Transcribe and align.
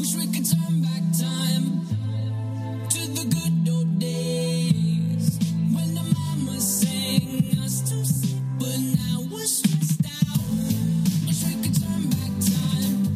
Wish 0.00 0.14
we 0.14 0.26
could 0.28 0.46
turn 0.50 0.80
back 0.80 1.02
time 1.12 1.86
to 2.88 3.06
the 3.06 3.24
good 3.28 3.70
old 3.70 3.98
days 3.98 5.38
when 5.74 5.94
the 5.94 6.02
mama 6.14 6.58
sang 6.58 7.58
us 7.62 7.82
to 7.82 8.02
sleep, 8.06 8.40
but 8.58 8.78
now 8.78 9.20
we're 9.30 9.44
stressed 9.44 10.00
out. 10.24 10.40
Wish 11.26 11.44
we 11.44 11.52
could 11.62 11.76
turn 11.78 12.08
back 12.08 12.32
time 12.48 13.14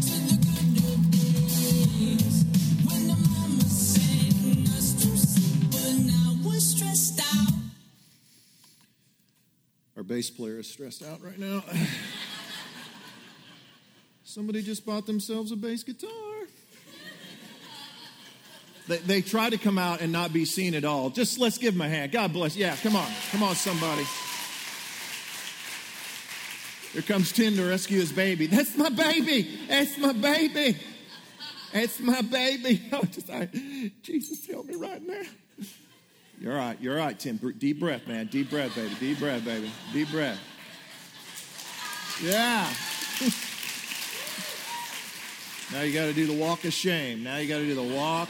to 0.00 0.14
the 0.24 0.38
good 0.40 0.84
old 0.88 1.10
days 1.10 2.44
when 2.86 3.06
the 3.06 3.16
mama 3.28 3.64
sang 3.64 4.64
us 4.78 4.94
to 4.94 5.14
sleep, 5.18 5.70
but 5.70 5.92
now 6.06 6.34
we're 6.46 6.60
stressed 6.60 7.20
out. 7.20 7.52
Our 9.98 10.02
bass 10.02 10.30
player 10.30 10.60
is 10.60 10.66
stressed 10.66 11.02
out 11.02 11.22
right 11.22 11.38
now. 11.38 11.62
Somebody 14.34 14.62
just 14.62 14.84
bought 14.84 15.06
themselves 15.06 15.52
a 15.52 15.56
bass 15.56 15.84
guitar. 15.84 16.10
They, 18.88 18.96
they 18.96 19.22
try 19.22 19.48
to 19.48 19.56
come 19.56 19.78
out 19.78 20.00
and 20.00 20.10
not 20.10 20.32
be 20.32 20.44
seen 20.44 20.74
at 20.74 20.84
all. 20.84 21.08
Just 21.10 21.38
let's 21.38 21.56
give 21.56 21.74
them 21.74 21.82
a 21.82 21.88
hand. 21.88 22.10
God 22.10 22.32
bless. 22.32 22.56
Yeah, 22.56 22.74
come 22.74 22.96
on. 22.96 23.08
Come 23.30 23.44
on, 23.44 23.54
somebody. 23.54 24.02
Here 26.94 27.02
comes 27.02 27.30
Tim 27.30 27.54
to 27.54 27.68
rescue 27.68 28.00
his 28.00 28.10
baby. 28.10 28.48
That's 28.48 28.76
my 28.76 28.88
baby. 28.88 29.56
That's 29.68 29.96
my 29.98 30.12
baby. 30.12 30.78
That's 31.72 32.00
my 32.00 32.20
baby. 32.22 32.82
I 32.92 32.98
was 32.98 33.10
just, 33.10 33.28
like, 33.28 33.52
Jesus, 34.02 34.44
help 34.48 34.66
me 34.66 34.74
right 34.74 35.00
now. 35.00 35.22
You're 36.40 36.54
all 36.54 36.58
right. 36.58 36.80
You're 36.80 36.98
all 36.98 37.06
right, 37.06 37.16
Tim. 37.16 37.36
Deep 37.56 37.78
breath, 37.78 38.08
man. 38.08 38.26
Deep 38.26 38.50
breath, 38.50 38.74
baby. 38.74 38.96
Deep 38.98 39.20
breath, 39.20 39.44
baby. 39.44 39.70
Deep 39.92 40.10
breath. 40.10 40.40
Yeah. 42.20 42.68
now 45.74 45.82
you 45.82 45.92
got 45.92 46.06
to 46.06 46.12
do 46.12 46.24
the 46.24 46.32
walk 46.32 46.64
of 46.64 46.72
shame. 46.72 47.24
Now 47.24 47.38
you 47.38 47.48
got 47.48 47.58
to 47.58 47.66
do 47.66 47.74
the 47.74 47.96
walk 47.96 48.28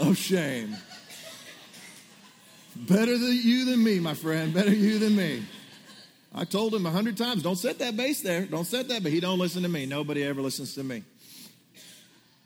of 0.00 0.16
shame. 0.16 0.76
Better 2.74 3.16
than 3.16 3.40
you 3.40 3.66
than 3.66 3.84
me, 3.84 4.00
my 4.00 4.14
friend. 4.14 4.52
Better 4.52 4.74
you 4.74 4.98
than 4.98 5.14
me. 5.14 5.44
I 6.34 6.44
told 6.44 6.74
him 6.74 6.86
a 6.86 6.90
hundred 6.90 7.16
times, 7.16 7.44
don't 7.44 7.54
set 7.54 7.78
that 7.78 7.96
bass 7.96 8.22
there. 8.22 8.46
Don't 8.46 8.64
set 8.64 8.88
that, 8.88 9.04
but 9.04 9.12
he 9.12 9.20
don't 9.20 9.38
listen 9.38 9.62
to 9.62 9.68
me. 9.68 9.86
Nobody 9.86 10.24
ever 10.24 10.42
listens 10.42 10.74
to 10.74 10.82
me. 10.82 11.04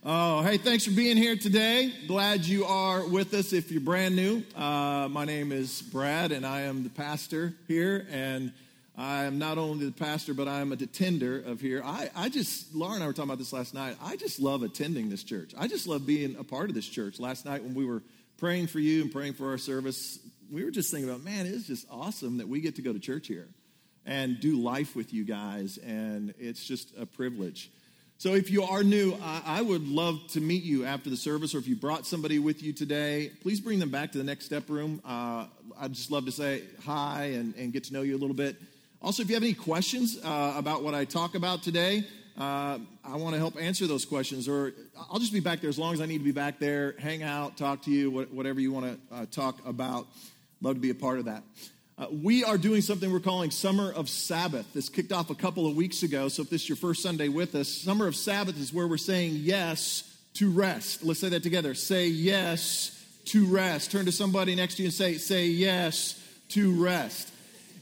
Oh, 0.05 0.43
hey, 0.43 0.59
thanks 0.59 0.85
for 0.85 0.91
being 0.91 1.17
here 1.17 1.37
today. 1.37 1.91
Glad 2.07 2.45
you 2.45 2.67
are 2.67 3.09
with 3.09 3.33
us 3.33 3.55
if 3.55 3.71
you're 3.73 3.81
brand 3.81 4.15
new. 4.15 4.43
Uh, 4.55 5.09
my 5.11 5.25
name 5.25 5.51
is 5.51 5.81
Brad, 5.81 6.31
and 6.31 6.45
I 6.45 6.63
am 6.63 6.83
the 6.83 6.91
pastor 6.91 7.55
here. 7.69 8.07
And 8.11 8.53
I 8.97 9.25
am 9.25 9.39
not 9.39 9.59
only 9.59 9.87
the 9.87 9.93
pastor, 9.93 10.35
but 10.35 10.47
I 10.47 10.61
am 10.61 10.71
a 10.71 10.77
attender 10.77 11.43
of 11.45 11.61
here. 11.61 11.83
I, 11.85 12.11
I 12.15 12.29
just, 12.29 12.75
Laura 12.75 12.95
and 12.95 13.03
I 13.03 13.07
were 13.07 13.13
talking 13.13 13.31
about 13.31 13.39
this 13.39 13.53
last 13.53 13.75
night. 13.75 13.97
I 14.01 14.17
just 14.17 14.39
love 14.39 14.63
attending 14.63 15.11
this 15.11 15.25
church. 15.25 15.53
I 15.59 15.67
just 15.67 15.89
love 15.89 16.07
being 16.07 16.37
a 16.37 16.45
part 16.45 16.69
of 16.69 16.77
this 16.77 16.89
church. 16.89 17.19
Last 17.19 17.45
night 17.45 17.65
when 17.65 17.75
we 17.75 17.85
were 17.85 18.03
praying 18.39 18.69
for 18.69 18.79
you 18.79 19.03
and 19.03 19.11
praying 19.11 19.35
for 19.35 19.51
our 19.51 19.59
service, 19.59 20.21
we 20.51 20.65
were 20.65 20.71
just 20.71 20.93
thinking 20.93 21.11
about, 21.11 21.25
man, 21.25 21.47
it's 21.47 21.67
just 21.67 21.87
awesome 21.91 22.39
that 22.39 22.49
we 22.49 22.61
get 22.61 22.77
to 22.77 22.83
go 22.83 22.93
to 22.93 23.01
church 23.01 23.27
here 23.27 23.49
and 24.07 24.39
do 24.39 24.61
life 24.61 24.95
with 24.95 25.13
you 25.13 25.25
guys. 25.25 25.79
And 25.79 26.35
it's 26.39 26.65
just 26.65 26.97
a 26.97 27.05
privilege. 27.05 27.71
So, 28.17 28.35
if 28.35 28.49
you 28.49 28.63
are 28.63 28.85
new, 28.85 29.19
I, 29.21 29.43
I 29.45 29.63
would 29.63 29.89
love 29.89 30.21
to 30.29 30.41
meet 30.41 30.63
you 30.63 30.85
after 30.85 31.11
the 31.11 31.17
service, 31.17 31.53
or 31.53 31.59
if 31.59 31.67
you 31.67 31.75
brought 31.75 32.07
somebody 32.07 32.39
with 32.39 32.63
you 32.63 32.73
today, 32.73 33.33
please 33.43 33.61
bring 33.61 33.81
them 33.81 33.91
back 33.91 34.13
to 34.13 34.19
the 34.19 34.25
next 34.25 34.45
step 34.45 34.71
room. 34.71 35.03
Uh, 35.05 35.47
I'd 35.79 35.93
just 35.93 36.13
love 36.13 36.25
to 36.27 36.33
say 36.33 36.63
hi 36.85 37.33
and, 37.35 37.57
and, 37.57 37.73
get 37.73 37.85
to 37.85 37.93
know 37.93 38.03
you 38.03 38.17
a 38.17 38.17
little 38.17 38.37
bit. 38.37 38.57
Also, 39.05 39.23
if 39.23 39.29
you 39.29 39.35
have 39.35 39.43
any 39.43 39.53
questions 39.53 40.19
uh, 40.25 40.55
about 40.57 40.83
what 40.83 40.95
I 40.95 41.05
talk 41.05 41.35
about 41.35 41.63
today, 41.63 42.07
uh, 42.39 42.79
I 43.05 43.17
want 43.17 43.35
to 43.35 43.39
help 43.39 43.61
answer 43.61 43.87
those 43.87 44.07
questions, 44.07 44.49
or 44.49 44.73
I'll 45.11 45.19
just 45.19 45.35
be 45.35 45.41
back 45.41 45.61
there 45.61 45.69
as 45.69 45.79
long 45.79 45.93
as 45.93 46.01
I 46.01 46.07
need 46.07 46.17
to 46.19 46.25
be 46.25 46.33
back 46.33 46.59
there, 46.59 46.95
hang 46.99 47.23
out, 47.23 47.59
talk 47.59 47.83
to 47.83 47.91
you, 47.91 48.11
whatever 48.11 48.61
you 48.61 48.73
want 48.73 48.87
to 49.11 49.15
uh, 49.15 49.27
talk 49.31 49.59
about. 49.67 50.07
Love 50.63 50.77
to 50.77 50.81
be 50.81 50.89
a 50.89 50.95
part 50.95 51.19
of 51.19 51.27
that. 51.27 51.43
Uh, 51.99 52.07
we 52.23 52.45
are 52.45 52.57
doing 52.57 52.81
something 52.81 53.13
we're 53.13 53.21
calling 53.21 53.51
Summer 53.51 53.93
of 53.93 54.09
Sabbath. 54.09 54.73
This 54.73 54.89
kicked 54.89 55.13
off 55.13 55.29
a 55.29 55.35
couple 55.35 55.67
of 55.67 55.77
weeks 55.77 56.03
ago, 56.03 56.29
so 56.29 56.41
if 56.41 56.49
this 56.49 56.63
is 56.63 56.71
your 56.71 56.77
first 56.77 57.03
Sunday 57.03 57.29
with 57.29 57.55
us, 57.55 57.69
Summer 57.69 58.07
of 58.07 58.17
Sabbath 58.17 58.59
is 58.59 58.73
where 58.73 58.89
we're 58.89 58.97
saying 58.97 59.33
yes 59.35 60.11
to 60.33 60.51
rest. 60.51 61.05
Let's 61.05 61.21
say 61.21 61.29
that 61.29 61.43
together. 61.43 61.75
Say 61.75 62.07
yes 62.07 63.05
to 63.27 63.45
rest. 63.45 63.93
Turn 63.93 64.07
to 64.07 64.13
somebody 64.13 64.55
next 64.55 64.77
to 64.77 64.83
you 64.83 64.87
and 64.87 64.95
say, 64.95 65.19
say 65.19 65.49
yes 65.49 66.19
to 66.49 66.83
rest. 66.83 67.33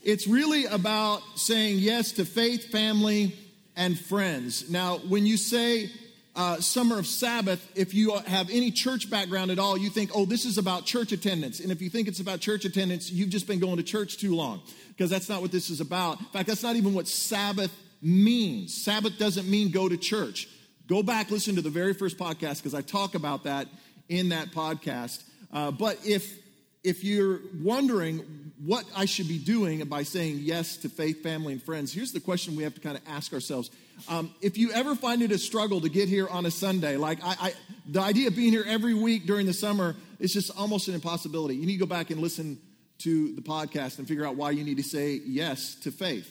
It's 0.03 0.27
really 0.27 0.65
about 0.65 1.23
saying 1.37 1.79
yes 1.79 2.13
to 2.13 2.25
faith, 2.25 2.73
family, 2.73 3.37
and 3.77 3.97
friends. 3.97 4.69
Now, 4.69 4.99
when 4.99 5.27
you 5.27 5.37
say 5.37 5.91
uh, 6.35 6.57
summer 6.57 6.99
of 6.99 7.07
Sabbath, 7.07 7.65
if 7.77 7.95
you 7.95 8.17
have 8.27 8.51
any 8.51 8.73
church 8.73 9.09
background 9.09 9.53
at 9.53 9.61
all, 9.61 9.79
you 9.79 9.91
think, 9.91 10.11
oh, 10.13 10.25
this 10.25 10.45
is 10.45 10.59
about 10.59 10.87
church 10.87 11.13
attendance. 11.13 11.61
And 11.61 11.71
if 11.71 11.81
you 11.81 11.89
think 11.89 12.09
it's 12.09 12.19
about 12.19 12.41
church 12.41 12.65
attendance, 12.65 13.13
you've 13.13 13.29
just 13.29 13.47
been 13.47 13.61
going 13.61 13.77
to 13.77 13.85
church 13.85 14.19
too 14.19 14.35
long 14.35 14.61
because 14.89 15.09
that's 15.09 15.29
not 15.29 15.41
what 15.41 15.53
this 15.53 15.71
is 15.71 15.81
about. 15.81 16.19
In 16.19 16.27
fact, 16.27 16.49
that's 16.49 16.65
not 16.65 16.75
even 16.75 16.95
what 16.95 17.07
Sabbath 17.07 17.73
means. 18.03 18.83
Sabbath 18.85 19.19
doesn't 19.19 19.49
mean 19.49 19.71
go 19.71 19.89
to 19.89 19.97
church. 19.97 20.49
Go 20.89 21.05
back, 21.05 21.31
listen 21.31 21.55
to 21.55 21.63
the 21.63 21.71
very 21.71 21.95
first 21.95 22.19
podcast 22.19 22.57
because 22.57 22.75
I 22.75 22.81
talk 22.81 23.15
about 23.15 23.45
that 23.45 23.69
in 24.09 24.31
that 24.31 24.49
podcast. 24.49 25.23
Uh, 25.53 25.71
but 25.71 25.99
if 26.05 26.42
if 26.85 27.05
you're 27.05 27.41
wondering 27.61 28.53
what 28.65 28.85
I 28.95 29.07
should 29.07 29.29
be 29.29 29.39
doing 29.39 29.85
by 29.85 30.03
saying 30.03 30.39
yes 30.41 30.77
to 30.79 30.89
faith, 30.89 31.23
family, 31.23 31.53
and 31.53 31.63
friends, 31.63 31.93
here's 31.93 32.13
the 32.13 32.21
question 32.21 32.57
we 32.57 32.63
have 32.63 32.75
to 32.75 32.81
kind 32.81 32.97
of 32.97 33.03
ask 33.07 33.33
ourselves. 33.33 33.71
Um, 34.09 34.35
if 34.41 34.57
you 34.57 34.73
ever 34.73 34.95
find 34.95 35.23
it 35.23 35.33
a 35.33 35.39
struggle 35.39 35.81
to 35.81 35.89
get 35.89 36.09
here 36.09 36.29
on 36.29 36.47
a 36.47 36.51
Sunday, 36.51 36.97
like 36.97 37.19
I, 37.25 37.37
I, 37.41 37.53
the 37.87 38.01
idea 38.01 38.29
of 38.29 38.37
being 38.37 38.53
here 38.53 38.65
every 38.67 38.95
week 38.95 39.27
during 39.27 39.47
the 39.47 39.53
summer 39.53 39.97
is 40.19 40.33
just 40.33 40.57
almost 40.57 40.89
an 40.89 40.95
impossibility. 40.95 41.57
You 41.57 41.67
need 41.67 41.75
to 41.75 41.81
go 41.81 41.87
back 41.87 42.11
and 42.11 42.21
listen 42.21 42.59
to 42.99 43.35
the 43.35 43.43
podcast 43.43 43.99
and 43.99 44.07
figure 44.07 44.25
out 44.25 44.37
why 44.37 44.51
you 44.51 44.65
need 44.65 44.77
to 44.77 44.83
say 44.83 45.21
yes 45.25 45.75
to 45.83 45.91
faith. 45.91 46.31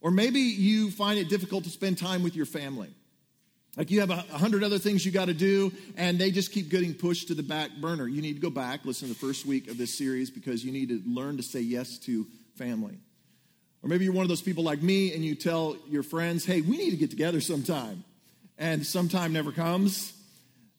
Or 0.00 0.10
maybe 0.10 0.40
you 0.40 0.90
find 0.90 1.18
it 1.18 1.28
difficult 1.28 1.64
to 1.64 1.70
spend 1.70 1.98
time 1.98 2.22
with 2.22 2.36
your 2.36 2.46
family. 2.46 2.88
Like 3.78 3.92
you 3.92 4.00
have 4.00 4.10
a 4.10 4.16
hundred 4.16 4.64
other 4.64 4.80
things 4.80 5.06
you 5.06 5.12
got 5.12 5.26
to 5.26 5.34
do, 5.34 5.72
and 5.96 6.18
they 6.18 6.32
just 6.32 6.50
keep 6.50 6.68
getting 6.68 6.94
pushed 6.94 7.28
to 7.28 7.34
the 7.34 7.44
back 7.44 7.70
burner. 7.80 8.08
You 8.08 8.20
need 8.20 8.34
to 8.34 8.40
go 8.40 8.50
back, 8.50 8.84
listen 8.84 9.06
to 9.06 9.14
the 9.14 9.20
first 9.20 9.46
week 9.46 9.70
of 9.70 9.78
this 9.78 9.96
series 9.96 10.30
because 10.30 10.64
you 10.64 10.72
need 10.72 10.88
to 10.88 11.00
learn 11.06 11.36
to 11.36 11.44
say 11.44 11.60
yes 11.60 11.96
to 11.98 12.26
family. 12.56 12.98
Or 13.84 13.88
maybe 13.88 14.02
you're 14.02 14.12
one 14.12 14.24
of 14.24 14.28
those 14.28 14.42
people 14.42 14.64
like 14.64 14.82
me 14.82 15.14
and 15.14 15.24
you 15.24 15.36
tell 15.36 15.76
your 15.88 16.02
friends, 16.02 16.44
hey, 16.44 16.60
we 16.60 16.76
need 16.76 16.90
to 16.90 16.96
get 16.96 17.10
together 17.10 17.40
sometime. 17.40 18.02
And 18.58 18.84
sometime 18.84 19.32
never 19.32 19.52
comes. 19.52 20.12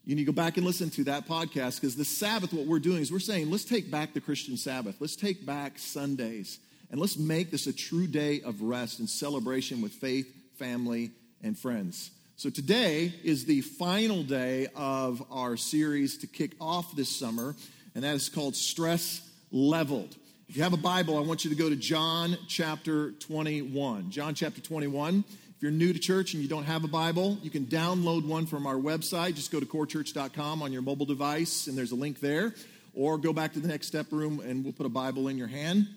You 0.04 0.16
need 0.16 0.26
to 0.26 0.34
go 0.34 0.36
back 0.36 0.58
and 0.58 0.66
listen 0.66 0.90
to 0.90 1.06
that 1.06 1.26
podcast 1.26 1.80
because 1.80 1.96
the 1.96 2.04
Sabbath, 2.04 2.52
what 2.52 2.68
we're 2.68 2.80
doing 2.80 3.02
is 3.02 3.14
we're 3.14 3.20
saying, 3.20 3.50
let's 3.50 3.64
take 3.64 3.90
back 3.90 4.14
the 4.14 4.20
Christian 4.20 4.58
Sabbath. 4.58 4.98
Let's 5.00 5.16
take 5.16 5.46
back 5.46 5.80
Sundays 5.80 6.60
and 6.92 7.00
let's 7.00 7.18
make 7.18 7.50
this 7.50 7.66
a 7.66 7.72
true 7.72 8.08
day 8.08 8.42
of 8.42 8.62
rest 8.62 9.00
and 9.00 9.10
celebration 9.10 9.82
with 9.82 9.94
faith, 9.94 10.28
family, 10.58 11.12
and 11.42 11.58
friends. 11.58 12.12
So 12.40 12.50
today 12.50 13.14
is 13.22 13.44
the 13.44 13.60
final 13.60 14.24
day 14.24 14.68
of 14.74 15.22
our 15.30 15.58
series 15.58 16.20
to 16.20 16.28
kick 16.28 16.54
off 16.62 16.96
this 16.96 17.10
summer, 17.10 17.54
and 17.94 18.06
that 18.06 18.16
is 18.16 18.30
called 18.30 18.56
Stress 18.56 19.30
Leveled. 19.52 20.16
If 20.48 20.56
you 20.56 20.64
have 20.64 20.72
a 20.72 20.78
Bible, 20.78 21.18
I 21.18 21.20
want 21.20 21.44
you 21.44 21.50
to 21.50 21.56
go 21.58 21.68
to 21.68 21.76
John 21.76 22.38
chapter 22.48 23.12
21. 23.12 24.10
John 24.10 24.36
chapter 24.36 24.62
21. 24.62 25.26
If 25.28 25.62
you're 25.62 25.70
new 25.70 25.92
to 25.92 26.00
church 26.00 26.34
and 26.34 26.42
you 26.42 26.48
don't 26.48 26.64
have 26.64 26.86
a 26.86 26.88
Bible, 26.88 27.38
you 27.44 27.50
can 27.50 27.66
download 27.66 28.26
one 28.26 28.46
from 28.46 28.66
our 28.66 28.76
website. 28.76 29.36
Just 29.36 29.52
go 29.52 29.60
to 29.60 29.66
corechurch.com 29.66 30.62
on 30.62 30.72
your 30.72 30.82
mobile 30.82 31.06
device, 31.06 31.68
and 31.68 31.78
there's 31.78 31.92
a 31.92 31.96
link 31.96 32.22
there. 32.22 32.56
Or 32.94 33.18
go 33.18 33.34
back 33.34 33.52
to 33.56 33.60
the 33.60 33.68
next 33.68 33.88
step 33.88 34.14
room, 34.14 34.40
and 34.40 34.64
we'll 34.64 34.72
put 34.72 34.86
a 34.86 34.90
Bible 34.90 35.28
in 35.28 35.38
your 35.38 35.50
hand. 35.50 35.90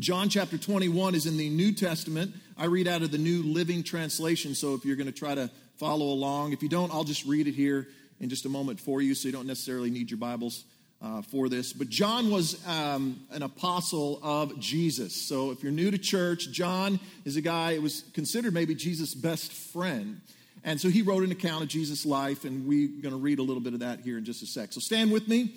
John 0.00 0.30
chapter 0.30 0.58
21 0.58 1.14
is 1.14 1.26
in 1.26 1.36
the 1.36 1.48
New 1.48 1.72
Testament. 1.72 2.34
I 2.58 2.64
read 2.64 2.88
out 2.88 3.02
of 3.02 3.12
the 3.12 3.18
New 3.18 3.44
Living 3.44 3.84
Translation, 3.84 4.56
so 4.56 4.74
if 4.74 4.84
you're 4.84 4.96
going 4.96 5.06
to 5.06 5.12
try 5.12 5.36
to 5.36 5.48
follow 5.78 6.06
along. 6.06 6.52
If 6.52 6.62
you 6.62 6.68
don't, 6.68 6.92
I'll 6.92 7.04
just 7.04 7.24
read 7.24 7.46
it 7.46 7.54
here 7.54 7.86
in 8.20 8.28
just 8.28 8.46
a 8.46 8.48
moment 8.48 8.80
for 8.80 9.02
you, 9.02 9.14
so 9.14 9.28
you 9.28 9.32
don't 9.32 9.46
necessarily 9.46 9.90
need 9.90 10.10
your 10.10 10.18
Bibles 10.18 10.64
uh, 11.02 11.22
for 11.22 11.48
this. 11.48 11.72
But 11.72 11.88
John 11.88 12.30
was 12.30 12.66
um, 12.66 13.20
an 13.30 13.42
apostle 13.42 14.20
of 14.22 14.58
Jesus. 14.58 15.28
So 15.28 15.50
if 15.50 15.62
you're 15.62 15.72
new 15.72 15.90
to 15.90 15.98
church, 15.98 16.50
John 16.50 16.98
is 17.24 17.36
a 17.36 17.42
guy 17.42 17.76
who 17.76 17.82
was 17.82 18.04
considered 18.14 18.54
maybe 18.54 18.74
Jesus' 18.74 19.14
best 19.14 19.52
friend. 19.52 20.20
And 20.64 20.80
so 20.80 20.88
he 20.88 21.02
wrote 21.02 21.22
an 21.22 21.30
account 21.30 21.62
of 21.62 21.68
Jesus' 21.68 22.04
life, 22.04 22.44
and 22.44 22.66
we're 22.66 22.88
going 23.00 23.14
to 23.14 23.20
read 23.20 23.38
a 23.38 23.42
little 23.42 23.62
bit 23.62 23.74
of 23.74 23.80
that 23.80 24.00
here 24.00 24.18
in 24.18 24.24
just 24.24 24.42
a 24.42 24.46
sec. 24.46 24.72
So 24.72 24.80
stand 24.80 25.12
with 25.12 25.28
me, 25.28 25.54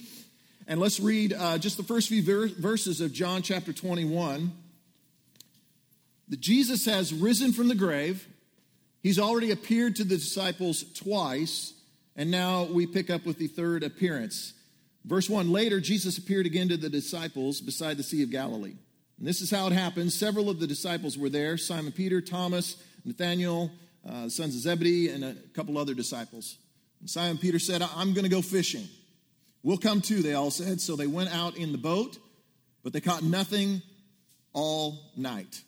and 0.68 0.80
let's 0.80 1.00
read 1.00 1.34
uh, 1.34 1.58
just 1.58 1.78
the 1.78 1.84
first 1.84 2.10
few 2.10 2.22
ver- 2.22 2.48
verses 2.48 3.02
of 3.02 3.12
John 3.12 3.42
chapter 3.42 3.74
21. 3.74 4.52
That 6.28 6.40
Jesus 6.40 6.86
has 6.86 7.12
risen 7.12 7.54
from 7.54 7.70
the 7.70 7.76
grave. 7.76 8.28
He's 9.02 9.20
already 9.20 9.52
appeared 9.52 9.96
to 9.98 10.04
the 10.04 10.18
disciples 10.18 10.84
twice, 10.94 11.74
and 12.16 12.30
now 12.30 12.66
we 12.66 12.86
pick 12.86 13.10
up 13.10 13.26
with 13.26 13.38
the 13.38 13.48
third 13.48 13.84
appearance. 13.84 14.54
Verse 15.06 15.30
1 15.30 15.52
Later, 15.52 15.80
Jesus 15.80 16.18
appeared 16.18 16.46
again 16.46 16.70
to 16.70 16.78
the 16.78 16.90
disciples 16.90 17.62
beside 17.62 17.98
the 17.98 18.04
Sea 18.04 18.24
of 18.24 18.32
Galilee. 18.32 18.76
And 19.18 19.28
this 19.28 19.42
is 19.42 19.52
how 19.52 19.68
it 19.68 19.74
happened. 19.74 20.12
Several 20.12 20.50
of 20.50 20.60
the 20.60 20.68
disciples 20.68 21.18
were 21.18 21.30
there 21.30 21.58
Simon 21.58 21.92
Peter, 21.92 22.22
Thomas, 22.22 22.78
Nathanael, 23.06 23.72
uh, 24.08 24.26
the 24.26 24.30
sons 24.30 24.56
of 24.56 24.62
Zebedee, 24.62 25.10
and 25.10 25.24
a 25.24 25.36
couple 25.54 25.78
other 25.78 25.94
disciples. 25.94 26.58
And 27.00 27.10
Simon 27.10 27.38
Peter 27.38 27.60
said, 27.60 27.82
I'm 27.82 28.14
going 28.14 28.24
to 28.24 28.30
go 28.30 28.42
fishing. 28.42 28.88
We'll 29.64 29.78
come 29.78 30.02
too, 30.02 30.22
they 30.22 30.34
all 30.34 30.52
said. 30.52 30.80
So 30.80 30.96
they 30.96 31.08
went 31.08 31.36
out 31.36 31.58
in 31.58 31.72
the 31.72 31.78
boat, 31.78 32.18
but 32.84 32.94
they 32.94 33.02
caught 33.02 33.24
nothing 33.24 33.82
all 34.54 35.12
night. 35.18 35.62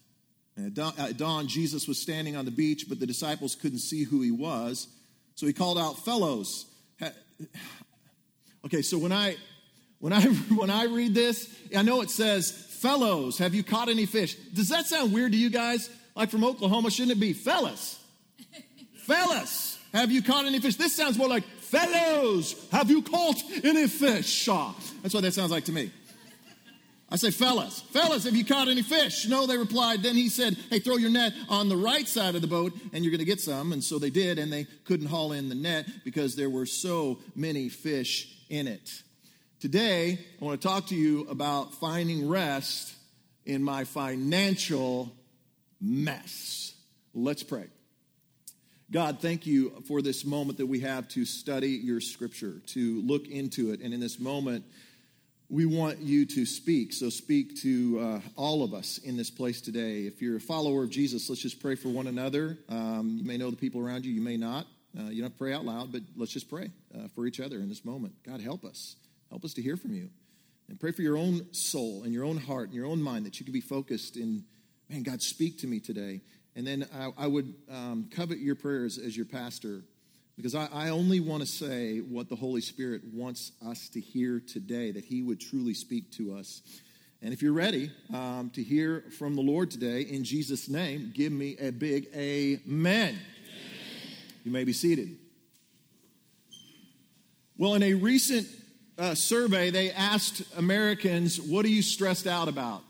And 0.56 0.68
at 0.68 0.74
dawn, 0.74 0.94
at 0.98 1.18
dawn, 1.18 1.48
Jesus 1.48 1.88
was 1.88 2.02
standing 2.02 2.36
on 2.36 2.46
the 2.46 2.52
beach, 2.52 2.86
but 2.90 3.00
the 3.00 3.08
disciples 3.08 3.56
couldn't 3.56 3.80
see 3.80 4.04
who 4.04 4.22
he 4.22 4.32
was. 4.32 4.88
So 5.36 5.48
he 5.48 5.54
called 5.54 5.78
out, 5.78 6.04
Fellows. 6.04 6.66
Okay, 8.66 8.82
so 8.82 8.98
when 8.98 9.12
I 9.12 9.38
when 10.00 10.14
I 10.14 10.22
when 10.56 10.70
I 10.70 10.86
read 10.86 11.14
this, 11.16 11.54
I 11.76 11.82
know 11.82 12.02
it 12.02 12.10
says, 12.10 12.52
"Fellows, 12.52 13.38
have 13.38 13.56
you 13.56 13.64
caught 13.64 13.90
any 13.90 14.06
fish?" 14.06 14.36
Does 14.36 14.70
that 14.70 14.86
sound 14.86 15.14
weird 15.14 15.32
to 15.32 15.38
you 15.38 15.50
guys? 15.50 15.90
Like 16.16 16.30
from 16.30 16.44
Oklahoma, 16.44 16.92
shouldn't 16.92 17.18
it 17.18 17.20
be, 17.20 17.34
"Fellas, 17.34 18.00
fellas, 19.06 19.80
have 19.94 20.12
you 20.12 20.22
caught 20.22 20.46
any 20.46 20.60
fish?" 20.60 20.76
This 20.76 20.96
sounds 20.96 21.18
more 21.18 21.28
like, 21.28 21.44
"Fellows, 21.44 22.56
have 22.72 22.90
you 22.90 23.02
caught 23.02 23.42
any 23.64 23.88
fish?" 23.88 24.46
That's 25.02 25.14
what 25.14 25.24
that 25.24 25.34
sounds 25.34 25.52
like 25.52 25.66
to 25.66 25.72
me. 25.72 25.92
I 27.14 27.18
say, 27.18 27.30
fellas, 27.30 27.82
fellas, 27.92 28.24
have 28.24 28.38
you 28.38 28.46
caught 28.46 28.70
any 28.70 28.84
fish? 28.84 29.28
No, 29.28 29.46
they 29.46 29.58
replied. 29.58 30.02
Then 30.02 30.16
he 30.16 30.30
said, 30.30 30.56
hey, 30.70 30.80
throw 30.80 30.96
your 30.96 31.10
net 31.10 31.34
on 31.50 31.68
the 31.68 31.76
right 31.76 32.08
side 32.08 32.36
of 32.36 32.42
the 32.42 32.48
boat 32.48 32.72
and 32.94 33.04
you're 33.04 33.12
going 33.12 33.20
to 33.20 33.26
get 33.26 33.42
some. 33.42 33.74
And 33.74 33.84
so 33.84 34.00
they 34.00 34.10
did, 34.10 34.40
and 34.40 34.52
they 34.52 34.66
couldn't 34.86 35.08
haul 35.08 35.34
in 35.34 35.50
the 35.50 35.56
net 35.56 35.88
because 36.06 36.38
there 36.38 36.50
were 36.50 36.66
so 36.66 37.20
many 37.36 37.68
fish 37.68 38.34
in 38.50 38.66
it. 38.66 39.04
Today, 39.60 40.20
I 40.42 40.46
want 40.46 40.62
to 40.62 40.68
talk 40.68 40.88
to 40.88 40.96
you 40.96 41.28
about 41.30 41.74
finding 41.76 42.30
rest 42.30 42.96
in 43.46 43.62
my 43.62 43.84
financial 43.84 45.12
mess. 45.82 46.74
Let's 47.14 47.44
pray. 47.44 47.66
God, 48.90 49.20
thank 49.20 49.46
you 49.46 49.84
for 49.88 50.02
this 50.02 50.26
moment 50.26 50.58
that 50.60 50.66
we 50.66 50.80
have 50.82 51.08
to 51.10 51.26
study 51.26 51.70
your 51.70 52.00
scripture, 52.02 52.62
to 52.68 53.02
look 53.02 53.28
into 53.28 53.72
it. 53.72 53.82
And 53.82 53.94
in 53.94 54.00
this 54.00 54.20
moment, 54.20 54.66
we 55.52 55.66
want 55.66 56.00
you 56.00 56.26
to 56.26 56.46
speak. 56.46 56.94
So 56.94 57.10
speak 57.10 57.58
to 57.62 58.00
uh, 58.00 58.20
all 58.38 58.64
of 58.64 58.74
us 58.74 59.00
in 59.00 59.18
this 59.18 59.30
place 59.30 59.60
today. 59.60 60.04
If 60.04 60.22
you're 60.22 60.38
a 60.38 60.40
follower 60.40 60.86
of 60.86 60.90
Jesus, 60.90 61.30
let's 61.30 61.42
just 61.42 61.62
pray 61.62 61.76
for 61.76 61.90
one 61.90 62.08
another. 62.08 62.58
Um, 62.70 63.18
you 63.20 63.26
may 63.26 63.36
know 63.36 63.52
the 63.52 63.58
people 63.58 63.86
around 63.86 64.06
you, 64.06 64.14
you 64.14 64.22
may 64.22 64.38
not. 64.38 64.66
Uh, 64.98 65.10
you 65.10 65.22
don't 65.22 65.38
pray 65.38 65.54
out 65.54 65.66
loud, 65.66 65.92
but 65.92 66.04
let's 66.16 66.32
just 66.32 66.50
pray 66.50 66.72
uh, 66.96 67.10
for 67.14 67.28
each 67.28 67.42
other 67.42 67.58
in 67.58 67.68
this 67.68 67.84
moment. 67.84 68.14
God, 68.26 68.40
help 68.40 68.64
us. 68.64 68.96
Help 69.30 69.44
us 69.44 69.54
to 69.56 69.62
hear 69.62 69.76
from 69.76 69.94
you. 69.94 70.10
And 70.70 70.80
pray 70.80 70.94
for 70.94 71.02
your 71.02 71.18
own 71.18 71.54
soul 71.54 72.04
and 72.04 72.14
your 72.14 72.24
own 72.24 72.38
heart 72.38 72.68
and 72.68 72.74
your 72.74 72.86
own 72.86 73.02
mind 73.02 73.26
that 73.26 73.38
you 73.42 73.46
can 73.46 73.54
be 73.54 73.60
focused 73.60 74.16
in, 74.16 74.46
man, 74.90 75.04
God, 75.04 75.22
speak 75.22 75.60
to 75.60 75.68
me 75.68 75.82
today. 75.82 76.22
And 76.56 76.66
then 76.66 76.88
I, 76.98 77.12
I 77.18 77.28
would 77.28 77.54
um, 77.70 78.10
covet 78.10 78.38
your 78.38 78.56
prayers 78.56 78.98
as 78.98 79.18
your 79.18 79.26
pastor 79.26 79.84
because 80.42 80.56
I, 80.56 80.68
I 80.74 80.90
only 80.90 81.20
want 81.20 81.44
to 81.44 81.48
say 81.48 82.00
what 82.00 82.28
the 82.28 82.36
Holy 82.36 82.62
Spirit 82.62 83.04
wants 83.14 83.52
us 83.64 83.90
to 83.90 84.02
hear 84.02 84.40
today, 84.40 84.90
that 84.90 85.06
He 85.06 85.22
would 85.22 85.40
truly 85.40 85.76
speak 85.76 86.12
to 86.14 86.34
us. 86.34 86.64
And 87.22 87.32
if 87.32 87.44
you're 87.44 87.54
ready 87.54 87.92
um, 88.12 88.50
to 88.56 88.64
hear 88.64 89.04
from 89.20 89.36
the 89.36 89.44
Lord 89.44 89.70
today, 89.70 90.02
in 90.02 90.24
Jesus' 90.24 90.68
name, 90.68 91.12
give 91.14 91.32
me 91.32 91.58
a 91.60 91.70
big 91.70 92.08
amen. 92.16 93.20
You 94.44 94.52
may 94.52 94.64
be 94.64 94.74
seated. 94.74 95.16
Well, 97.56 97.76
in 97.76 97.84
a 97.84 97.94
recent 97.94 98.48
uh, 98.98 99.14
survey, 99.14 99.70
they 99.70 99.92
asked 99.92 100.42
Americans, 100.58 101.40
What 101.40 101.66
are 101.66 101.70
you 101.70 101.84
stressed 101.84 102.26
out 102.26 102.48
about? 102.48 102.82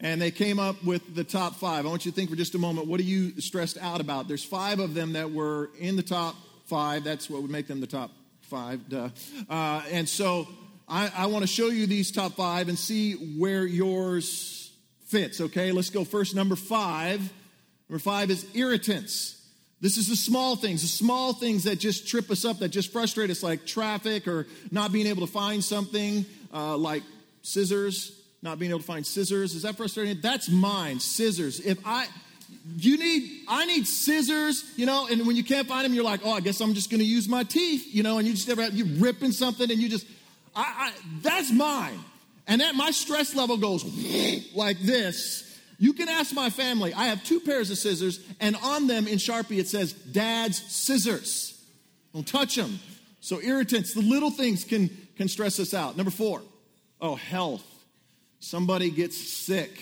And 0.00 0.20
they 0.20 0.32
came 0.32 0.58
up 0.58 0.82
with 0.82 1.14
the 1.14 1.22
top 1.22 1.54
five. 1.54 1.86
I 1.86 1.88
want 1.88 2.04
you 2.04 2.10
to 2.10 2.16
think 2.16 2.30
for 2.30 2.36
just 2.36 2.56
a 2.56 2.58
moment, 2.58 2.88
what 2.88 2.98
are 2.98 3.04
you 3.04 3.40
stressed 3.40 3.78
out 3.78 4.00
about? 4.00 4.26
There's 4.26 4.44
five 4.44 4.80
of 4.80 4.94
them 4.94 5.12
that 5.12 5.30
were 5.30 5.70
in 5.78 5.94
the 5.94 6.02
top 6.02 6.34
five. 6.66 7.04
That's 7.04 7.28
what 7.28 7.42
would 7.42 7.50
make 7.50 7.66
them 7.66 7.80
the 7.80 7.86
top 7.86 8.10
five, 8.42 8.88
duh. 8.88 9.08
Uh, 9.48 9.82
and 9.90 10.08
so 10.08 10.46
I, 10.88 11.10
I 11.16 11.26
want 11.26 11.42
to 11.42 11.48
show 11.48 11.68
you 11.68 11.86
these 11.86 12.10
top 12.10 12.32
five 12.32 12.68
and 12.68 12.78
see 12.78 13.12
where 13.38 13.66
yours 13.66 14.72
fits, 15.06 15.40
okay? 15.40 15.72
Let's 15.72 15.90
go 15.90 16.04
first. 16.04 16.34
Number 16.34 16.56
five. 16.56 17.32
Number 17.88 17.98
five 17.98 18.30
is 18.30 18.46
irritants. 18.54 19.40
This 19.80 19.98
is 19.98 20.08
the 20.08 20.16
small 20.16 20.56
things, 20.56 20.80
the 20.80 20.88
small 20.88 21.34
things 21.34 21.64
that 21.64 21.78
just 21.78 22.08
trip 22.08 22.30
us 22.30 22.44
up, 22.44 22.60
that 22.60 22.70
just 22.70 22.90
frustrate 22.90 23.28
us, 23.28 23.42
like 23.42 23.66
traffic 23.66 24.26
or 24.26 24.46
not 24.70 24.92
being 24.92 25.06
able 25.06 25.26
to 25.26 25.30
find 25.30 25.62
something, 25.62 26.24
uh, 26.54 26.76
like 26.76 27.02
scissors, 27.42 28.18
not 28.40 28.58
being 28.58 28.70
able 28.70 28.80
to 28.80 28.86
find 28.86 29.06
scissors. 29.06 29.54
Is 29.54 29.62
that 29.62 29.76
frustrating? 29.76 30.20
That's 30.22 30.48
mine, 30.48 31.00
scissors. 31.00 31.60
If 31.60 31.78
I, 31.84 32.06
you 32.76 32.98
need, 32.98 33.44
I 33.48 33.66
need 33.66 33.86
scissors, 33.86 34.64
you 34.76 34.86
know, 34.86 35.06
and 35.06 35.26
when 35.26 35.36
you 35.36 35.44
can't 35.44 35.68
find 35.68 35.84
them, 35.84 35.94
you're 35.94 36.04
like, 36.04 36.20
oh, 36.24 36.32
I 36.32 36.40
guess 36.40 36.60
I'm 36.60 36.74
just 36.74 36.90
going 36.90 37.00
to 37.00 37.06
use 37.06 37.28
my 37.28 37.44
teeth, 37.44 37.94
you 37.94 38.02
know, 38.02 38.18
and 38.18 38.26
you 38.26 38.34
just 38.34 38.48
never, 38.48 38.66
you 38.68 38.84
ripping 38.98 39.32
something 39.32 39.70
and 39.70 39.80
you 39.80 39.88
just, 39.88 40.06
I, 40.54 40.62
I, 40.62 40.92
that's 41.22 41.52
mine. 41.52 41.98
And 42.46 42.60
that 42.60 42.74
my 42.74 42.90
stress 42.90 43.34
level 43.34 43.56
goes 43.56 43.84
like 44.54 44.78
this. 44.80 45.50
You 45.78 45.92
can 45.92 46.08
ask 46.08 46.34
my 46.34 46.50
family. 46.50 46.94
I 46.94 47.06
have 47.06 47.24
two 47.24 47.40
pairs 47.40 47.70
of 47.70 47.78
scissors, 47.78 48.20
and 48.40 48.56
on 48.62 48.86
them 48.86 49.06
in 49.06 49.18
Sharpie 49.18 49.58
it 49.58 49.68
says 49.68 49.92
Dad's 49.92 50.62
scissors. 50.72 51.60
Don't 52.12 52.26
touch 52.26 52.54
them. 52.54 52.78
So 53.20 53.40
irritants, 53.42 53.92
the 53.92 54.02
little 54.02 54.30
things 54.30 54.64
can 54.64 54.88
can 55.16 55.28
stress 55.28 55.58
us 55.58 55.74
out. 55.74 55.96
Number 55.96 56.10
four, 56.10 56.42
oh 57.00 57.16
health. 57.16 57.64
Somebody 58.40 58.90
gets 58.90 59.16
sick. 59.16 59.80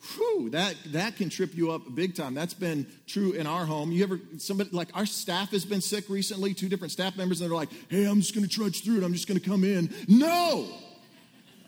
Whew, 0.00 0.50
that 0.50 0.76
that 0.86 1.16
can 1.16 1.28
trip 1.28 1.56
you 1.56 1.72
up 1.72 1.82
big 1.94 2.14
time. 2.14 2.32
That's 2.32 2.54
been 2.54 2.86
true 3.06 3.32
in 3.32 3.46
our 3.46 3.64
home. 3.64 3.90
You 3.90 4.04
ever 4.04 4.20
somebody 4.38 4.70
like 4.72 4.88
our 4.94 5.06
staff 5.06 5.50
has 5.50 5.64
been 5.64 5.80
sick 5.80 6.08
recently, 6.08 6.54
two 6.54 6.68
different 6.68 6.92
staff 6.92 7.16
members, 7.16 7.40
and 7.40 7.50
they're 7.50 7.56
like, 7.56 7.70
hey, 7.88 8.04
I'm 8.04 8.20
just 8.20 8.34
gonna 8.34 8.46
trudge 8.46 8.84
through 8.84 8.98
it, 8.98 9.04
I'm 9.04 9.12
just 9.12 9.26
gonna 9.26 9.40
come 9.40 9.64
in. 9.64 9.92
No! 10.06 10.66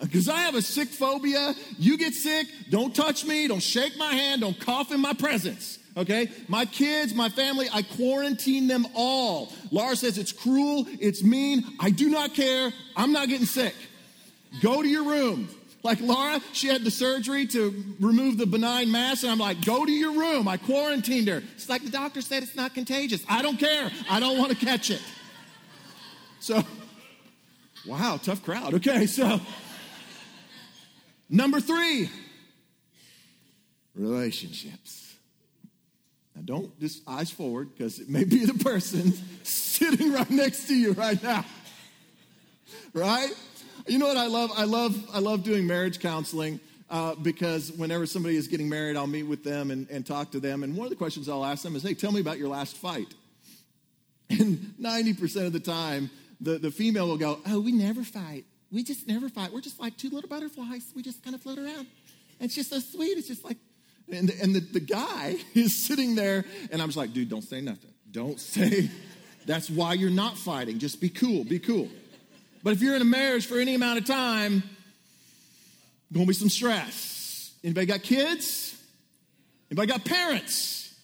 Uh, 0.00 0.04
because 0.04 0.28
I 0.28 0.38
have 0.42 0.54
a 0.54 0.62
sick 0.62 0.88
phobia. 0.88 1.54
You 1.76 1.98
get 1.98 2.14
sick, 2.14 2.46
don't 2.70 2.94
touch 2.94 3.24
me, 3.24 3.48
don't 3.48 3.62
shake 3.62 3.96
my 3.96 4.12
hand, 4.12 4.42
don't 4.42 4.58
cough 4.58 4.92
in 4.92 5.00
my 5.00 5.12
presence. 5.12 5.78
Okay? 5.96 6.30
My 6.48 6.64
kids, 6.64 7.14
my 7.14 7.28
family, 7.28 7.68
I 7.72 7.82
quarantine 7.82 8.68
them 8.68 8.86
all. 8.94 9.52
Laura 9.70 9.96
says 9.96 10.18
it's 10.18 10.32
cruel, 10.32 10.86
it's 11.00 11.22
mean. 11.22 11.64
I 11.80 11.90
do 11.90 12.08
not 12.08 12.34
care. 12.34 12.72
I'm 12.96 13.12
not 13.12 13.28
getting 13.28 13.46
sick. 13.46 13.74
Go 14.62 14.82
to 14.82 14.88
your 14.88 15.04
room. 15.04 15.48
Like 15.82 16.00
Laura, 16.00 16.40
she 16.52 16.68
had 16.68 16.84
the 16.84 16.90
surgery 16.90 17.46
to 17.48 17.96
remove 18.00 18.36
the 18.36 18.46
benign 18.46 18.92
mass, 18.92 19.22
and 19.22 19.32
I'm 19.32 19.38
like, 19.38 19.64
go 19.64 19.86
to 19.86 19.92
your 19.92 20.12
room. 20.12 20.46
I 20.46 20.58
quarantined 20.58 21.28
her. 21.28 21.42
It's 21.54 21.68
like 21.68 21.82
the 21.82 21.90
doctor 21.90 22.20
said 22.20 22.42
it's 22.42 22.54
not 22.54 22.74
contagious. 22.74 23.24
I 23.28 23.40
don't 23.40 23.58
care. 23.58 23.90
I 24.10 24.20
don't 24.20 24.36
want 24.36 24.50
to 24.50 24.56
catch 24.56 24.90
it. 24.90 25.00
So, 26.40 26.62
wow, 27.86 28.18
tough 28.22 28.42
crowd. 28.42 28.74
Okay, 28.74 29.06
so. 29.06 29.40
Number 31.30 31.60
three, 31.60 32.10
relationships. 33.94 35.14
Now, 36.34 36.42
don't 36.44 36.80
just 36.80 37.02
eyes 37.08 37.30
forward 37.30 37.70
because 37.72 38.00
it 38.00 38.08
may 38.08 38.24
be 38.24 38.44
the 38.44 38.64
person 38.64 39.12
sitting 39.44 40.12
right 40.12 40.30
next 40.30 40.66
to 40.68 40.74
you 40.74 40.92
right 40.92 41.22
now. 41.22 41.44
Right? 42.92 43.32
You 43.86 43.98
know 43.98 44.06
what 44.06 44.16
I 44.16 44.26
love? 44.26 44.50
I 44.56 44.64
love 44.64 45.10
I 45.12 45.18
love 45.18 45.42
doing 45.42 45.66
marriage 45.66 46.00
counseling 46.00 46.60
uh, 46.88 47.14
because 47.14 47.72
whenever 47.72 48.06
somebody 48.06 48.36
is 48.36 48.48
getting 48.48 48.68
married, 48.68 48.96
I'll 48.96 49.06
meet 49.06 49.24
with 49.24 49.44
them 49.44 49.70
and, 49.70 49.88
and 49.90 50.06
talk 50.06 50.32
to 50.32 50.40
them. 50.40 50.62
And 50.62 50.76
one 50.76 50.86
of 50.86 50.90
the 50.90 50.96
questions 50.96 51.28
I'll 51.28 51.44
ask 51.44 51.62
them 51.62 51.76
is, 51.76 51.82
"Hey, 51.82 51.94
tell 51.94 52.12
me 52.12 52.20
about 52.20 52.38
your 52.38 52.48
last 52.48 52.76
fight." 52.76 53.08
And 54.30 54.78
ninety 54.78 55.12
percent 55.12 55.46
of 55.46 55.52
the 55.52 55.58
time, 55.58 56.08
the, 56.40 56.56
the 56.56 56.70
female 56.70 57.08
will 57.08 57.18
go, 57.18 57.40
"Oh, 57.46 57.60
we 57.60 57.72
never 57.72 58.04
fight." 58.04 58.44
We 58.72 58.84
just 58.84 59.08
never 59.08 59.28
fight. 59.28 59.52
We're 59.52 59.60
just 59.60 59.80
like 59.80 59.96
two 59.96 60.10
little 60.10 60.28
butterflies. 60.28 60.92
We 60.94 61.02
just 61.02 61.24
kind 61.24 61.34
of 61.34 61.42
float 61.42 61.58
around. 61.58 61.86
And 62.38 62.46
it's 62.46 62.54
just 62.54 62.70
so 62.70 62.78
sweet. 62.78 63.18
It's 63.18 63.26
just 63.26 63.44
like, 63.44 63.56
and, 64.12 64.30
and 64.30 64.54
the, 64.54 64.60
the 64.60 64.80
guy 64.80 65.36
is 65.54 65.74
sitting 65.74 66.14
there, 66.14 66.44
and 66.70 66.80
I'm 66.80 66.88
just 66.88 66.96
like, 66.96 67.12
dude, 67.12 67.28
don't 67.28 67.42
say 67.42 67.60
nothing. 67.60 67.90
Don't 68.10 68.38
say, 68.40 68.90
that's 69.46 69.68
why 69.68 69.94
you're 69.94 70.10
not 70.10 70.38
fighting. 70.38 70.78
Just 70.78 71.00
be 71.00 71.08
cool, 71.08 71.44
be 71.44 71.58
cool. 71.58 71.88
But 72.62 72.74
if 72.74 72.82
you're 72.82 72.94
in 72.94 73.02
a 73.02 73.06
marriage 73.06 73.46
for 73.46 73.58
any 73.58 73.74
amount 73.74 73.98
of 73.98 74.04
time, 74.04 74.62
gonna 76.12 76.26
be 76.26 76.34
some 76.34 76.48
stress. 76.48 77.52
Anybody 77.64 77.86
got 77.86 78.02
kids? 78.02 78.76
Anybody 79.70 79.88
got 79.88 80.04
parents? 80.04 80.94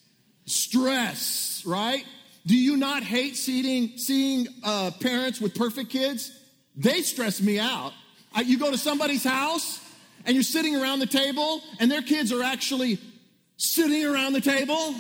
Stress, 0.45 1.63
right? 1.67 2.05
Do 2.47 2.57
you 2.57 2.77
not 2.77 3.03
hate 3.03 3.37
seeing, 3.37 3.99
seeing 3.99 4.47
uh, 4.63 4.93
parents 5.01 5.41
with 5.41 5.55
perfect 5.55 5.91
kids? 5.91 6.31
They 6.77 7.03
stress 7.03 7.41
me 7.41 7.59
out. 7.59 7.93
I, 8.35 8.43
you 8.43 8.59
go 8.59 8.71
to 8.71 8.79
somebody's 8.79 9.25
house 9.25 9.81
and 10.25 10.35
you're 10.35 10.45
sitting 10.45 10.77
around 10.77 10.99
the 10.99 11.07
table 11.07 11.63
and 11.81 11.91
their 11.91 12.03
kids 12.03 12.33
are 12.33 12.43
actually 12.43 12.99
sitting 13.57 14.05
around 14.05 14.35
the 14.35 14.41
table. 14.41 14.95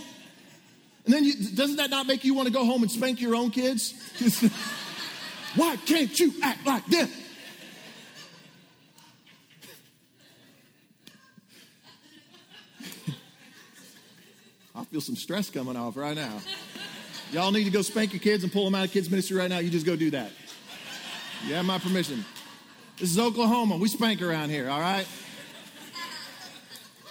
And 1.04 1.14
then 1.14 1.24
you, 1.24 1.34
doesn't 1.54 1.76
that 1.76 1.90
not 1.90 2.06
make 2.06 2.24
you 2.24 2.34
want 2.34 2.48
to 2.48 2.52
go 2.52 2.64
home 2.64 2.82
and 2.82 2.90
spank 2.90 3.20
your 3.20 3.36
own 3.36 3.50
kids? 3.50 3.94
Why 5.56 5.76
can't 5.76 6.18
you 6.20 6.32
act 6.42 6.66
like 6.66 6.86
this? 6.86 7.10
I 14.74 14.84
feel 14.84 15.00
some 15.00 15.16
stress 15.16 15.48
coming 15.48 15.74
off 15.74 15.96
right 15.96 16.14
now. 16.14 16.38
Y'all 17.32 17.50
need 17.50 17.64
to 17.64 17.70
go 17.70 17.80
spank 17.82 18.12
your 18.12 18.20
kids 18.20 18.44
and 18.44 18.52
pull 18.52 18.64
them 18.66 18.74
out 18.74 18.84
of 18.84 18.92
kids' 18.92 19.10
ministry 19.10 19.36
right 19.36 19.48
now. 19.48 19.58
You 19.58 19.70
just 19.70 19.86
go 19.86 19.96
do 19.96 20.10
that. 20.10 20.30
You 21.46 21.54
have 21.54 21.64
my 21.64 21.78
permission. 21.78 22.24
This 22.98 23.10
is 23.10 23.18
Oklahoma. 23.18 23.78
We 23.78 23.88
spank 23.88 24.20
around 24.20 24.50
here, 24.50 24.68
all 24.68 24.80
right? 24.80 25.06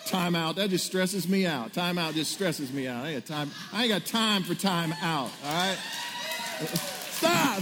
Time 0.05 0.35
out. 0.35 0.55
That 0.57 0.69
just 0.69 0.85
stresses 0.85 1.27
me 1.27 1.47
out. 1.47 1.73
Time 1.73 1.97
out 1.97 2.13
just 2.13 2.31
stresses 2.31 2.71
me 2.71 2.87
out. 2.87 3.05
I 3.05 3.09
ain't 3.09 3.27
got 3.27 3.35
time. 3.35 3.51
I 3.73 3.83
ain't 3.83 3.89
got 3.91 4.05
time 4.05 4.43
for 4.43 4.53
time 4.53 4.93
out, 5.01 5.31
all 5.43 5.53
right? 5.53 5.77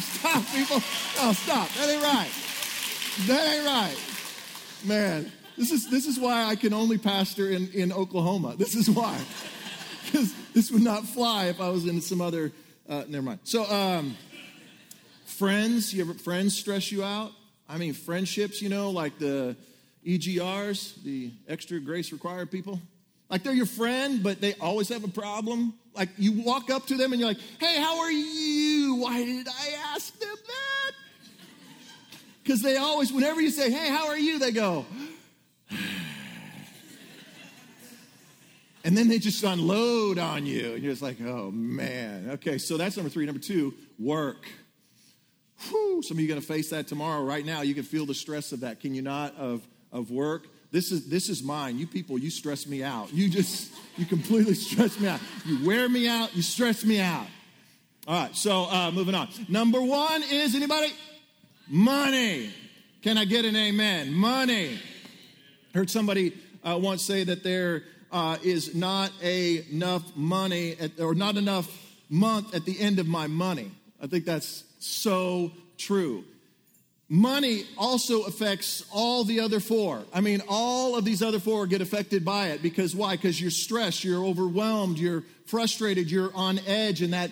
Stop, 0.02 0.44
stop, 0.44 0.54
people. 0.54 0.78
Oh, 1.20 1.34
stop. 1.34 1.70
That 1.70 1.90
ain't 1.90 2.02
right. 2.02 2.30
That 3.28 3.54
ain't 3.54 3.66
right. 3.66 3.96
Man, 4.84 5.32
this 5.58 5.72
is 5.72 5.90
this 5.90 6.08
is 6.08 6.20
why 6.20 6.46
I 6.46 6.56
can 6.56 6.74
only 6.74 6.98
pastor 6.98 7.50
in, 7.50 7.70
in 7.74 7.92
Oklahoma. 7.92 8.56
This 8.58 8.76
is 8.76 8.90
why. 8.90 9.20
Because 10.06 10.34
this 10.54 10.70
would 10.70 10.84
not 10.84 11.06
fly 11.06 11.46
if 11.46 11.60
I 11.60 11.70
was 11.70 11.88
in 11.88 12.00
some 12.02 12.22
other 12.22 12.52
uh, 12.88 13.06
never 13.08 13.24
mind. 13.24 13.40
So 13.46 13.66
um 13.66 14.16
friends, 15.26 15.92
you 15.94 16.04
ever 16.04 16.14
friends 16.14 16.56
stress 16.56 16.92
you 16.92 17.04
out? 17.04 17.32
I 17.68 17.78
mean 17.78 17.94
friendships, 17.94 18.62
you 18.62 18.70
know, 18.70 18.92
like 18.92 19.18
the 19.18 19.56
EGRs, 20.06 21.02
the 21.04 21.32
extra 21.48 21.80
grace 21.80 22.12
required 22.12 22.52
people. 22.52 22.80
Like 23.30 23.42
they're 23.42 23.54
your 23.54 23.66
friend, 23.66 24.22
but 24.22 24.42
they 24.42 24.54
always 24.56 24.90
have 24.90 25.04
a 25.04 25.08
problem. 25.08 25.74
Like 25.96 26.10
you 26.18 26.44
walk 26.44 26.70
up 26.70 26.88
to 26.88 26.98
them 26.98 27.14
and 27.14 27.20
you're 27.20 27.30
like, 27.30 27.40
hey, 27.60 27.80
how 27.80 28.00
are 28.00 28.12
you? 28.12 28.96
Why 28.96 29.24
did 29.24 29.48
I 29.48 29.76
ask 29.94 30.18
them 30.20 30.36
that? 30.48 30.92
Because 32.44 32.62
they 32.62 32.78
always, 32.78 33.14
whenever 33.14 33.40
you 33.40 33.52
say, 33.52 33.72
hey, 33.72 33.90
how 33.90 34.08
are 34.08 34.18
you? 34.18 34.40
They 34.40 34.52
go, 34.52 34.86
and 38.84 38.98
then 38.98 39.08
they 39.08 39.20
just 39.20 39.44
unload 39.44 40.18
on 40.18 40.46
you. 40.46 40.74
And 40.74 40.84
you're 40.84 40.92
just 40.92 41.02
like, 41.02 41.22
oh 41.22 41.52
man. 41.52 42.32
Okay, 42.32 42.58
so 42.58 42.76
that's 42.78 42.98
number 42.98 43.10
three. 43.10 43.26
Number 43.26 43.42
two, 43.42 43.74
work. 44.00 44.46
Whew, 45.70 46.02
some 46.04 46.18
of 46.18 46.22
you 46.22 46.28
are 46.28 46.30
going 46.34 46.42
to 46.42 46.48
face 46.48 46.72
that 46.72 46.88
tomorrow. 46.88 47.24
Right 47.24 47.46
now, 47.46 47.62
you 47.62 47.74
can 47.74 47.84
feel 47.84 48.06
the 48.06 48.14
stress 48.14 48.52
of 48.52 48.62
that. 48.62 48.82
Can 48.82 48.94
you 48.94 49.02
not? 49.02 49.36
Of, 49.38 49.66
of 49.92 50.12
work. 50.12 50.48
This 50.74 50.92
is, 50.92 51.08
this 51.08 51.30
is 51.30 51.44
mine. 51.44 51.78
You 51.78 51.86
people, 51.86 52.18
you 52.18 52.32
stress 52.32 52.66
me 52.66 52.82
out. 52.82 53.14
You 53.14 53.30
just, 53.30 53.72
you 53.96 54.08
completely 54.08 54.56
stress 54.56 55.00
me 55.00 55.08
out. 55.08 55.20
You 55.46 55.64
wear 55.64 55.88
me 55.88 56.08
out. 56.08 56.36
You 56.36 56.42
stress 56.42 56.84
me 56.84 57.00
out. 57.00 57.28
All 58.08 58.24
right, 58.24 58.36
so 58.36 58.64
uh, 58.64 58.90
moving 58.92 59.14
on. 59.14 59.30
Number 59.48 59.80
one 59.80 60.24
is 60.24 60.56
anybody? 60.56 60.92
Money. 61.70 62.52
Can 63.04 63.20
I 63.20 63.26
get 63.26 63.46
an 63.46 63.56
amen? 63.56 64.14
Money. 64.14 64.80
Heard 65.76 65.92
somebody 65.92 66.36
uh, 66.64 66.80
once 66.82 67.04
say 67.04 67.24
that 67.24 67.44
there 67.44 67.84
uh, 68.12 68.38
is 68.42 68.74
not 68.74 69.12
a, 69.22 69.64
enough 69.72 70.04
money 70.16 70.76
at, 70.80 71.00
or 71.00 71.14
not 71.14 71.38
enough 71.38 71.70
month 72.10 72.56
at 72.56 72.66
the 72.66 72.80
end 72.80 72.98
of 72.98 73.06
my 73.06 73.28
money. 73.28 73.70
I 74.02 74.08
think 74.08 74.26
that's 74.26 74.64
so 74.80 75.52
true. 75.78 76.24
Money 77.10 77.66
also 77.78 78.24
affects 78.24 78.84
all 78.92 79.24
the 79.24 79.40
other 79.40 79.60
four. 79.60 80.04
I 80.14 80.22
mean, 80.22 80.42
all 80.48 80.96
of 80.96 81.06
these 81.06 81.22
other 81.22 81.40
four 81.40 81.68
get 81.68 81.82
affected 81.82 82.24
by 82.24 82.50
it 82.50 82.64
because 82.64 82.96
why? 82.96 83.16
Because 83.16 83.40
you're 83.40 83.52
stressed, 83.52 84.04
you're 84.04 84.24
overwhelmed, 84.24 84.98
you're 84.98 85.24
frustrated, 85.46 86.10
you're 86.10 86.34
on 86.34 86.60
edge, 86.66 87.02
and 87.02 87.14
that 87.14 87.32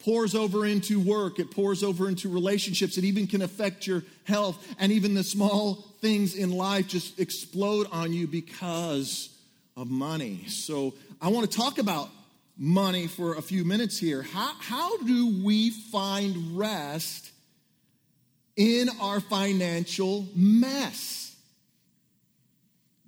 pours 0.00 0.34
over 0.34 0.66
into 0.66 1.00
work, 1.00 1.38
it 1.38 1.50
pours 1.50 1.82
over 1.82 2.08
into 2.08 2.28
relationships, 2.28 2.98
it 2.98 3.04
even 3.04 3.26
can 3.26 3.42
affect 3.42 3.86
your 3.86 4.02
health, 4.24 4.74
and 4.78 4.90
even 4.90 5.14
the 5.14 5.22
small 5.22 5.74
things 6.00 6.34
in 6.34 6.50
life 6.50 6.88
just 6.88 7.20
explode 7.20 7.86
on 7.92 8.12
you 8.12 8.26
because 8.26 9.30
of 9.76 9.88
money. 9.88 10.44
So, 10.48 10.94
I 11.20 11.28
want 11.28 11.48
to 11.48 11.56
talk 11.56 11.78
about 11.78 12.10
money 12.58 13.06
for 13.06 13.34
a 13.34 13.42
few 13.42 13.64
minutes 13.64 13.98
here. 13.98 14.22
How, 14.22 14.54
how 14.58 14.96
do 14.98 15.42
we 15.44 15.70
find 15.70 16.58
rest 16.58 17.31
in 18.56 18.88
our 19.00 19.20
financial 19.20 20.26
mess? 20.34 21.36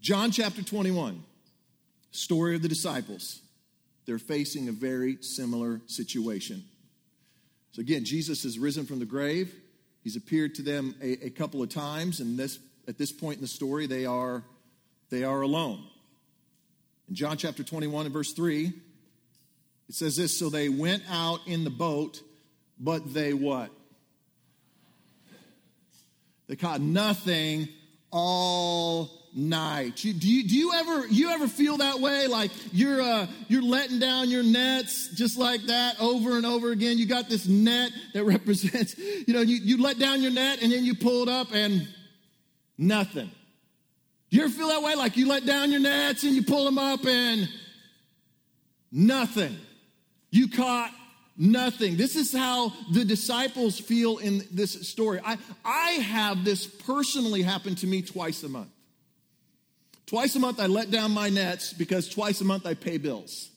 John 0.00 0.30
chapter 0.30 0.62
21, 0.62 1.22
story 2.10 2.56
of 2.56 2.62
the 2.62 2.68
disciples. 2.68 3.40
They're 4.06 4.18
facing 4.18 4.68
a 4.68 4.72
very 4.72 5.18
similar 5.22 5.80
situation. 5.86 6.64
So, 7.72 7.80
again, 7.80 8.04
Jesus 8.04 8.42
has 8.42 8.58
risen 8.58 8.86
from 8.86 8.98
the 8.98 9.06
grave. 9.06 9.54
He's 10.02 10.16
appeared 10.16 10.54
to 10.56 10.62
them 10.62 10.94
a, 11.00 11.26
a 11.26 11.30
couple 11.30 11.62
of 11.62 11.70
times, 11.70 12.20
and 12.20 12.38
this, 12.38 12.58
at 12.86 12.98
this 12.98 13.12
point 13.12 13.36
in 13.36 13.40
the 13.40 13.48
story, 13.48 13.86
they 13.86 14.04
are, 14.04 14.44
they 15.08 15.24
are 15.24 15.40
alone. 15.40 15.82
In 17.08 17.14
John 17.14 17.38
chapter 17.38 17.62
21 17.62 18.04
and 18.04 18.12
verse 18.12 18.32
3, 18.32 18.72
it 19.88 19.94
says 19.94 20.16
this 20.16 20.38
So 20.38 20.50
they 20.50 20.68
went 20.68 21.02
out 21.10 21.40
in 21.46 21.64
the 21.64 21.70
boat, 21.70 22.22
but 22.78 23.14
they 23.14 23.32
what? 23.32 23.70
They 26.46 26.56
caught 26.56 26.80
nothing 26.80 27.68
all 28.10 29.10
night. 29.34 29.96
Do 29.96 30.08
you, 30.08 30.48
do 30.48 30.56
you 30.56 30.72
ever 30.74 31.06
you 31.08 31.30
ever 31.30 31.48
feel 31.48 31.78
that 31.78 32.00
way? 32.00 32.26
Like 32.26 32.50
you're 32.72 33.00
uh, 33.00 33.26
you're 33.48 33.62
letting 33.62 33.98
down 33.98 34.30
your 34.30 34.42
nets 34.42 35.08
just 35.14 35.36
like 35.36 35.62
that 35.62 36.00
over 36.00 36.36
and 36.36 36.46
over 36.46 36.70
again. 36.70 36.98
You 36.98 37.06
got 37.06 37.28
this 37.28 37.46
net 37.46 37.90
that 38.12 38.24
represents, 38.24 38.96
you 38.96 39.34
know, 39.34 39.40
you, 39.40 39.56
you 39.56 39.82
let 39.82 39.98
down 39.98 40.22
your 40.22 40.32
net 40.32 40.62
and 40.62 40.70
then 40.70 40.84
you 40.84 40.94
pull 40.94 41.22
it 41.22 41.28
up 41.28 41.52
and 41.52 41.88
nothing. 42.78 43.30
Do 44.30 44.36
you 44.36 44.44
ever 44.44 44.52
feel 44.52 44.68
that 44.68 44.82
way? 44.82 44.94
Like 44.94 45.16
you 45.16 45.28
let 45.28 45.46
down 45.46 45.70
your 45.70 45.80
nets 45.80 46.24
and 46.24 46.32
you 46.32 46.42
pull 46.42 46.64
them 46.64 46.78
up 46.78 47.04
and 47.06 47.48
nothing. 48.90 49.56
You 50.30 50.48
caught 50.48 50.90
nothing. 51.36 51.96
This 51.96 52.16
is 52.16 52.32
how 52.32 52.72
the 52.92 53.04
disciples 53.04 53.78
feel 53.78 54.18
in 54.18 54.42
this 54.52 54.88
story. 54.88 55.20
I, 55.24 55.38
I 55.64 55.90
have 55.92 56.44
this 56.44 56.66
personally 56.66 57.42
happen 57.42 57.74
to 57.76 57.86
me 57.86 58.02
twice 58.02 58.42
a 58.42 58.48
month. 58.48 58.70
Twice 60.06 60.36
a 60.36 60.40
month, 60.40 60.60
I 60.60 60.66
let 60.66 60.90
down 60.90 61.12
my 61.12 61.30
nets 61.30 61.72
because 61.72 62.08
twice 62.08 62.40
a 62.40 62.44
month 62.44 62.66
I 62.66 62.74
pay 62.74 62.98
bills. 62.98 63.50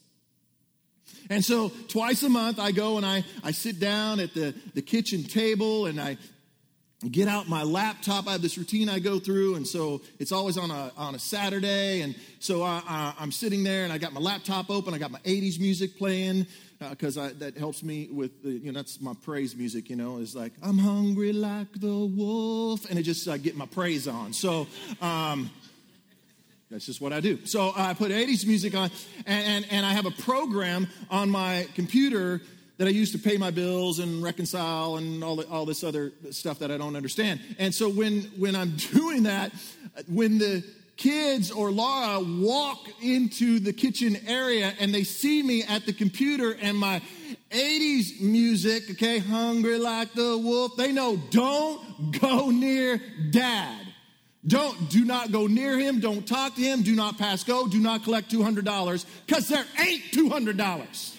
And 1.29 1.43
so 1.43 1.69
twice 1.89 2.23
a 2.23 2.29
month, 2.29 2.59
I 2.59 2.71
go 2.71 2.97
and 2.97 3.05
I, 3.05 3.25
I 3.43 3.51
sit 3.51 3.79
down 3.79 4.19
at 4.19 4.33
the, 4.33 4.55
the 4.73 4.81
kitchen 4.81 5.23
table 5.23 5.85
and 5.85 5.99
I 5.99 6.17
get 7.11 7.27
out 7.27 7.49
my 7.49 7.63
laptop. 7.63 8.27
I 8.27 8.31
have 8.31 8.41
this 8.41 8.57
routine 8.57 8.89
I 8.89 8.99
go 8.99 9.19
through, 9.19 9.55
and 9.55 9.67
so 9.67 10.01
it's 10.19 10.31
always 10.31 10.57
on 10.57 10.71
a, 10.71 10.91
on 10.97 11.15
a 11.15 11.19
Saturday. 11.19 12.01
And 12.01 12.15
so 12.39 12.63
I, 12.63 12.81
I, 12.87 13.13
I'm 13.19 13.31
sitting 13.31 13.63
there 13.63 13.83
and 13.83 13.91
I 13.91 13.97
got 13.97 14.13
my 14.13 14.21
laptop 14.21 14.69
open, 14.69 14.93
I 14.93 14.97
got 14.97 15.11
my 15.11 15.19
80s 15.19 15.59
music 15.59 15.97
playing 15.97 16.47
because 16.79 17.17
uh, 17.17 17.31
that 17.39 17.57
helps 17.57 17.83
me 17.83 18.07
with 18.11 18.43
the, 18.43 18.51
you 18.51 18.71
know 18.71 18.77
that's 18.79 19.01
my 19.01 19.13
praise 19.23 19.55
music 19.55 19.89
you 19.89 19.95
know 19.95 20.17
is 20.17 20.35
like 20.35 20.53
i'm 20.61 20.77
hungry 20.77 21.33
like 21.33 21.71
the 21.73 21.87
wolf 21.87 22.89
and 22.89 22.99
it 22.99 23.03
just 23.03 23.27
uh, 23.27 23.37
get 23.37 23.55
my 23.55 23.65
praise 23.65 24.07
on 24.07 24.31
so 24.33 24.67
um, 25.01 25.49
that's 26.69 26.85
just 26.85 26.99
what 26.99 27.13
I 27.13 27.21
do. 27.21 27.45
So 27.45 27.71
I 27.75 27.93
put 27.93 28.11
80s 28.11 28.45
music 28.45 28.75
on, 28.75 28.91
and, 29.25 29.45
and, 29.45 29.65
and, 29.71 29.85
I 29.85 29.93
have 29.93 30.05
a 30.05 30.11
program 30.11 30.87
on 31.09 31.29
my 31.29 31.65
computer 31.75 32.41
that 32.77 32.87
I 32.87 32.91
use 32.91 33.13
to 33.13 33.17
pay 33.17 33.37
my 33.37 33.51
bills 33.51 33.99
and 33.99 34.21
reconcile 34.21 34.97
and 34.97 35.23
all, 35.23 35.41
all 35.45 35.65
this 35.65 35.83
other 35.83 36.11
stuff 36.31 36.59
that 36.59 36.69
I 36.69 36.77
don't 36.77 36.97
understand. 36.97 37.39
And 37.57 37.73
so 37.73 37.89
when, 37.89 38.23
when 38.37 38.55
I'm 38.55 38.75
doing 38.93 39.23
that, 39.23 39.53
when 40.07 40.39
the 40.39 40.63
kids 40.97 41.51
or 41.51 41.71
Laura 41.71 42.19
walk 42.19 42.87
into 43.01 43.59
the 43.59 43.71
kitchen 43.71 44.17
area 44.27 44.73
and 44.79 44.93
they 44.93 45.03
see 45.03 45.43
me 45.43 45.63
at 45.63 45.85
the 45.85 45.93
computer 45.93 46.57
and 46.59 46.77
my 46.77 47.01
80s 47.51 48.19
music, 48.19 48.89
okay, 48.91 49.19
hungry 49.19 49.77
like 49.77 50.13
the 50.13 50.37
wolf, 50.37 50.75
they 50.75 50.91
know 50.91 51.17
don't 51.29 52.19
go 52.19 52.49
near 52.49 52.99
dad. 53.31 53.87
Don't, 54.45 54.89
do 54.89 55.03
not 55.03 55.31
go 55.31 55.47
near 55.47 55.77
him. 55.77 55.99
Don't 55.99 56.25
talk 56.25 56.55
to 56.55 56.61
him. 56.61 56.81
Do 56.81 56.95
not 56.95 57.17
pass 57.17 57.43
go. 57.43 57.67
Do 57.67 57.79
not 57.79 58.03
collect 58.03 58.31
$200 58.31 59.05
because 59.25 59.47
there 59.49 59.65
ain't 59.79 60.03
$200. 60.13 61.15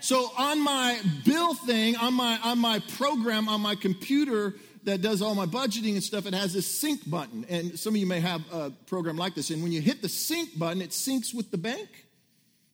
so 0.00 0.30
on 0.36 0.62
my 0.62 0.98
bill 1.24 1.54
thing, 1.54 1.96
on 1.96 2.12
my, 2.14 2.38
on 2.44 2.58
my 2.58 2.80
program, 2.80 3.48
on 3.48 3.62
my 3.62 3.74
computer 3.74 4.54
that 4.84 5.02
does 5.02 5.22
all 5.22 5.34
my 5.34 5.46
budgeting 5.46 5.92
and 5.92 6.02
stuff, 6.02 6.26
it 6.26 6.34
has 6.34 6.52
this 6.52 6.66
sync 6.66 7.08
button. 7.08 7.44
And 7.48 7.78
some 7.78 7.94
of 7.94 8.00
you 8.00 8.06
may 8.06 8.20
have 8.20 8.42
a 8.52 8.70
program 8.86 9.16
like 9.16 9.34
this. 9.34 9.50
And 9.50 9.62
when 9.62 9.72
you 9.72 9.80
hit 9.80 10.02
the 10.02 10.08
sync 10.08 10.58
button, 10.58 10.80
it 10.82 10.90
syncs 10.90 11.34
with 11.34 11.50
the 11.50 11.58
bank. 11.58 11.88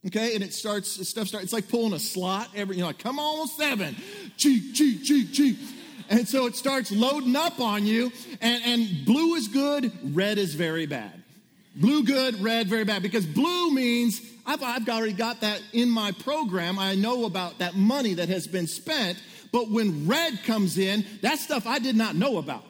Okay, 0.07 0.37
and 0.37 0.45
it 0.45 0.53
starts, 0.53 1.09
stuff 1.09 1.27
starts, 1.27 1.45
it's 1.45 1.53
like 1.53 1.69
pulling 1.69 1.93
a 1.93 1.99
slot 1.99 2.49
every, 2.55 2.77
you 2.77 2.83
know, 2.83 2.89
like, 2.89 2.99
come 2.99 3.19
on, 3.19 3.49
seven, 3.49 3.97
cheap, 4.37 4.73
cheap, 4.73 5.03
cheap, 5.03 5.33
cheap. 5.33 5.59
And 6.09 6.29
so 6.29 6.47
it 6.47 6.55
starts 6.55 6.93
loading 6.93 7.35
up 7.35 7.59
on 7.59 7.85
you, 7.87 8.13
and, 8.41 8.63
and 8.65 9.05
blue 9.05 9.35
is 9.35 9.49
good, 9.49 9.91
red 10.15 10.39
is 10.39 10.55
very 10.55 10.87
bad. 10.87 11.25
Blue 11.75 12.05
good, 12.05 12.41
red 12.41 12.69
very 12.69 12.85
bad. 12.85 13.03
Because 13.03 13.27
blue 13.27 13.73
means 13.73 14.21
I've, 14.47 14.63
I've 14.63 14.89
already 14.89 15.13
got 15.13 15.41
that 15.41 15.61
in 15.73 15.91
my 15.91 16.13
program. 16.13 16.79
I 16.79 16.95
know 16.95 17.25
about 17.25 17.59
that 17.59 17.75
money 17.75 18.15
that 18.15 18.29
has 18.29 18.47
been 18.47 18.69
spent. 18.69 19.21
But 19.53 19.71
when 19.71 20.07
red 20.07 20.43
comes 20.45 20.79
in, 20.79 21.05
that 21.23 21.39
stuff 21.39 21.67
I 21.67 21.79
did 21.79 21.97
not 21.97 22.15
know 22.15 22.39
about. 22.39 22.65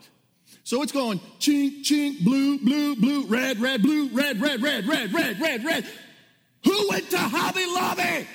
So 0.64 0.82
it's 0.82 0.92
going 0.92 1.20
chink, 1.38 1.84
chink, 1.84 2.24
blue, 2.24 2.58
blue, 2.58 2.96
blue, 2.96 3.26
red, 3.26 3.60
red, 3.60 3.82
blue, 3.82 4.08
red, 4.08 4.40
red, 4.40 4.60
red, 4.60 4.86
red, 4.86 5.12
red, 5.12 5.40
red, 5.40 5.64
red. 5.64 5.86
Who 6.64 6.88
went 6.90 7.08
to 7.10 7.18
Hobby 7.18 7.66
Lobby? 7.66 8.26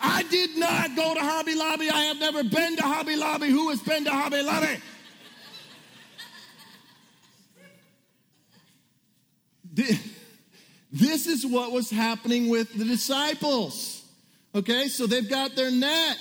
I 0.00 0.22
did 0.22 0.56
not 0.56 0.96
go 0.96 1.14
to 1.14 1.20
Hobby 1.20 1.54
Lobby. 1.54 1.90
I 1.90 2.02
have 2.04 2.18
never 2.18 2.44
been 2.44 2.76
to 2.76 2.82
Hobby 2.82 3.16
Lobby. 3.16 3.48
Who 3.48 3.68
has 3.70 3.80
been 3.80 4.04
to 4.04 4.10
Hobby 4.10 4.42
Lobby? 4.42 4.80
This 10.92 11.26
is 11.26 11.46
what 11.46 11.72
was 11.72 11.90
happening 11.90 12.48
with 12.48 12.72
the 12.74 12.84
disciples. 12.84 13.99
Okay, 14.54 14.88
so 14.88 15.06
they've 15.06 15.28
got 15.28 15.54
their 15.54 15.70
net. 15.70 16.18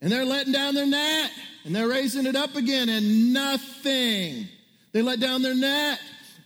And 0.00 0.12
they're 0.12 0.24
letting 0.24 0.52
down 0.52 0.74
their 0.74 0.86
net. 0.86 1.30
And 1.64 1.74
they're 1.74 1.88
raising 1.88 2.26
it 2.26 2.36
up 2.36 2.54
again, 2.56 2.88
and 2.88 3.32
nothing. 3.32 4.48
They 4.92 5.02
let 5.02 5.20
down 5.20 5.42
their 5.42 5.54
net 5.54 5.98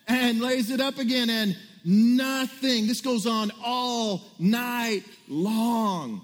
and 0.09 0.41
raise 0.41 0.71
it 0.71 0.81
up 0.81 0.99
again, 0.99 1.31
and 1.31 1.57
nothing. 1.85 2.87
This 2.87 3.01
goes 3.01 3.27
on 3.27 3.53
all 3.65 4.23
night 4.39 5.05
long. 5.29 6.23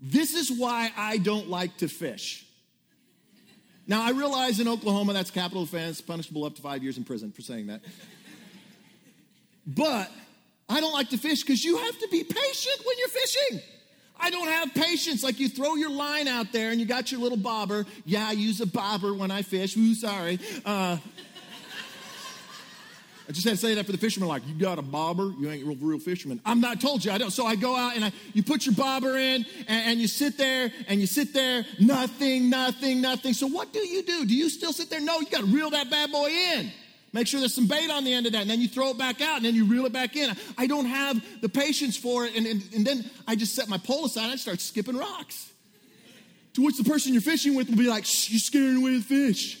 This 0.00 0.34
is 0.34 0.50
why 0.50 0.90
I 0.96 1.18
don't 1.18 1.50
like 1.50 1.76
to 1.78 1.88
fish. 1.88 2.46
Now, 3.86 4.02
I 4.02 4.10
realize 4.10 4.60
in 4.60 4.68
Oklahoma 4.68 5.12
that's 5.12 5.30
capital 5.30 5.64
offense, 5.64 6.00
punishable 6.00 6.44
up 6.44 6.54
to 6.54 6.62
five 6.62 6.82
years 6.82 6.96
in 6.96 7.04
prison 7.04 7.32
for 7.32 7.42
saying 7.42 7.66
that. 7.66 7.82
But 9.66 10.10
I 10.70 10.80
don't 10.80 10.92
like 10.92 11.10
to 11.10 11.18
fish 11.18 11.42
because 11.42 11.64
you 11.64 11.76
have 11.78 11.98
to 11.98 12.08
be 12.10 12.22
patient 12.22 12.86
when 12.86 12.96
you're 12.98 13.08
fishing. 13.08 13.60
I 14.18 14.30
don't 14.30 14.48
have 14.48 14.72
patience. 14.74 15.24
Like 15.24 15.40
you 15.40 15.48
throw 15.48 15.74
your 15.74 15.90
line 15.90 16.28
out 16.28 16.52
there 16.52 16.70
and 16.70 16.78
you 16.78 16.86
got 16.86 17.10
your 17.10 17.20
little 17.20 17.38
bobber. 17.38 17.86
Yeah, 18.04 18.28
I 18.28 18.32
use 18.32 18.60
a 18.60 18.66
bobber 18.66 19.12
when 19.12 19.30
I 19.30 19.42
fish. 19.42 19.76
Ooh, 19.76 19.94
sorry. 19.94 20.38
Uh, 20.64 20.98
I 23.28 23.32
just 23.32 23.46
had 23.46 23.52
to 23.52 23.56
say 23.58 23.74
that 23.74 23.86
for 23.86 23.92
the 23.92 23.98
fishermen. 23.98 24.28
Like, 24.28 24.46
you 24.46 24.54
got 24.54 24.80
a 24.80 24.82
bobber? 24.82 25.32
You 25.38 25.50
ain't 25.50 25.64
real, 25.64 25.76
real 25.76 25.98
fisherman. 26.00 26.40
I'm 26.44 26.60
not 26.60 26.80
told 26.80 27.04
you. 27.04 27.12
I 27.12 27.18
don't. 27.18 27.30
So 27.30 27.46
I 27.46 27.54
go 27.54 27.76
out 27.76 27.94
and 27.94 28.04
I, 28.04 28.12
you 28.32 28.42
put 28.42 28.66
your 28.66 28.74
bobber 28.74 29.16
in 29.16 29.46
and, 29.68 29.90
and 29.90 30.00
you 30.00 30.08
sit 30.08 30.36
there 30.36 30.72
and 30.88 31.00
you 31.00 31.06
sit 31.06 31.32
there. 31.32 31.64
Nothing, 31.78 32.50
nothing, 32.50 33.00
nothing. 33.00 33.32
So 33.32 33.46
what 33.46 33.72
do 33.72 33.78
you 33.80 34.02
do? 34.02 34.26
Do 34.26 34.34
you 34.34 34.50
still 34.50 34.72
sit 34.72 34.90
there? 34.90 35.00
No, 35.00 35.20
you 35.20 35.26
got 35.26 35.40
to 35.40 35.46
reel 35.46 35.70
that 35.70 35.90
bad 35.90 36.10
boy 36.10 36.28
in. 36.28 36.72
Make 37.12 37.26
sure 37.26 37.40
there's 37.40 37.54
some 37.54 37.66
bait 37.66 37.90
on 37.90 38.04
the 38.04 38.12
end 38.12 38.26
of 38.26 38.32
that, 38.32 38.42
and 38.42 38.50
then 38.50 38.60
you 38.60 38.68
throw 38.68 38.90
it 38.90 38.98
back 38.98 39.20
out, 39.20 39.36
and 39.36 39.44
then 39.44 39.54
you 39.54 39.64
reel 39.64 39.84
it 39.84 39.92
back 39.92 40.14
in. 40.14 40.34
I 40.56 40.66
don't 40.66 40.86
have 40.86 41.20
the 41.40 41.48
patience 41.48 41.96
for 41.96 42.24
it, 42.24 42.36
and, 42.36 42.46
and, 42.46 42.62
and 42.74 42.86
then 42.86 43.10
I 43.26 43.34
just 43.34 43.54
set 43.54 43.68
my 43.68 43.78
pole 43.78 44.04
aside 44.04 44.24
and 44.24 44.32
I 44.32 44.36
start 44.36 44.60
skipping 44.60 44.96
rocks. 44.96 45.50
To 46.54 46.62
which 46.62 46.76
the 46.76 46.84
person 46.84 47.12
you're 47.12 47.22
fishing 47.22 47.54
with 47.54 47.68
will 47.68 47.76
be 47.76 47.88
like, 47.88 48.04
Shh, 48.04 48.30
you're 48.30 48.40
scaring 48.40 48.76
away 48.76 48.96
the 48.96 49.02
fish. 49.02 49.60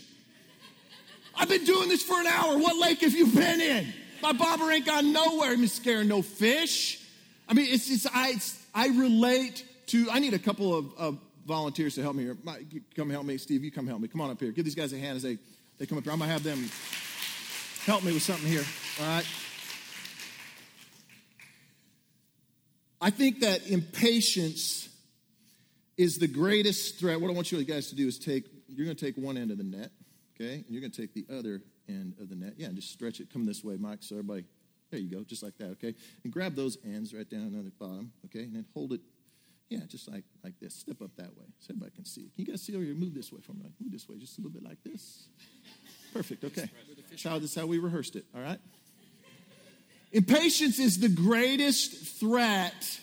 I've 1.36 1.48
been 1.48 1.64
doing 1.64 1.88
this 1.88 2.02
for 2.02 2.20
an 2.20 2.26
hour. 2.26 2.58
What 2.58 2.76
lake 2.76 3.00
have 3.00 3.14
you 3.14 3.26
been 3.26 3.60
in? 3.60 3.92
My 4.22 4.32
bobber 4.32 4.70
ain't 4.70 4.86
gone 4.86 5.12
nowhere. 5.12 5.52
I'm 5.52 5.66
scaring 5.68 6.08
no 6.08 6.22
fish. 6.22 7.02
I 7.48 7.54
mean, 7.54 7.66
it's, 7.68 7.90
it's, 7.90 8.06
I, 8.06 8.30
it's, 8.30 8.62
I 8.74 8.88
relate 8.88 9.64
to, 9.86 10.08
I 10.10 10.18
need 10.18 10.34
a 10.34 10.38
couple 10.38 10.76
of, 10.76 10.92
of 10.98 11.18
volunteers 11.46 11.94
to 11.94 12.02
help 12.02 12.14
me 12.14 12.24
here. 12.24 12.36
My, 12.44 12.60
come 12.94 13.10
help 13.10 13.24
me. 13.24 13.38
Steve, 13.38 13.64
you 13.64 13.72
come 13.72 13.86
help 13.86 14.00
me. 14.00 14.08
Come 14.08 14.20
on 14.20 14.30
up 14.30 14.38
here. 14.38 14.52
Give 14.52 14.64
these 14.64 14.74
guys 14.74 14.92
a 14.92 14.98
hand 14.98 15.16
as 15.16 15.22
they, 15.22 15.38
they 15.78 15.86
come 15.86 15.96
up 15.98 16.04
here. 16.04 16.12
I'm 16.12 16.18
going 16.18 16.28
to 16.28 16.32
have 16.32 16.42
them 16.42 16.68
help 17.86 18.04
me 18.04 18.12
with 18.12 18.22
something 18.22 18.48
here. 18.48 18.64
All 19.00 19.06
right. 19.06 19.26
I 23.00 23.10
think 23.10 23.40
that 23.40 23.66
impatience 23.66 24.88
is 25.96 26.18
the 26.18 26.28
greatest 26.28 26.98
threat. 26.98 27.20
What 27.20 27.30
I 27.30 27.34
want 27.34 27.50
you 27.50 27.62
guys 27.64 27.88
to 27.88 27.94
do 27.94 28.06
is 28.06 28.18
take, 28.18 28.44
you're 28.68 28.84
going 28.84 28.96
to 28.96 29.04
take 29.04 29.16
one 29.16 29.36
end 29.36 29.50
of 29.50 29.58
the 29.58 29.64
net, 29.64 29.90
okay? 30.34 30.54
And 30.54 30.64
you're 30.68 30.82
going 30.82 30.92
to 30.92 31.00
take 31.00 31.14
the 31.14 31.26
other 31.30 31.62
end 31.88 32.14
of 32.20 32.28
the 32.28 32.36
net. 32.36 32.54
Yeah, 32.56 32.66
and 32.66 32.76
just 32.76 32.90
stretch 32.90 33.20
it. 33.20 33.32
Come 33.32 33.46
this 33.46 33.64
way, 33.64 33.76
Mike, 33.76 33.98
so 34.02 34.16
everybody, 34.16 34.44
there 34.90 35.00
you 35.00 35.10
go, 35.10 35.24
just 35.24 35.42
like 35.42 35.56
that, 35.58 35.70
okay? 35.72 35.94
And 36.24 36.32
grab 36.32 36.54
those 36.54 36.76
ends 36.84 37.14
right 37.14 37.28
down 37.28 37.54
on 37.56 37.64
the 37.64 37.72
bottom, 37.78 38.12
okay? 38.26 38.44
And 38.44 38.54
then 38.54 38.66
hold 38.74 38.92
it, 38.92 39.00
yeah, 39.70 39.80
just 39.88 40.10
like, 40.10 40.24
like 40.44 40.58
this. 40.60 40.74
Step 40.74 41.00
up 41.00 41.10
that 41.16 41.36
way 41.36 41.46
so 41.58 41.68
everybody 41.70 41.92
can 41.94 42.04
see. 42.04 42.22
Can 42.34 42.44
you 42.44 42.46
guys 42.46 42.60
see 42.60 42.74
over 42.74 42.84
here? 42.84 42.94
Move 42.94 43.14
this 43.14 43.32
way 43.32 43.40
for 43.40 43.52
me. 43.52 43.72
Move 43.80 43.92
this 43.92 44.08
way, 44.08 44.18
just 44.18 44.36
a 44.38 44.42
little 44.42 44.52
bit 44.52 44.62
like 44.62 44.82
this. 44.84 45.28
Perfect, 46.12 46.44
okay. 46.44 46.68
Child, 47.16 47.42
this 47.42 47.50
is 47.50 47.56
how 47.56 47.66
we 47.66 47.78
rehearsed 47.78 48.16
it, 48.16 48.24
all 48.34 48.40
right? 48.40 48.58
Impatience 50.12 50.78
is 50.78 50.98
the 50.98 51.08
greatest 51.08 52.18
threat, 52.18 53.00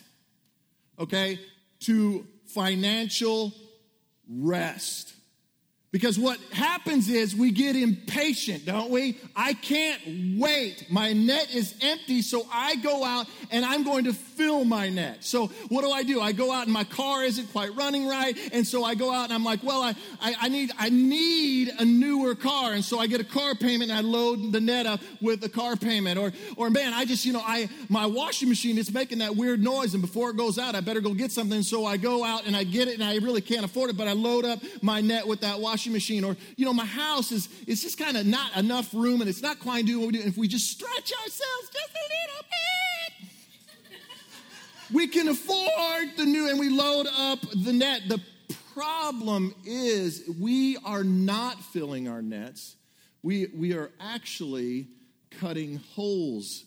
okay, 1.00 1.40
to 1.82 2.26
financial 2.48 3.54
rest. 4.30 5.14
Because 5.90 6.20
what 6.20 6.38
happens 6.52 7.08
is 7.08 7.34
we 7.34 7.50
get 7.50 7.78
impatient, 7.78 8.66
don't 8.66 8.90
we? 8.90 9.18
I 9.34 9.54
can't 9.54 10.38
wait. 10.38 10.86
My 10.92 11.14
net 11.14 11.56
is 11.56 11.76
empty, 11.82 12.22
so 12.22 12.46
I 12.52 12.76
go 12.76 13.06
out 13.06 13.26
and 13.52 13.64
I'm 13.64 13.84
going 13.86 14.04
to 14.04 14.14
fill 14.14 14.66
my 14.66 14.90
net. 14.90 15.24
So 15.24 15.48
what 15.70 15.84
do 15.84 15.92
I 15.92 16.04
do? 16.04 16.20
I 16.20 16.34
go 16.34 16.52
out 16.52 16.66
and 16.66 16.74
my 16.74 16.84
car 16.84 17.24
isn't 17.24 17.54
quite 17.54 17.74
running 17.78 18.06
right, 18.06 18.38
and 18.52 18.68
so 18.68 18.84
I 18.84 18.96
go 18.96 19.14
out 19.14 19.26
and 19.26 19.34
I'm 19.34 19.46
like, 19.46 19.64
well, 19.64 19.82
I, 19.82 19.96
I, 20.20 20.36
I 20.42 20.50
need 20.50 20.72
I 20.78 20.90
need 20.90 21.70
a 21.80 21.86
newer 21.86 22.36
car, 22.36 22.74
and 22.74 22.84
so 22.84 23.00
I 23.00 23.08
get 23.08 23.22
a 23.22 23.26
car 23.26 23.56
payment 23.56 23.90
and 23.90 23.98
I 23.98 24.02
load 24.02 24.52
the 24.52 24.60
net 24.60 24.88
up 24.88 25.00
with 25.22 25.40
the 25.40 25.50
car 25.50 25.78
payment. 25.78 26.20
Or 26.20 26.34
or 26.58 26.70
man, 26.70 26.94
I 26.94 27.06
just 27.06 27.24
you 27.26 27.32
know 27.32 27.44
I 27.46 27.70
my 27.88 28.06
washing 28.06 28.50
machine 28.50 28.78
is 28.78 28.92
making 28.94 29.20
that 29.20 29.38
weird 29.38 29.64
noise, 29.64 29.94
and 29.94 30.02
before 30.02 30.32
it 30.32 30.36
goes 30.36 30.60
out, 30.60 30.76
I 30.76 30.82
better 30.82 31.00
go 31.00 31.14
get 31.14 31.32
something. 31.32 31.64
So 31.64 31.86
I 31.86 31.96
go 31.96 32.26
out 32.26 32.46
and 32.46 32.58
I 32.58 32.66
get 32.66 32.90
it, 32.90 32.96
and 32.96 33.04
I 33.06 33.16
really 33.16 33.42
can't 33.42 33.64
afford 33.64 33.90
it, 33.90 33.96
but 33.96 34.10
I 34.10 34.12
load 34.12 34.44
up 34.44 34.60
my 34.82 35.00
net 35.00 35.26
with 35.26 35.40
that 35.42 35.62
washing 35.62 35.77
machine. 35.86 36.24
Or 36.24 36.36
you 36.56 36.66
know, 36.66 36.74
my 36.74 36.86
house 36.86 37.32
is 37.32 37.48
it's 37.68 37.84
just 37.84 38.00
kind 38.00 38.18
of 38.18 38.26
not 38.26 38.56
enough 38.58 38.94
room, 38.94 39.22
and 39.22 39.30
it's 39.30 39.42
not 39.42 39.60
quite 39.60 39.86
doing 39.86 40.00
what 40.00 40.08
we 40.08 40.14
do. 40.14 40.20
And 40.22 40.30
if 40.30 40.38
we 40.38 40.48
just 40.48 40.72
stretch 40.72 41.12
ourselves 41.14 41.70
just 41.72 41.92
a 41.92 42.08
little 42.10 42.44
bit. 42.50 42.58
We 44.92 45.08
can 45.08 45.28
afford 45.28 46.16
the 46.16 46.26
new 46.26 46.50
and 46.50 46.60
we 46.60 46.70
load 46.70 47.08
up 47.08 47.40
the 47.42 47.74
net. 47.74 48.04
The 48.08 48.22
problem 48.74 49.54
is 49.66 50.30
we 50.40 50.78
are 50.86 51.04
not 51.04 51.62
filling 51.62 52.08
our 52.08 52.22
nets. 52.22 52.76
We, 53.22 53.48
we 53.48 53.74
are 53.74 53.92
actually 54.00 54.88
cutting 55.32 55.82
holes 55.96 56.64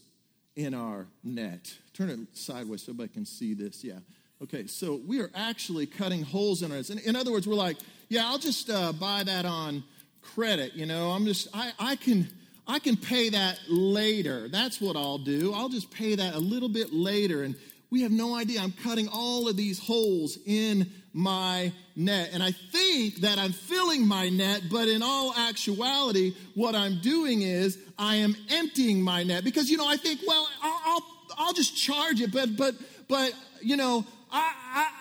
in 0.55 0.75
our 0.75 1.07
net. 1.25 1.75
Turn 1.95 2.11
it 2.11 2.19
sideways 2.37 2.83
so 2.83 2.93
everybody 2.93 3.15
can 3.15 3.25
see 3.25 3.55
this. 3.55 3.83
Yeah. 3.83 4.01
Okay, 4.43 4.67
so 4.67 5.01
we 5.07 5.21
are 5.21 5.31
actually 5.35 5.87
cutting 5.87 6.23
holes 6.23 6.63
in 6.63 6.71
our 6.71 6.77
nets. 6.77 6.91
In, 6.91 6.99
in 6.99 7.17
other 7.17 7.33
words, 7.33 7.47
we're 7.47 7.55
like, 7.55 7.79
yeah, 8.11 8.27
I'll 8.27 8.39
just 8.39 8.69
uh, 8.69 8.93
buy 8.93 9.23
that 9.25 9.47
on 9.47 9.83
credit. 10.21 10.75
You 10.75 10.85
know, 10.85 11.13
I'm 11.13 11.25
just, 11.25 11.49
I, 11.55 11.73
I 11.79 11.97
can. 11.97 12.29
I 12.69 12.79
can 12.79 12.97
pay 12.97 13.31
that 13.31 13.59
later. 13.69 14.47
That's 14.47 14.81
what 14.81 14.95
I'll 14.95 15.19
do. 15.19 15.53
I'll 15.53 15.71
just 15.71 15.91
pay 15.91 16.15
that 16.15 16.35
a 16.35 16.39
little 16.39 16.69
bit 16.69 16.93
later. 16.93 17.43
And 17.43 17.57
we 17.91 18.03
have 18.03 18.13
no 18.13 18.37
idea. 18.37 18.61
I'm 18.61 18.71
cutting 18.71 19.09
all 19.09 19.49
of 19.49 19.57
these 19.57 19.81
holes 19.81 20.39
in 20.47 20.89
my 21.13 21.73
net. 21.97 22.31
And 22.33 22.45
I 22.45 22.53
think 22.53 23.17
that 23.23 23.39
I'm 23.39 23.51
filling 23.51 24.07
my 24.07 24.29
net, 24.29 24.65
but 24.71 24.87
in 24.87 25.03
all 25.03 25.35
actuality, 25.37 26.33
what 26.55 26.77
I'm 26.77 27.01
doing 27.01 27.43
is 27.43 27.77
I 27.99 28.17
am 28.17 28.37
emptying 28.51 29.03
my 29.03 29.25
net 29.25 29.43
because, 29.43 29.69
you 29.69 29.77
know, 29.77 29.89
I 29.89 29.97
think, 29.97 30.21
well, 30.25 30.49
I'll, 30.63 30.81
I'll, 30.85 31.05
I'll 31.39 31.53
just 31.53 31.77
charge 31.77 32.21
it, 32.21 32.31
but, 32.31 32.57
but, 32.57 32.77
but, 33.09 33.33
you 33.61 33.77
know, 33.77 34.05
I, 34.33 34.53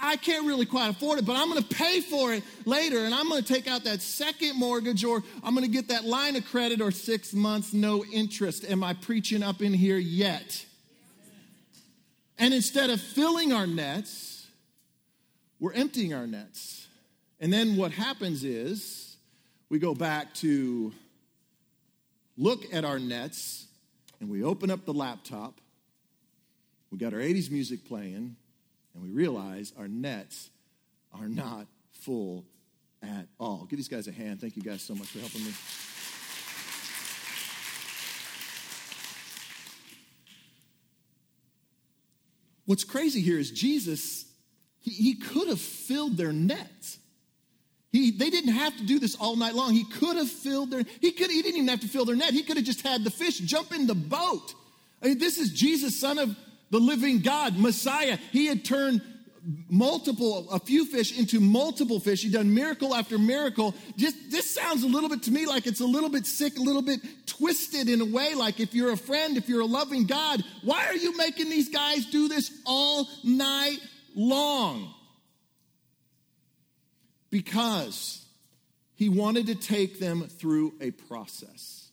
I, 0.01 0.11
I, 0.13 0.15
can't 0.15 0.47
really 0.47 0.65
quite 0.65 0.89
afford 0.89 1.19
it, 1.19 1.25
but 1.25 1.35
I'm 1.35 1.49
going 1.49 1.61
to 1.61 1.75
pay 1.75 2.01
for 2.01 2.33
it 2.33 2.43
later, 2.65 3.05
and 3.05 3.13
I'm 3.13 3.29
going 3.29 3.43
to 3.43 3.53
take 3.53 3.67
out 3.67 3.83
that 3.83 4.01
second 4.01 4.57
mortgage, 4.57 5.03
or 5.03 5.23
I'm 5.43 5.53
going 5.53 5.65
to 5.65 5.71
get 5.71 5.89
that 5.89 6.03
line 6.05 6.35
of 6.35 6.45
credit, 6.45 6.81
or 6.81 6.91
six 6.91 7.33
months, 7.33 7.73
no 7.73 8.03
interest. 8.05 8.65
Am 8.69 8.83
I 8.83 8.93
preaching 8.93 9.43
up 9.43 9.61
in 9.61 9.73
here 9.73 9.97
yet? 9.97 10.65
And 12.39 12.53
instead 12.53 12.89
of 12.89 12.99
filling 12.99 13.53
our 13.53 13.67
nets, 13.67 14.47
we're 15.59 15.73
emptying 15.73 16.13
our 16.13 16.25
nets. 16.25 16.87
And 17.39 17.51
then 17.53 17.75
what 17.75 17.91
happens 17.91 18.43
is 18.43 19.17
we 19.69 19.77
go 19.77 19.93
back 19.93 20.33
to 20.35 20.93
look 22.37 22.73
at 22.73 22.85
our 22.85 22.97
nets, 22.97 23.67
and 24.19 24.29
we 24.29 24.43
open 24.43 24.71
up 24.71 24.85
the 24.85 24.93
laptop. 24.93 25.59
We 26.91 26.97
got 26.97 27.13
our 27.13 27.19
80s 27.19 27.51
music 27.51 27.85
playing, 27.85 28.35
and 28.99 29.07
we 29.07 29.15
realize 29.15 29.73
our 29.77 29.87
nets 29.87 30.49
are 31.13 31.27
not 31.27 31.67
full 31.91 32.45
at 33.01 33.27
all. 33.39 33.65
Give 33.69 33.77
these 33.77 33.87
guys 33.87 34.07
a 34.07 34.11
hand. 34.11 34.41
Thank 34.41 34.57
you 34.57 34.61
guys 34.61 34.81
so 34.81 34.93
much 34.93 35.07
for 35.07 35.19
helping 35.19 35.43
me. 35.43 35.51
What's 42.65 42.83
crazy 42.83 43.21
here 43.21 43.39
is 43.39 43.51
Jesus, 43.51 44.25
he, 44.79 44.91
he 44.91 45.15
could 45.15 45.47
have 45.47 45.61
filled 45.61 46.17
their 46.17 46.33
nets. 46.33 46.99
He, 47.91 48.11
they 48.11 48.29
didn't 48.29 48.53
have 48.53 48.77
to 48.77 48.85
do 48.85 48.99
this 48.99 49.15
all 49.15 49.35
night 49.35 49.55
long. 49.55 49.73
He 49.73 49.85
could 49.85 50.17
have 50.17 50.29
filled 50.29 50.69
their, 50.69 50.83
he 51.01 51.11
could, 51.11 51.31
he 51.31 51.41
didn't 51.41 51.55
even 51.55 51.67
have 51.69 51.79
to 51.79 51.87
fill 51.87 52.05
their 52.05 52.15
net. 52.15 52.33
He 52.33 52.43
could 52.43 52.57
have 52.57 52.65
just 52.65 52.81
had 52.81 53.03
the 53.03 53.09
fish 53.09 53.39
jump 53.39 53.73
in 53.73 53.87
the 53.87 53.95
boat. 53.95 54.53
I 55.01 55.07
mean, 55.07 55.17
this 55.17 55.39
is 55.39 55.51
Jesus, 55.51 55.99
son 55.99 56.19
of 56.19 56.35
the 56.71 56.79
living 56.79 57.19
God, 57.19 57.57
Messiah. 57.57 58.17
He 58.31 58.45
had 58.47 58.63
turned 58.63 59.01
multiple, 59.69 60.49
a 60.51 60.59
few 60.59 60.85
fish 60.85 61.17
into 61.17 61.39
multiple 61.39 61.99
fish. 61.99 62.23
You've 62.23 62.33
done 62.33 62.53
miracle 62.53 62.93
after 62.93 63.17
miracle. 63.17 63.73
Just 63.95 64.31
this 64.31 64.53
sounds 64.53 64.83
a 64.83 64.87
little 64.87 65.09
bit 65.09 65.23
to 65.23 65.31
me 65.31 65.45
like 65.45 65.67
it's 65.67 65.79
a 65.79 65.85
little 65.85 66.09
bit 66.09 66.25
sick, 66.25 66.57
a 66.57 66.61
little 66.61 66.81
bit 66.81 66.99
twisted 67.25 67.89
in 67.89 68.01
a 68.01 68.05
way. 68.05 68.33
Like 68.35 68.59
if 68.59 68.73
you're 68.73 68.91
a 68.91 68.97
friend, 68.97 69.37
if 69.37 69.49
you're 69.49 69.61
a 69.61 69.65
loving 69.65 70.05
God, 70.05 70.43
why 70.63 70.85
are 70.85 70.95
you 70.95 71.15
making 71.17 71.49
these 71.49 71.69
guys 71.69 72.05
do 72.05 72.27
this 72.27 72.51
all 72.65 73.07
night 73.23 73.79
long? 74.15 74.93
Because 77.29 78.25
he 78.95 79.09
wanted 79.09 79.47
to 79.47 79.55
take 79.55 79.99
them 79.99 80.27
through 80.27 80.73
a 80.81 80.91
process. 80.91 81.89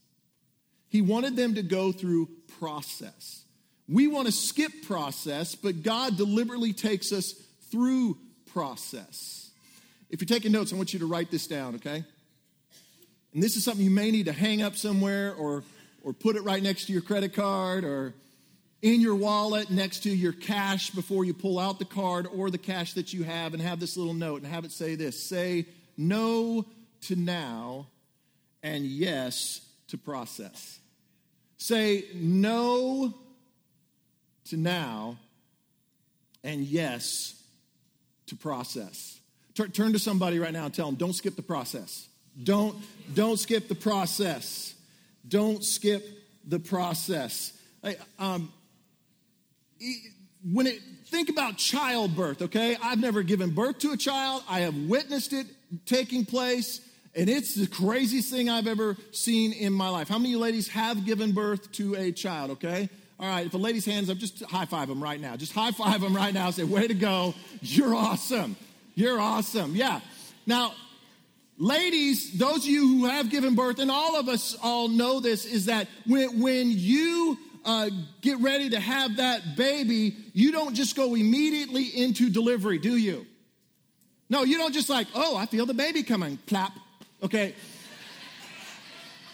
He 0.89 1.03
wanted 1.03 1.37
them 1.37 1.55
to 1.55 1.63
go 1.63 1.93
through 1.93 2.29
process. 2.59 3.46
We 3.89 4.09
want 4.09 4.27
to 4.27 4.33
skip 4.33 4.73
process, 4.87 5.55
but 5.55 5.83
God 5.83 6.17
deliberately 6.17 6.73
takes 6.73 7.13
us 7.13 7.33
through 7.71 8.19
process. 8.53 9.51
If 10.11 10.21
you're 10.21 10.27
taking 10.27 10.53
notes, 10.53 10.73
I 10.73 10.77
want 10.77 10.93
you 10.93 11.01
to 11.01 11.07
write 11.07 11.31
this 11.31 11.47
down, 11.47 11.77
okay? 11.77 12.05
And 13.33 13.43
this 13.43 13.57
is 13.57 13.65
something 13.65 13.85
you 13.85 13.91
may 13.91 14.11
need 14.11 14.27
to 14.27 14.33
hang 14.33 14.63
up 14.63 14.77
somewhere 14.77 15.35
or, 15.35 15.63
or 16.03 16.13
put 16.13 16.37
it 16.37 16.43
right 16.43 16.63
next 16.63 16.87
to 16.87 16.93
your 16.93 17.03
credit 17.03 17.35
card 17.35 17.85
or 17.85 18.15
in 18.83 19.01
your 19.01 19.15
wallet 19.15 19.71
next 19.71 20.05
to 20.05 20.11
your 20.11 20.33
cash 20.33 20.91
before 20.91 21.25
you 21.25 21.35
pull 21.35 21.59
out 21.59 21.79
the 21.79 21.85
card 21.85 22.27
or 22.33 22.51
the 22.51 22.59
cash 22.59 22.95
that 22.95 23.13
you 23.13 23.25
have 23.25 23.53
and 23.53 23.63
have 23.63 23.81
this 23.81 23.97
little 23.97 24.15
note 24.15 24.43
and 24.43 24.47
have 24.47 24.65
it 24.65 24.71
say 24.71 24.95
this 24.95 25.21
say 25.23 25.67
no 25.97 26.65
to 27.03 27.17
now 27.17 27.87
and 28.63 28.85
yes 28.85 29.61
to 29.89 29.99
process. 29.99 30.79
Say 31.59 32.05
no 32.15 33.15
to 34.47 34.57
now 34.57 35.19
and 36.45 36.61
yes 36.63 37.43
to 38.27 38.37
process. 38.37 39.21
Turn, 39.55 39.71
turn 39.71 39.93
to 39.93 39.99
somebody 39.99 40.39
right 40.39 40.53
now 40.53 40.67
and 40.67 40.75
tell 40.75 40.87
them, 40.87 40.97
don't 40.97 41.15
skip 41.15 41.37
the 41.37 41.43
process. 41.43 42.09
Don't, 42.43 42.77
don't 43.15 43.39
skip 43.39 43.69
the 43.69 43.75
process. 43.75 44.75
Don't 45.27 45.65
skip 45.65 46.05
the 46.47 46.59
process. 46.59 47.53
Hey, 47.83 47.97
um, 48.19 48.53
when 50.53 50.67
it 50.67 50.81
think 51.07 51.29
about 51.29 51.57
childbirth, 51.57 52.43
okay? 52.43 52.77
I've 52.83 53.01
never 53.01 53.23
given 53.23 53.51
birth 53.51 53.79
to 53.81 53.93
a 53.93 53.97
child. 53.97 54.43
I 54.49 54.61
have 54.61 54.77
witnessed 54.77 55.33
it 55.33 55.47
taking 55.87 56.25
place, 56.25 56.81
and 57.15 57.29
it's 57.29 57.55
the 57.55 57.67
craziest 57.67 58.31
thing 58.31 58.49
I've 58.49 58.67
ever 58.67 58.97
seen 59.13 59.53
in 59.53 59.73
my 59.73 59.89
life. 59.89 60.09
How 60.09 60.19
many 60.19 60.37
ladies 60.37 60.69
have 60.69 61.05
given 61.05 61.33
birth 61.33 61.73
to 61.73 61.95
a 61.97 62.13
child, 62.13 62.53
okay? 62.53 62.89
All 63.19 63.27
right, 63.27 63.47
if 63.47 63.55
a 63.55 63.57
lady's 63.57 63.87
hands 63.87 64.11
up, 64.11 64.19
just 64.19 64.43
high 64.45 64.67
five 64.67 64.89
them 64.89 65.03
right 65.03 65.19
now. 65.19 65.37
Just 65.37 65.53
high 65.53 65.71
five 65.71 66.03
them 66.03 66.15
right 66.15 66.35
now. 66.35 66.51
Say, 66.51 66.65
way 66.65 66.87
to 66.87 66.95
go. 66.95 67.35
You're 67.63 67.95
awesome. 67.95 68.57
You're 68.95 69.19
awesome. 69.19 69.75
Yeah. 69.75 70.01
Now, 70.47 70.75
ladies, 71.57 72.39
those 72.39 72.59
of 72.59 72.67
you 72.67 72.87
who 72.87 73.07
have 73.07 73.31
given 73.31 73.55
birth, 73.55 73.79
and 73.79 73.91
all 73.91 74.17
of 74.17 74.29
us 74.29 74.55
all 74.63 74.89
know 74.89 75.21
this, 75.21 75.47
is 75.47 75.67
that 75.67 75.89
when, 76.07 76.41
when 76.41 76.71
you 76.71 77.39
uh, 77.65 77.89
get 78.21 78.39
ready 78.41 78.71
to 78.71 78.81
have 78.81 79.17
that 79.17 79.57
baby, 79.57 80.17
you 80.35 80.53
don't 80.53 80.75
just 80.75 80.95
go 80.95 81.15
immediately 81.15 81.85
into 81.85 82.29
delivery, 82.29 82.79
do 82.79 82.97
you? 82.97 83.27
No, 84.29 84.43
you 84.43 84.59
don't 84.59 84.75
just 84.75 84.91
like, 84.91 85.07
oh, 85.15 85.37
I 85.37 85.47
feel 85.47 85.65
the 85.65 85.75
baby 85.75 86.03
coming, 86.03 86.37
plap. 86.47 86.73
Okay. 87.23 87.55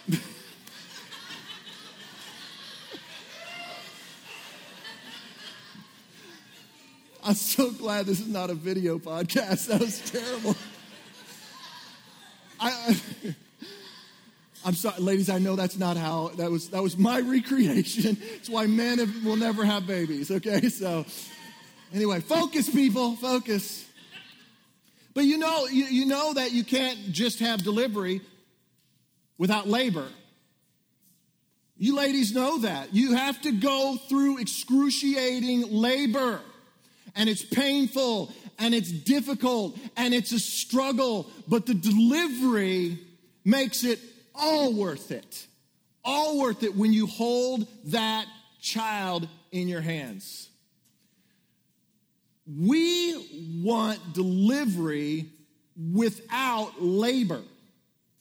I'm 7.24 7.34
so 7.34 7.70
glad 7.70 8.06
this 8.06 8.18
is 8.20 8.28
not 8.28 8.50
a 8.50 8.54
video 8.54 8.98
podcast. 8.98 9.68
That 9.72 9.80
was 9.80 10.00
terrible. 10.10 10.56
I, 12.58 12.96
I'm 14.64 14.74
sorry, 14.74 15.00
ladies. 15.00 15.30
I 15.30 15.38
know 15.38 15.56
that's 15.56 15.78
not 15.78 15.96
how 15.96 16.28
that 16.36 16.50
was. 16.50 16.70
That 16.70 16.82
was 16.82 16.96
my 16.96 17.20
recreation. 17.20 18.16
It's 18.20 18.48
why 18.48 18.66
men 18.66 18.98
have, 18.98 19.24
will 19.24 19.36
never 19.36 19.64
have 19.64 19.86
babies. 19.86 20.30
Okay, 20.30 20.68
so 20.68 21.04
anyway, 21.94 22.20
focus, 22.20 22.68
people, 22.68 23.16
focus. 23.16 23.88
But 25.14 25.24
you 25.24 25.38
know, 25.38 25.66
you, 25.66 25.84
you 25.84 26.06
know 26.06 26.34
that 26.34 26.52
you 26.52 26.64
can't 26.64 27.12
just 27.12 27.38
have 27.40 27.62
delivery 27.62 28.20
without 29.38 29.68
labor. 29.68 30.08
You 31.76 31.96
ladies 31.96 32.32
know 32.34 32.58
that. 32.58 32.94
You 32.94 33.14
have 33.14 33.40
to 33.42 33.52
go 33.52 33.96
through 34.08 34.38
excruciating 34.38 35.70
labor 35.70 36.40
and 37.14 37.28
it's 37.28 37.44
painful 37.44 38.32
and 38.58 38.74
it's 38.74 38.90
difficult 38.90 39.76
and 39.96 40.14
it's 40.14 40.32
a 40.32 40.38
struggle, 40.38 41.30
but 41.48 41.66
the 41.66 41.74
delivery 41.74 42.98
makes 43.44 43.84
it 43.84 43.98
all 44.34 44.72
worth 44.72 45.10
it. 45.10 45.46
All 46.04 46.40
worth 46.40 46.62
it 46.62 46.76
when 46.76 46.92
you 46.92 47.06
hold 47.06 47.66
that 47.86 48.26
child 48.60 49.28
in 49.50 49.68
your 49.68 49.80
hands. 49.80 50.48
We 52.46 53.62
want 53.62 54.14
delivery 54.14 55.26
without 55.76 56.82
labor. 56.82 57.40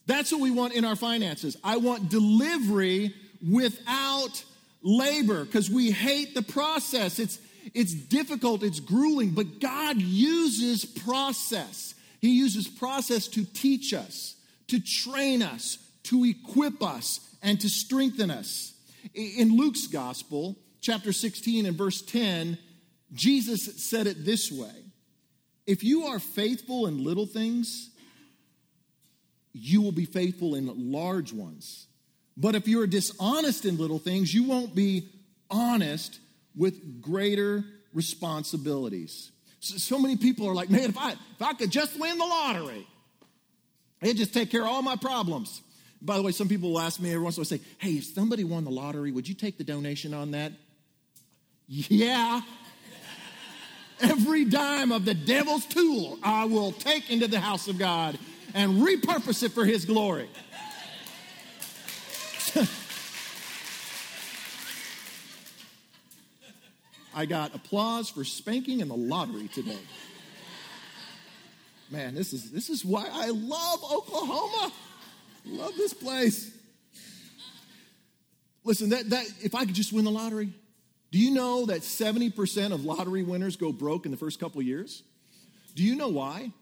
That's 0.06 0.32
what 0.32 0.40
we 0.40 0.50
want 0.50 0.74
in 0.74 0.84
our 0.84 0.96
finances. 0.96 1.56
I 1.62 1.76
want 1.78 2.08
delivery 2.08 3.14
without 3.48 4.44
labor 4.82 5.44
because 5.44 5.70
we 5.70 5.90
hate 5.90 6.34
the 6.34 6.42
process. 6.42 7.18
It's 7.18 7.38
it's 7.74 7.94
difficult, 7.94 8.62
it's 8.62 8.80
grueling, 8.80 9.30
but 9.30 9.60
God 9.60 9.96
uses 9.96 10.84
process. 10.84 11.94
He 12.20 12.30
uses 12.30 12.68
process 12.68 13.28
to 13.28 13.44
teach 13.44 13.92
us, 13.92 14.36
to 14.68 14.80
train 14.80 15.42
us, 15.42 15.78
to 16.04 16.24
equip 16.24 16.82
us, 16.82 17.20
and 17.42 17.60
to 17.60 17.68
strengthen 17.68 18.30
us. 18.30 18.72
In 19.14 19.56
Luke's 19.56 19.86
gospel, 19.86 20.56
chapter 20.80 21.12
16 21.12 21.66
and 21.66 21.76
verse 21.76 22.02
10, 22.02 22.58
Jesus 23.12 23.84
said 23.84 24.06
it 24.06 24.24
this 24.24 24.50
way 24.50 24.74
If 25.66 25.84
you 25.84 26.06
are 26.06 26.18
faithful 26.18 26.86
in 26.86 27.04
little 27.04 27.26
things, 27.26 27.90
you 29.52 29.82
will 29.82 29.92
be 29.92 30.04
faithful 30.04 30.54
in 30.54 30.92
large 30.92 31.32
ones. 31.32 31.86
But 32.36 32.54
if 32.54 32.66
you're 32.66 32.86
dishonest 32.86 33.64
in 33.64 33.76
little 33.76 33.98
things, 33.98 34.32
you 34.32 34.44
won't 34.44 34.74
be 34.74 35.08
honest 35.50 36.18
with 36.56 37.00
greater 37.00 37.64
responsibilities. 37.92 39.30
So, 39.60 39.76
so, 39.76 39.98
many 39.98 40.16
people 40.16 40.48
are 40.48 40.54
like, 40.54 40.70
man, 40.70 40.90
if 40.90 40.98
I, 40.98 41.12
if 41.12 41.42
I 41.42 41.52
could 41.52 41.70
just 41.70 41.98
win 41.98 42.18
the 42.18 42.24
lottery, 42.24 42.86
it'd 44.00 44.16
just 44.16 44.34
take 44.34 44.50
care 44.50 44.62
of 44.62 44.68
all 44.68 44.82
my 44.82 44.96
problems. 44.96 45.62
By 46.00 46.16
the 46.16 46.22
way, 46.22 46.32
some 46.32 46.48
people 46.48 46.72
will 46.72 46.80
ask 46.80 47.00
me 47.00 47.10
every 47.10 47.22
once 47.22 47.36
in 47.36 47.40
a 47.40 47.42
while, 47.42 47.44
say, 47.46 47.60
hey, 47.78 47.92
if 47.92 48.04
somebody 48.04 48.42
won 48.42 48.64
the 48.64 48.72
lottery, 48.72 49.12
would 49.12 49.28
you 49.28 49.36
take 49.36 49.56
the 49.56 49.64
donation 49.64 50.12
on 50.12 50.32
that? 50.32 50.52
Yeah. 51.68 52.40
Every 54.00 54.44
dime 54.44 54.90
of 54.90 55.04
the 55.04 55.14
devil's 55.14 55.64
tool 55.64 56.18
I 56.24 56.44
will 56.44 56.72
take 56.72 57.08
into 57.08 57.28
the 57.28 57.38
house 57.38 57.68
of 57.68 57.78
God 57.78 58.18
and 58.52 58.82
repurpose 58.82 59.44
it 59.44 59.52
for 59.52 59.64
his 59.64 59.84
glory. 59.84 60.28
I 67.14 67.26
got 67.26 67.54
applause 67.54 68.08
for 68.08 68.24
spanking 68.24 68.80
in 68.80 68.88
the 68.88 68.96
lottery 68.96 69.48
today. 69.48 69.78
Man, 71.90 72.14
this 72.14 72.32
is 72.32 72.50
this 72.50 72.70
is 72.70 72.84
why 72.84 73.06
I 73.12 73.28
love 73.28 73.84
Oklahoma. 73.84 74.72
Love 75.44 75.76
this 75.76 75.92
place. 75.92 76.56
Listen, 78.64 78.90
that, 78.90 79.10
that 79.10 79.26
if 79.42 79.54
I 79.54 79.64
could 79.64 79.74
just 79.74 79.92
win 79.92 80.04
the 80.04 80.10
lottery, 80.10 80.50
do 81.10 81.18
you 81.18 81.32
know 81.32 81.66
that 81.66 81.80
70% 81.80 82.72
of 82.72 82.84
lottery 82.84 83.22
winners 83.22 83.56
go 83.56 83.72
broke 83.72 84.04
in 84.04 84.12
the 84.12 84.16
first 84.16 84.38
couple 84.38 84.62
years? 84.62 85.02
Do 85.74 85.82
you 85.82 85.96
know 85.96 86.08
why? 86.08 86.52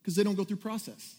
Because 0.00 0.16
they 0.16 0.24
don't 0.24 0.36
go 0.36 0.44
through 0.44 0.56
process. 0.56 1.16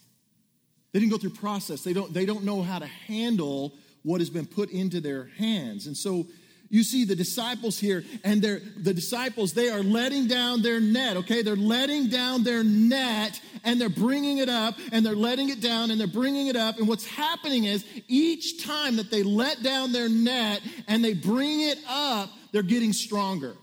They 0.92 0.98
didn't 0.98 1.12
go 1.12 1.18
through 1.18 1.30
process. 1.30 1.82
They 1.82 1.92
don't, 1.92 2.12
they 2.12 2.26
don't 2.26 2.44
know 2.44 2.62
how 2.62 2.80
to 2.80 2.86
handle 2.86 3.74
what 4.02 4.20
has 4.20 4.30
been 4.30 4.46
put 4.46 4.70
into 4.70 5.00
their 5.00 5.26
hands. 5.38 5.86
And 5.86 5.96
so 5.96 6.26
you 6.72 6.82
see 6.82 7.04
the 7.04 7.14
disciples 7.14 7.78
here 7.78 8.02
and 8.24 8.42
they're 8.42 8.60
the 8.78 8.94
disciples 8.94 9.52
they 9.52 9.68
are 9.68 9.82
letting 9.82 10.26
down 10.26 10.62
their 10.62 10.80
net 10.80 11.16
okay? 11.18 11.42
They're 11.42 11.54
letting 11.54 12.08
down 12.08 12.42
their 12.42 12.64
net 12.64 13.40
and 13.62 13.80
they're 13.80 13.88
bringing 13.88 14.38
it 14.38 14.48
up 14.48 14.74
and 14.90 15.06
they're 15.06 15.14
letting 15.14 15.50
it 15.50 15.60
down 15.60 15.90
and 15.90 16.00
they're 16.00 16.08
bringing 16.08 16.48
it 16.48 16.56
up. 16.56 16.78
And 16.78 16.88
what's 16.88 17.06
happening 17.06 17.64
is 17.64 17.84
each 18.08 18.64
time 18.64 18.96
that 18.96 19.10
they 19.10 19.22
let 19.22 19.62
down 19.62 19.92
their 19.92 20.08
net 20.08 20.62
and 20.88 21.04
they 21.04 21.14
bring 21.14 21.60
it 21.60 21.78
up 21.88 22.30
they're 22.52 22.62
getting 22.62 22.92
stronger 22.92 23.54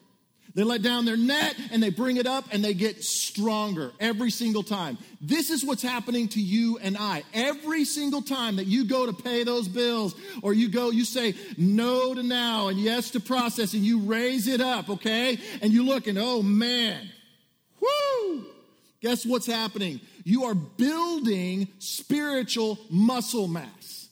they 0.59 0.65
let 0.65 0.81
down 0.81 1.05
their 1.05 1.15
net 1.15 1.55
and 1.71 1.81
they 1.81 1.89
bring 1.89 2.17
it 2.17 2.27
up 2.27 2.43
and 2.51 2.61
they 2.61 2.73
get 2.73 3.01
stronger 3.01 3.93
every 3.97 4.29
single 4.29 4.61
time. 4.61 4.97
This 5.21 5.49
is 5.49 5.63
what's 5.63 5.81
happening 5.81 6.27
to 6.29 6.41
you 6.41 6.77
and 6.79 6.97
I. 6.97 7.23
Every 7.33 7.85
single 7.85 8.21
time 8.21 8.57
that 8.57 8.67
you 8.67 8.83
go 8.83 9.05
to 9.05 9.13
pay 9.13 9.45
those 9.45 9.69
bills 9.69 10.15
or 10.43 10.53
you 10.53 10.67
go, 10.67 10.89
you 10.89 11.05
say 11.05 11.35
no 11.57 12.13
to 12.13 12.23
now 12.23 12.67
and 12.67 12.77
yes 12.77 13.11
to 13.11 13.21
process 13.21 13.73
and 13.73 13.83
you 13.83 13.99
raise 13.99 14.49
it 14.49 14.59
up, 14.59 14.89
okay? 14.89 15.39
And 15.61 15.71
you 15.71 15.85
look 15.85 16.07
and 16.07 16.17
oh 16.17 16.41
man, 16.41 17.09
whoo, 17.79 18.43
guess 18.99 19.25
what's 19.25 19.47
happening? 19.47 20.01
You 20.25 20.43
are 20.43 20.55
building 20.55 21.69
spiritual 21.79 22.79
muscle 22.89 23.47
mass. 23.47 24.09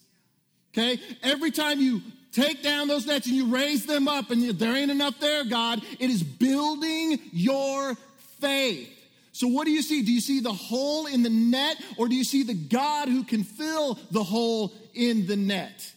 Okay? 0.72 0.98
Every 1.24 1.52
time 1.52 1.82
you 1.82 2.02
take 2.38 2.62
down 2.62 2.88
those 2.88 3.06
nets 3.06 3.28
and 3.28 3.36
you 3.36 3.48
raise 3.48 3.86
them 3.86 4.08
up 4.08 4.30
and 4.30 4.44
there 4.60 4.76
ain't 4.76 4.92
enough 4.92 5.20
there, 5.20 5.44
God, 5.44 5.82
it 6.00 6.10
is 6.10 6.22
building 6.24 7.20
your 7.32 7.96
faith. 8.40 8.94
So, 9.32 9.48
what 9.48 9.66
do 9.66 9.72
you 9.72 9.82
see? 9.82 10.02
Do 10.02 10.12
you 10.12 10.22
see 10.22 10.40
the 10.40 10.54
hole 10.54 11.06
in 11.06 11.24
the 11.24 11.30
net 11.30 11.78
or 11.98 12.08
do 12.08 12.16
you 12.16 12.24
see 12.24 12.44
the 12.44 12.54
God 12.54 13.08
who 13.08 13.24
can 13.24 13.44
fill 13.44 14.00
the 14.12 14.24
hole 14.24 14.74
in 14.94 15.28
the 15.28 15.36
net? 15.36 15.94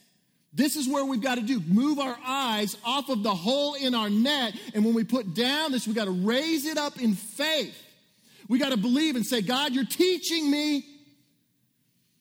This 0.53 0.75
is 0.75 0.87
where 0.87 1.05
we've 1.05 1.21
got 1.21 1.35
to 1.35 1.41
do 1.41 1.61
move 1.61 1.97
our 1.97 2.17
eyes 2.25 2.77
off 2.83 3.09
of 3.09 3.23
the 3.23 3.33
hole 3.33 3.75
in 3.75 3.95
our 3.95 4.09
net. 4.09 4.53
And 4.73 4.83
when 4.83 4.93
we 4.93 5.03
put 5.03 5.33
down 5.33 5.71
this, 5.71 5.87
we 5.87 5.93
got 5.93 6.05
to 6.05 6.11
raise 6.11 6.65
it 6.65 6.77
up 6.77 6.99
in 6.99 7.13
faith. 7.13 7.75
We 8.49 8.59
got 8.59 8.71
to 8.71 8.77
believe 8.77 9.15
and 9.15 9.25
say, 9.25 9.41
God, 9.41 9.73
you're 9.73 9.85
teaching 9.85 10.51
me. 10.51 10.85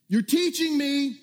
You're 0.08 0.22
teaching 0.22 0.78
me. 0.78 1.18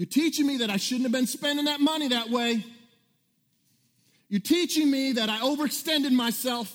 You're 0.00 0.06
teaching 0.06 0.46
me 0.46 0.56
that 0.56 0.70
I 0.70 0.78
shouldn't 0.78 1.02
have 1.02 1.12
been 1.12 1.26
spending 1.26 1.66
that 1.66 1.78
money 1.78 2.08
that 2.08 2.30
way. 2.30 2.64
You're 4.30 4.40
teaching 4.40 4.90
me 4.90 5.12
that 5.12 5.28
I 5.28 5.40
overextended 5.40 6.10
myself. 6.12 6.74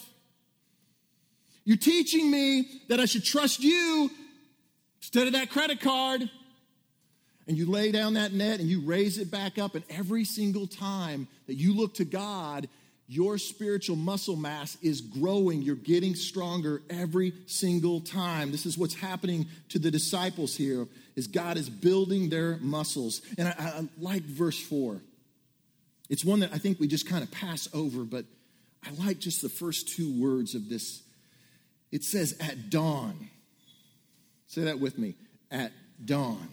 You're 1.63 1.75
teaching 1.75 2.29
me 2.29 2.67
that 2.87 2.99
I 2.99 3.05
should 3.05 3.23
trust 3.23 3.63
you 3.63 4.11
instead 4.99 5.25
of 5.25 5.33
that 5.33 5.49
credit 5.49 5.81
card. 5.81 6.29
And 7.47 7.57
you 7.57 7.65
lay 7.65 7.91
down 7.91 8.13
that 8.13 8.31
net 8.31 8.59
and 8.59 8.69
you 8.69 8.81
raise 8.81 9.17
it 9.17 9.31
back 9.31 9.57
up, 9.57 9.73
and 9.73 9.83
every 9.89 10.23
single 10.23 10.67
time 10.67 11.27
that 11.47 11.55
you 11.55 11.73
look 11.73 11.95
to 11.95 12.05
God, 12.05 12.69
your 13.07 13.39
spiritual 13.39 13.95
muscle 13.95 14.35
mass 14.35 14.77
is 14.83 15.01
growing. 15.01 15.63
You're 15.63 15.77
getting 15.77 16.13
stronger 16.13 16.83
every 16.91 17.33
single 17.47 18.01
time. 18.01 18.51
This 18.51 18.67
is 18.67 18.77
what's 18.77 18.93
happening 18.93 19.47
to 19.69 19.79
the 19.79 19.89
disciples 19.89 20.55
here 20.55 20.85
is 21.15 21.27
God 21.27 21.57
is 21.57 21.69
building 21.69 22.29
their 22.29 22.57
muscles. 22.57 23.21
And 23.37 23.47
I, 23.47 23.51
I 23.57 23.87
like 23.99 24.23
verse 24.23 24.59
4. 24.59 24.99
It's 26.09 26.23
one 26.23 26.41
that 26.41 26.51
I 26.53 26.57
think 26.57 26.79
we 26.79 26.87
just 26.87 27.07
kind 27.07 27.23
of 27.23 27.31
pass 27.31 27.67
over, 27.73 28.03
but 28.03 28.25
I 28.85 28.91
like 29.05 29.19
just 29.19 29.41
the 29.41 29.49
first 29.49 29.89
two 29.89 30.21
words 30.21 30.55
of 30.55 30.69
this. 30.69 31.01
It 31.91 32.03
says, 32.03 32.35
at 32.39 32.69
dawn. 32.69 33.29
Say 34.47 34.63
that 34.63 34.79
with 34.79 34.97
me. 34.97 35.15
At 35.49 35.71
dawn. 36.03 36.49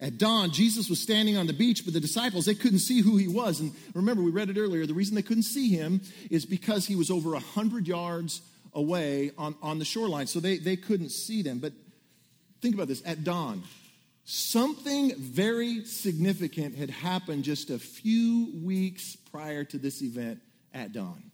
At 0.00 0.18
dawn, 0.18 0.50
Jesus 0.50 0.88
was 0.88 1.00
standing 1.00 1.36
on 1.36 1.46
the 1.46 1.52
beach, 1.52 1.84
but 1.84 1.94
the 1.94 2.00
disciples, 2.00 2.46
they 2.46 2.54
couldn't 2.54 2.80
see 2.80 3.00
who 3.00 3.16
he 3.16 3.28
was. 3.28 3.60
And 3.60 3.72
remember, 3.94 4.22
we 4.22 4.30
read 4.30 4.50
it 4.50 4.58
earlier. 4.58 4.86
The 4.86 4.94
reason 4.94 5.14
they 5.14 5.22
couldn't 5.22 5.44
see 5.44 5.70
him 5.70 6.00
is 6.30 6.44
because 6.44 6.86
he 6.86 6.96
was 6.96 7.10
over 7.10 7.30
100 7.30 7.86
yards 7.86 8.42
away 8.72 9.30
on, 9.38 9.54
on 9.62 9.78
the 9.78 9.84
shoreline. 9.84 10.26
So 10.26 10.40
they, 10.40 10.58
they 10.58 10.76
couldn't 10.76 11.10
see 11.10 11.42
them. 11.42 11.58
But 11.58 11.72
think 12.64 12.74
about 12.74 12.88
this 12.88 13.02
at 13.04 13.22
dawn, 13.24 13.62
Something 14.26 15.14
very 15.16 15.84
significant 15.84 16.76
had 16.76 16.88
happened 16.88 17.44
just 17.44 17.68
a 17.68 17.78
few 17.78 18.50
weeks 18.64 19.16
prior 19.30 19.64
to 19.64 19.76
this 19.76 20.00
event 20.00 20.40
at 20.72 20.92
dawn. 20.92 21.30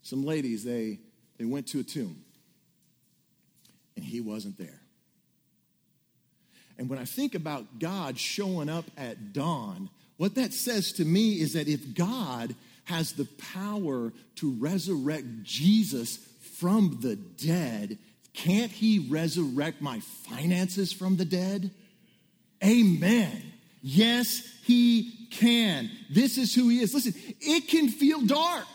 Some 0.00 0.24
ladies, 0.24 0.64
they, 0.64 0.98
they 1.38 1.44
went 1.44 1.66
to 1.68 1.80
a 1.80 1.82
tomb, 1.82 2.24
and 3.96 4.04
he 4.04 4.22
wasn't 4.22 4.56
there. 4.56 4.80
And 6.78 6.88
when 6.88 6.98
I 6.98 7.04
think 7.04 7.34
about 7.34 7.78
God 7.78 8.18
showing 8.18 8.70
up 8.70 8.86
at 8.96 9.34
dawn, 9.34 9.90
what 10.16 10.36
that 10.36 10.54
says 10.54 10.92
to 10.92 11.04
me 11.04 11.34
is 11.34 11.52
that 11.52 11.68
if 11.68 11.94
God 11.94 12.54
has 12.84 13.12
the 13.12 13.28
power 13.52 14.10
to 14.36 14.52
resurrect 14.52 15.26
Jesus 15.42 16.18
from 16.58 16.98
the 17.02 17.16
dead, 17.16 17.98
can't 18.34 18.70
he 18.70 18.98
resurrect 18.98 19.80
my 19.80 20.00
finances 20.28 20.92
from 20.92 21.16
the 21.16 21.24
dead? 21.24 21.70
Amen. 22.62 23.52
Yes, 23.80 24.42
he 24.64 25.28
can. 25.30 25.90
This 26.10 26.36
is 26.36 26.54
who 26.54 26.68
he 26.68 26.80
is. 26.80 26.92
Listen, 26.94 27.14
it 27.40 27.68
can 27.68 27.88
feel 27.88 28.20
dark. 28.22 28.66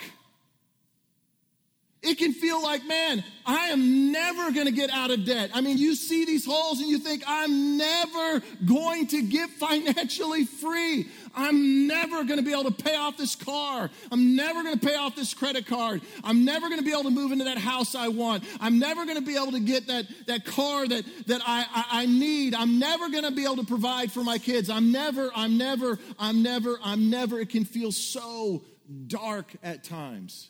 It 2.02 2.18
can 2.18 2.34
feel 2.34 2.64
like, 2.64 2.86
man, 2.86 3.26
I 3.46 3.68
am 3.68 4.14
never 4.14 4.52
going 4.52 4.68
to 4.68 4.72
get 4.72 4.90
out 4.90 5.12
of 5.12 5.26
debt. 5.26 5.52
I 5.54 5.60
mean, 5.60 5.78
you 5.78 5.96
see 5.96 6.24
these 6.24 6.46
holes 6.46 6.80
and 6.80 6.90
you 6.90 6.98
think, 6.98 7.24
I'm 7.28 7.78
never 7.78 8.42
going 8.66 9.08
to 9.08 9.22
get 9.22 9.50
financially 9.50 10.46
free. 10.46 11.10
I'm 11.36 11.88
never 11.88 12.24
going 12.24 12.38
to 12.38 12.44
be 12.44 12.52
able 12.52 12.72
to 12.72 12.84
pay 12.84 12.96
off 12.96 13.18
this 13.18 13.36
car. 13.36 13.90
I'm 14.12 14.36
never 14.36 14.64
going 14.64 14.78
to 14.78 14.86
pay 14.86 14.96
off 14.96 15.16
this 15.16 15.34
credit 15.34 15.66
card. 15.66 16.02
I'm 16.24 16.46
never 16.46 16.68
going 16.68 16.80
to 16.80 16.86
be 16.86 16.92
able 16.92 17.04
to 17.04 17.10
move 17.10 17.32
into 17.32 17.46
that 17.46 17.58
house 17.58 17.96
I 17.96 18.08
want. 18.08 18.44
I'm 18.60 18.80
never 18.80 19.06
going 19.06 19.18
to 19.18 19.26
be 19.26 19.36
able 19.36 19.52
to 19.52 19.60
get 19.60 19.88
that, 19.88 20.06
that 20.28 20.46
car 20.46 20.88
that, 20.88 21.06
that 21.28 21.42
I, 21.46 21.66
I, 21.74 21.86
I 22.02 22.06
need. 22.06 22.56
I'm 22.56 22.80
never 22.80 23.10
going 23.10 23.24
to 23.24 23.32
be 23.32 23.44
able 23.46 23.58
to 23.58 23.66
provide 23.66 24.12
for 24.12 24.24
my 24.24 24.38
kids. 24.38 24.70
I'm 24.70 24.92
never, 24.92 25.30
I'm 25.36 25.58
never, 25.58 26.00
I'm 26.18 26.44
never, 26.44 26.80
I'm 26.84 27.10
never. 27.10 27.40
It 27.40 27.50
can 27.50 27.66
feel 27.66 27.92
so 27.92 28.64
dark 29.08 29.52
at 29.64 29.84
times. 29.84 30.50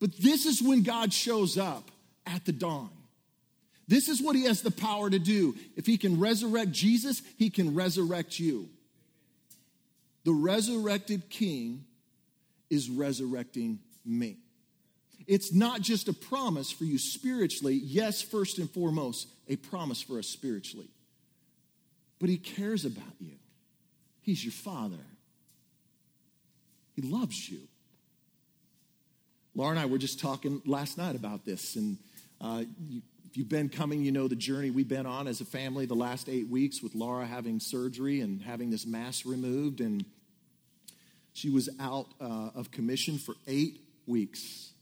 But 0.00 0.16
this 0.16 0.46
is 0.46 0.62
when 0.62 0.82
God 0.82 1.12
shows 1.12 1.58
up 1.58 1.90
at 2.26 2.44
the 2.44 2.52
dawn. 2.52 2.90
This 3.86 4.08
is 4.08 4.22
what 4.22 4.36
he 4.36 4.44
has 4.44 4.62
the 4.62 4.70
power 4.70 5.10
to 5.10 5.18
do. 5.18 5.56
If 5.76 5.84
he 5.84 5.98
can 5.98 6.20
resurrect 6.20 6.70
Jesus, 6.70 7.22
he 7.36 7.50
can 7.50 7.74
resurrect 7.74 8.38
you. 8.38 8.68
The 10.30 10.34
resurrected 10.34 11.28
king 11.28 11.86
is 12.70 12.88
resurrecting 12.88 13.80
me. 14.06 14.36
It's 15.26 15.52
not 15.52 15.80
just 15.80 16.06
a 16.06 16.12
promise 16.12 16.70
for 16.70 16.84
you 16.84 16.98
spiritually, 16.98 17.74
yes, 17.74 18.22
first 18.22 18.58
and 18.58 18.70
foremost, 18.70 19.26
a 19.48 19.56
promise 19.56 20.00
for 20.00 20.20
us 20.20 20.28
spiritually. 20.28 20.86
But 22.20 22.28
he 22.28 22.36
cares 22.36 22.84
about 22.84 23.02
you. 23.18 23.32
He's 24.20 24.44
your 24.44 24.52
father. 24.52 25.04
He 26.94 27.02
loves 27.02 27.50
you. 27.50 27.62
Laura 29.56 29.70
and 29.70 29.80
I 29.80 29.86
were 29.86 29.98
just 29.98 30.20
talking 30.20 30.62
last 30.64 30.96
night 30.96 31.16
about 31.16 31.44
this, 31.44 31.74
and 31.74 31.98
uh, 32.40 32.62
you, 32.88 33.02
if 33.28 33.36
you've 33.36 33.48
been 33.48 33.68
coming, 33.68 34.04
you 34.04 34.12
know 34.12 34.28
the 34.28 34.36
journey 34.36 34.70
we've 34.70 34.86
been 34.86 35.06
on 35.06 35.26
as 35.26 35.40
a 35.40 35.44
family 35.44 35.86
the 35.86 35.94
last 35.94 36.28
eight 36.28 36.46
weeks 36.46 36.80
with 36.84 36.94
Laura 36.94 37.26
having 37.26 37.58
surgery 37.58 38.20
and 38.20 38.40
having 38.40 38.70
this 38.70 38.86
mass 38.86 39.26
removed, 39.26 39.80
and 39.80 40.04
she 41.40 41.48
was 41.48 41.70
out 41.80 42.06
uh, 42.20 42.50
of 42.54 42.70
commission 42.70 43.16
for 43.16 43.34
eight 43.46 43.80
weeks. 44.06 44.72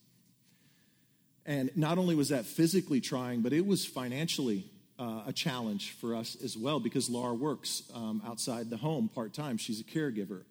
And 1.46 1.70
not 1.76 1.98
only 1.98 2.16
was 2.16 2.30
that 2.30 2.46
physically 2.46 3.00
trying, 3.00 3.42
but 3.42 3.52
it 3.52 3.64
was 3.64 3.86
financially 3.86 4.64
uh, 4.98 5.22
a 5.28 5.32
challenge 5.32 5.92
for 5.92 6.16
us 6.16 6.36
as 6.42 6.56
well 6.56 6.80
because 6.80 7.08
Laura 7.08 7.32
works 7.32 7.84
um, 7.94 8.20
outside 8.26 8.70
the 8.70 8.76
home 8.76 9.08
part 9.08 9.32
time. 9.32 9.56
She's 9.56 9.80
a 9.80 9.84
caregiver. 9.84 10.42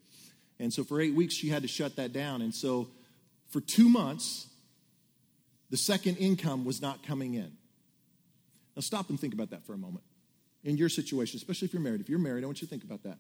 And 0.60 0.74
so 0.74 0.86
for 0.86 1.02
eight 1.02 1.14
weeks, 1.14 1.34
she 1.34 1.50
had 1.50 1.62
to 1.64 1.68
shut 1.68 1.98
that 1.98 2.14
down. 2.14 2.42
And 2.42 2.56
so 2.56 2.88
for 3.50 3.60
two 3.60 3.90
months, 3.90 4.48
the 5.70 5.78
second 5.78 6.16
income 6.16 6.64
was 6.64 6.82
not 6.82 7.06
coming 7.06 7.34
in. 7.34 7.52
Now, 8.78 8.82
stop 8.82 9.10
and 9.10 9.20
think 9.20 9.34
about 9.34 9.50
that 9.50 9.66
for 9.66 9.74
a 9.74 9.78
moment. 9.78 10.06
In 10.64 10.78
your 10.78 10.90
situation, 10.90 11.36
especially 11.36 11.66
if 11.66 11.74
you're 11.74 11.82
married. 11.82 12.00
If 12.00 12.08
you're 12.08 12.18
married, 12.18 12.46
I 12.46 12.48
want 12.48 12.62
you 12.62 12.68
to 12.68 12.70
think 12.70 12.86
about 12.86 13.04
that. 13.04 13.18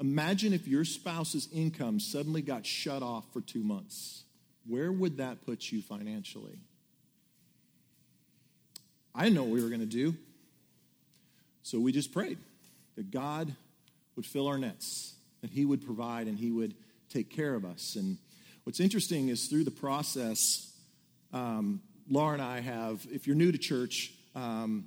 Imagine 0.00 0.54
if 0.54 0.66
your 0.66 0.86
spouse's 0.86 1.46
income 1.52 2.00
suddenly 2.00 2.40
got 2.40 2.64
shut 2.64 3.02
off 3.02 3.30
for 3.34 3.42
two 3.42 3.62
months. 3.62 4.24
Where 4.66 4.90
would 4.90 5.18
that 5.18 5.44
put 5.44 5.70
you 5.70 5.82
financially? 5.82 6.58
I 9.14 9.24
didn't 9.24 9.34
know 9.34 9.42
what 9.42 9.52
we 9.52 9.62
were 9.62 9.68
going 9.68 9.80
to 9.80 9.86
do. 9.86 10.14
So 11.62 11.78
we 11.78 11.92
just 11.92 12.12
prayed 12.12 12.38
that 12.96 13.10
God 13.10 13.54
would 14.16 14.24
fill 14.24 14.48
our 14.48 14.56
nets, 14.56 15.14
that 15.42 15.50
He 15.50 15.66
would 15.66 15.84
provide, 15.84 16.26
and 16.26 16.38
He 16.38 16.50
would 16.50 16.74
take 17.10 17.28
care 17.28 17.54
of 17.54 17.66
us. 17.66 17.96
And 17.96 18.16
what's 18.64 18.80
interesting 18.80 19.28
is 19.28 19.48
through 19.48 19.64
the 19.64 19.70
process, 19.70 20.72
um, 21.32 21.82
Laura 22.08 22.32
and 22.32 22.42
I 22.42 22.60
have, 22.60 23.06
if 23.10 23.26
you're 23.26 23.36
new 23.36 23.52
to 23.52 23.58
church, 23.58 24.14
um, 24.34 24.86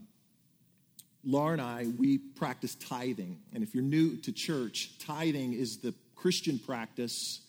Laura 1.26 1.54
and 1.54 1.62
I, 1.62 1.88
we 1.98 2.18
practice 2.18 2.76
tithing. 2.76 3.40
And 3.54 3.64
if 3.64 3.74
you're 3.74 3.84
new 3.84 4.18
to 4.18 4.32
church, 4.32 4.98
tithing 5.00 5.54
is 5.54 5.78
the 5.78 5.94
Christian 6.16 6.60
practice. 6.60 7.42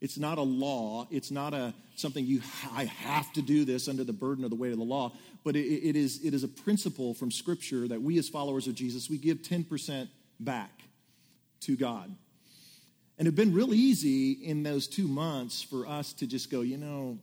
It's 0.00 0.18
not 0.18 0.38
a 0.38 0.42
law. 0.42 1.06
It's 1.10 1.30
not 1.30 1.54
a 1.54 1.74
something 1.96 2.24
you 2.24 2.40
I 2.72 2.84
have 2.84 3.32
to 3.34 3.42
do 3.42 3.64
this 3.64 3.88
under 3.88 4.04
the 4.04 4.12
burden 4.12 4.44
of 4.44 4.50
the 4.50 4.56
weight 4.56 4.72
of 4.72 4.78
the 4.78 4.84
law. 4.84 5.12
But 5.44 5.56
it, 5.56 5.66
it 5.66 5.96
is 5.96 6.24
it 6.24 6.34
is 6.34 6.44
a 6.44 6.48
principle 6.48 7.14
from 7.14 7.30
Scripture 7.30 7.86
that 7.88 8.02
we 8.02 8.18
as 8.18 8.28
followers 8.28 8.66
of 8.66 8.74
Jesus 8.74 9.10
we 9.10 9.18
give 9.18 9.42
ten 9.42 9.64
percent 9.64 10.10
back 10.38 10.72
to 11.60 11.76
God. 11.76 12.14
And 13.18 13.28
it 13.28 13.32
had 13.32 13.36
been 13.36 13.52
real 13.52 13.74
easy 13.74 14.32
in 14.32 14.62
those 14.62 14.86
two 14.86 15.06
months 15.06 15.60
for 15.60 15.86
us 15.86 16.14
to 16.14 16.26
just 16.26 16.50
go, 16.50 16.62
you 16.62 16.78
know, 16.78 17.18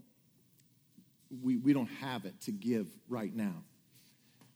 we, 1.43 1.57
we 1.57 1.73
don't 1.73 1.89
have 2.01 2.25
it 2.25 2.39
to 2.41 2.51
give 2.51 2.85
right 3.09 3.35
now. 3.35 3.63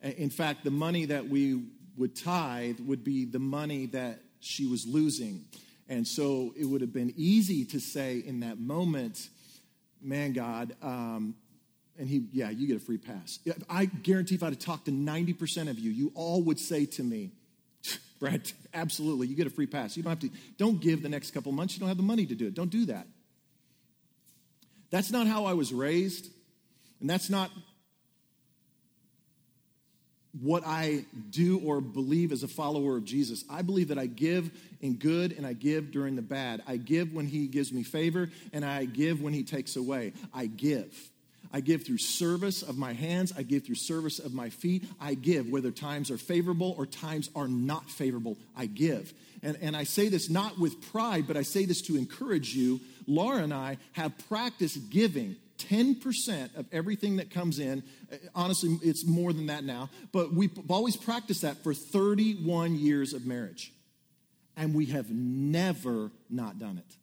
In 0.01 0.29
fact, 0.29 0.63
the 0.63 0.71
money 0.71 1.05
that 1.05 1.27
we 1.27 1.63
would 1.97 2.15
tithe 2.15 2.79
would 2.79 3.03
be 3.03 3.25
the 3.25 3.39
money 3.39 3.85
that 3.87 4.19
she 4.39 4.65
was 4.65 4.87
losing. 4.87 5.45
And 5.87 6.07
so 6.07 6.53
it 6.57 6.65
would 6.65 6.81
have 6.81 6.93
been 6.93 7.13
easy 7.15 7.65
to 7.65 7.79
say 7.79 8.17
in 8.17 8.39
that 8.39 8.59
moment, 8.59 9.29
man, 10.01 10.33
God, 10.33 10.75
um, 10.81 11.35
and 11.99 12.09
he, 12.09 12.25
yeah, 12.31 12.49
you 12.49 12.67
get 12.67 12.77
a 12.77 12.79
free 12.79 12.97
pass. 12.97 13.39
I 13.69 13.85
guarantee 13.85 14.35
if 14.35 14.43
I'd 14.43 14.53
have 14.53 14.59
talked 14.59 14.85
to 14.85 14.91
90% 14.91 15.69
of 15.69 15.77
you, 15.77 15.91
you 15.91 16.11
all 16.15 16.41
would 16.43 16.59
say 16.59 16.85
to 16.85 17.03
me, 17.03 17.31
Brad, 18.19 18.51
absolutely, 18.73 19.27
you 19.27 19.35
get 19.35 19.47
a 19.47 19.51
free 19.51 19.67
pass. 19.67 19.95
You 19.95 20.03
don't 20.03 20.11
have 20.11 20.19
to, 20.19 20.29
don't 20.57 20.81
give 20.81 21.03
the 21.03 21.09
next 21.09 21.31
couple 21.31 21.51
months. 21.51 21.75
You 21.75 21.81
don't 21.81 21.89
have 21.89 21.97
the 21.97 22.03
money 22.03 22.25
to 22.25 22.35
do 22.35 22.47
it. 22.47 22.55
Don't 22.55 22.71
do 22.71 22.85
that. 22.85 23.05
That's 24.89 25.11
not 25.11 25.27
how 25.27 25.45
I 25.45 25.53
was 25.53 25.71
raised, 25.71 26.29
and 26.99 27.09
that's 27.09 27.29
not 27.29 27.49
what 30.41 30.63
I 30.65 31.06
do 31.30 31.60
or 31.60 31.80
believe 31.82 32.32
as 32.32 32.43
a 32.43 32.47
follower 32.47 32.97
of 32.97 33.06
Jesus. 33.06 33.45
I 33.49 33.62
believe 33.62 33.89
that 33.89 33.99
I 33.99 34.08
give 34.08 34.49
in 34.82 34.95
good 34.95 35.34
and 35.34 35.45
I 35.45 35.54
give 35.54 35.91
during 35.91 36.15
the 36.15 36.21
bad. 36.21 36.63
I 36.67 36.77
give 36.77 37.13
when 37.13 37.27
He 37.27 37.47
gives 37.47 37.71
me 37.71 37.84
favor 37.84 38.30
and 38.51 38.65
I 38.65 38.86
give 38.86 39.21
when 39.21 39.34
He 39.34 39.43
takes 39.43 39.75
away. 39.75 40.13
I 40.34 40.47
give. 40.47 40.93
I 41.54 41.60
give 41.60 41.86
through 41.86 41.99
service 41.99 42.63
of 42.63 42.77
my 42.77 42.93
hands. 42.93 43.34
I 43.38 43.43
give 43.43 43.65
through 43.65 43.75
service 43.75 44.19
of 44.19 44.34
my 44.34 44.49
feet. 44.49 44.86
I 44.99 45.13
give, 45.13 45.49
whether 45.49 45.69
times 45.69 46.10
are 46.10 46.17
favorable 46.17 46.73
or 46.77 46.86
times 46.86 47.30
are 47.36 47.47
not 47.47 47.89
favorable. 47.89 48.38
I 48.56 48.65
give. 48.65 49.13
And, 49.43 49.58
and 49.62 49.75
I 49.75 49.84
say 49.84 50.08
this 50.08 50.30
not 50.30 50.58
with 50.60 50.91
pride, 50.91 51.27
but 51.27 51.38
I 51.38 51.41
say 51.41 51.65
this 51.65 51.82
to 51.84 51.97
encourage 51.97 52.56
you. 52.56 52.80
Laura 53.06 53.43
and 53.43 53.54
I 53.54 53.77
have 53.93 54.13
practiced 54.30 54.89
giving 54.89 55.36
10% 55.69 56.56
of 56.58 56.65
everything 56.71 57.17
that 57.17 57.30
comes 57.30 57.60
in. 57.60 57.84
Uh, 58.12 58.17
Honestly, 58.36 58.78
it's 58.84 59.06
more 59.06 59.34
than 59.34 59.47
that 59.47 59.63
now, 59.63 59.89
but 60.12 60.34
we've 60.34 60.58
always 60.69 60.95
practiced 60.95 61.41
that 61.41 61.63
for 61.63 61.74
31 61.74 62.76
years 62.78 63.13
of 63.13 63.26
marriage. 63.26 63.74
And 64.58 64.76
we 64.76 64.88
have 64.88 65.10
never 65.10 66.12
not 66.30 66.60
done 66.60 66.78
it. 66.78 66.95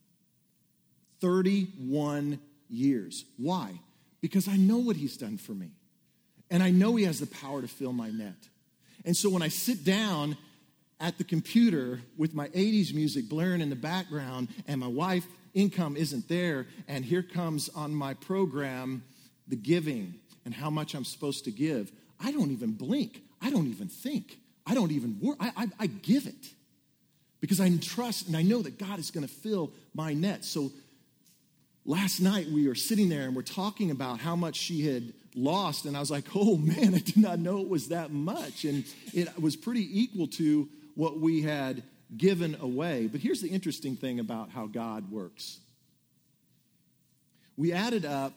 31 1.21 2.39
years. 2.69 3.25
Why? 3.37 3.81
Because 4.21 4.49
I 4.49 4.57
know 4.57 4.79
what 4.79 4.97
he's 4.97 5.17
done 5.17 5.39
for 5.39 5.53
me. 5.53 5.71
And 6.51 6.63
I 6.63 6.71
know 6.71 6.97
he 6.97 7.05
has 7.05 7.21
the 7.21 7.27
power 7.27 7.61
to 7.61 7.69
fill 7.69 7.93
my 7.93 8.11
net. 8.11 8.49
And 9.05 9.17
so 9.17 9.31
when 9.31 9.43
I 9.43 9.49
sit 9.49 9.85
down 9.85 10.37
at 11.01 11.19
the 11.19 11.25
computer 11.25 12.01
with 12.17 12.35
my 12.35 12.49
80s 12.49 12.93
music 12.93 13.29
blaring 13.29 13.61
in 13.61 13.71
the 13.71 13.77
background 13.77 14.49
and 14.67 14.81
my 14.81 14.89
wife 14.89 15.27
income 15.59 15.97
isn't 15.97 16.29
there 16.29 16.67
and 16.87 17.05
here 17.05 17.23
comes 17.23 17.69
on 17.71 17.93
my 17.93 18.15
program 18.15 19.03
the 19.49 19.57
giving 19.57 20.15
and 20.45 20.55
how 20.55 20.71
much 20.71 20.95
i'm 20.95 21.05
supposed 21.05 21.45
to 21.45 21.51
give. 21.51 21.91
I 22.21 22.33
don't 22.33 22.51
even 22.53 22.73
blink. 22.73 23.23
I 23.43 23.51
don't 23.51 23.67
even 23.67 23.89
think. 23.89 24.39
I 24.67 24.75
don't 24.75 24.93
even 24.93 25.19
work 25.21 25.37
I, 25.41 25.53
I, 25.57 25.67
I 25.81 25.87
give 25.87 26.27
it 26.27 26.53
because 27.41 27.61
i 27.61 27.71
trust 27.79 28.29
and 28.29 28.37
i 28.37 28.43
know 28.43 28.63
that 28.63 28.79
god 28.79 28.99
is 28.99 29.11
going 29.11 29.27
to 29.27 29.33
fill 29.33 29.73
my 29.95 30.15
net. 30.15 30.45
So 30.45 30.71
last 31.85 32.21
night 32.21 32.49
we 32.49 32.69
were 32.69 32.77
sitting 32.77 33.09
there 33.09 33.23
and 33.23 33.35
we're 33.35 33.43
talking 33.43 33.91
about 33.91 34.21
how 34.21 34.37
much 34.37 34.57
she 34.57 34.87
had 34.87 35.13
lost 35.35 35.87
and 35.87 35.97
i 35.97 36.01
was 36.01 36.11
like 36.11 36.25
oh 36.35 36.57
man 36.57 36.95
i 36.95 36.99
did 36.99 37.17
not 37.17 37.41
know 37.41 37.59
it 37.59 37.69
was 37.69 37.89
that 37.89 38.13
much. 38.13 38.65
And 38.65 38.85
it 39.13 39.41
was 39.41 39.57
pretty 39.57 39.87
equal 40.01 40.29
to 40.29 40.69
what 40.95 41.19
we 41.19 41.43
had 41.43 41.83
given 42.17 42.57
away. 42.61 43.07
But 43.07 43.21
here's 43.21 43.41
the 43.41 43.49
interesting 43.49 43.97
thing 43.97 44.21
about 44.21 44.51
how 44.51 44.67
God 44.67 45.11
works 45.11 45.59
we 47.57 47.73
added 47.73 48.05
up 48.05 48.35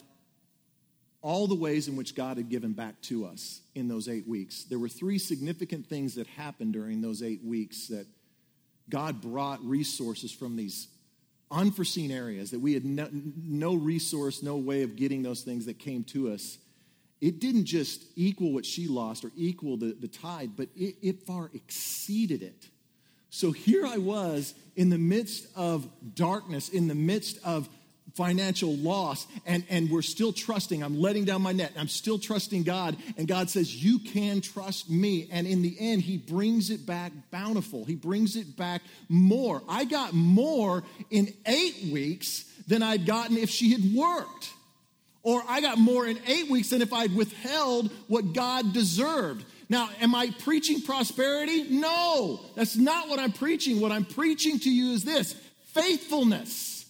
all 1.21 1.45
the 1.45 1.55
ways 1.55 1.87
in 1.87 1.95
which 1.95 2.15
God 2.15 2.37
had 2.37 2.49
given 2.49 2.73
back 2.73 2.99
to 3.03 3.25
us 3.25 3.61
in 3.75 3.87
those 3.87 4.09
eight 4.09 4.27
weeks. 4.27 4.63
There 4.63 4.79
were 4.79 4.89
three 4.89 5.19
significant 5.19 5.85
things 5.85 6.15
that 6.15 6.25
happened 6.25 6.73
during 6.73 7.01
those 7.01 7.21
eight 7.21 7.43
weeks 7.43 7.87
that 7.89 8.07
God 8.89 9.21
brought 9.21 9.63
resources 9.63 10.31
from 10.31 10.55
these 10.55 10.87
unforeseen 11.51 12.09
areas 12.09 12.49
that 12.51 12.59
we 12.59 12.73
had 12.73 12.83
no, 12.83 13.07
no, 13.11 13.75
resource, 13.75 14.41
no 14.41 14.57
way 14.57 14.81
of 14.81 14.95
getting 14.95 15.21
those 15.21 15.41
things 15.41 15.67
that 15.67 15.77
came 15.77 16.03
to 16.05 16.31
us. 16.31 16.57
It 17.19 17.39
didn't 17.39 17.65
just 17.65 18.03
equal 18.15 18.51
what 18.51 18.65
she 18.65 18.87
lost 18.87 19.23
or 19.23 19.31
equal 19.35 19.77
the, 19.77 19.93
the 19.93 20.07
tithe, 20.07 20.51
but 20.57 20.69
it, 20.75 20.95
it 21.03 21.19
far 21.27 21.51
exceeded 21.53 22.41
it. 22.41 22.65
So 23.31 23.53
here 23.53 23.87
I 23.87 23.97
was 23.97 24.53
in 24.75 24.89
the 24.89 24.97
midst 24.97 25.47
of 25.55 25.87
darkness, 26.15 26.67
in 26.67 26.89
the 26.89 26.95
midst 26.95 27.39
of 27.45 27.69
financial 28.13 28.75
loss, 28.75 29.25
and, 29.45 29.63
and 29.69 29.89
we're 29.89 30.01
still 30.01 30.33
trusting. 30.33 30.83
I'm 30.83 30.99
letting 30.99 31.23
down 31.23 31.41
my 31.41 31.53
net. 31.53 31.71
I'm 31.77 31.87
still 31.87 32.19
trusting 32.19 32.63
God. 32.63 32.97
And 33.17 33.29
God 33.29 33.49
says, 33.49 33.73
You 33.73 33.99
can 33.99 34.41
trust 34.41 34.89
me. 34.89 35.29
And 35.31 35.47
in 35.47 35.61
the 35.61 35.75
end, 35.79 36.01
He 36.01 36.17
brings 36.17 36.69
it 36.69 36.85
back 36.85 37.13
bountiful. 37.31 37.85
He 37.85 37.95
brings 37.95 38.35
it 38.35 38.57
back 38.57 38.81
more. 39.07 39.63
I 39.67 39.85
got 39.85 40.13
more 40.13 40.83
in 41.09 41.33
eight 41.45 41.89
weeks 41.89 42.43
than 42.67 42.83
I'd 42.83 43.05
gotten 43.05 43.37
if 43.37 43.49
she 43.49 43.71
had 43.71 43.95
worked. 43.95 44.51
Or 45.23 45.41
I 45.47 45.61
got 45.61 45.77
more 45.77 46.05
in 46.05 46.19
eight 46.27 46.49
weeks 46.49 46.71
than 46.71 46.81
if 46.81 46.91
I'd 46.91 47.15
withheld 47.15 47.91
what 48.07 48.33
God 48.33 48.73
deserved. 48.73 49.45
Now, 49.71 49.89
am 50.01 50.13
I 50.13 50.31
preaching 50.39 50.81
prosperity? 50.81 51.63
No, 51.69 52.41
that's 52.55 52.75
not 52.75 53.07
what 53.07 53.19
I'm 53.19 53.31
preaching. 53.31 53.79
What 53.79 53.93
I'm 53.93 54.03
preaching 54.03 54.59
to 54.59 54.69
you 54.69 54.91
is 54.91 55.05
this 55.05 55.31
faithfulness, 55.67 56.85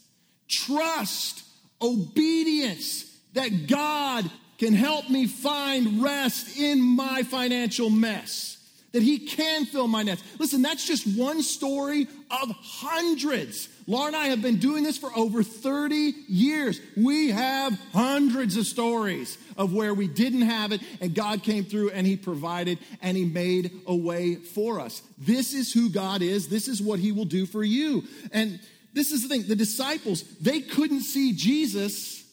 trust, 0.50 1.44
obedience 1.80 3.06
that 3.34 3.68
God 3.68 4.28
can 4.58 4.74
help 4.74 5.12
me 5.12 5.28
find 5.28 6.02
rest 6.02 6.58
in 6.58 6.82
my 6.82 7.22
financial 7.22 7.92
mess, 7.92 8.58
that 8.92 9.02
He 9.02 9.20
can 9.20 9.66
fill 9.66 9.88
my 9.88 10.04
nets. 10.04 10.24
Listen, 10.40 10.62
that's 10.62 10.86
just 10.86 11.08
one 11.18 11.42
story 11.42 12.08
of 12.30 12.50
hundreds. 12.62 13.70
Laura 13.88 14.08
and 14.08 14.16
I 14.16 14.28
have 14.28 14.42
been 14.42 14.58
doing 14.58 14.84
this 14.84 14.98
for 14.98 15.12
over 15.16 15.44
30 15.44 16.14
years. 16.28 16.80
We 16.98 17.30
have 17.32 17.80
hundreds 17.94 18.58
of 18.58 18.66
stories 18.66 19.38
of 19.58 19.74
where 19.74 19.94
we 19.94 20.08
didn't 20.08 20.44
have 20.44 20.72
it 20.72 20.82
and 21.00 21.14
God 21.16 21.44
came 21.44 21.64
through 21.64 21.92
and 21.92 22.06
He 22.06 22.18
provided 22.18 22.80
and 23.02 23.16
He 23.16 23.26
made 23.26 23.72
a 23.88 23.96
way 23.96 24.36
for 24.36 24.80
us. 24.80 25.02
This 25.18 25.54
is 25.54 25.74
who 25.74 25.90
God 25.90 26.22
is. 26.22 26.48
This 26.48 26.68
is 26.68 26.82
what 26.82 27.00
He 27.00 27.12
will 27.12 27.26
do 27.26 27.46
for 27.46 27.64
you. 27.64 28.04
And 28.32 28.60
this 28.94 29.12
is 29.12 29.24
the 29.24 29.30
thing 29.30 29.48
the 29.48 29.56
disciples, 29.56 30.24
they 30.40 30.62
couldn't 30.62 31.02
see 31.02 31.34
Jesus, 31.34 32.24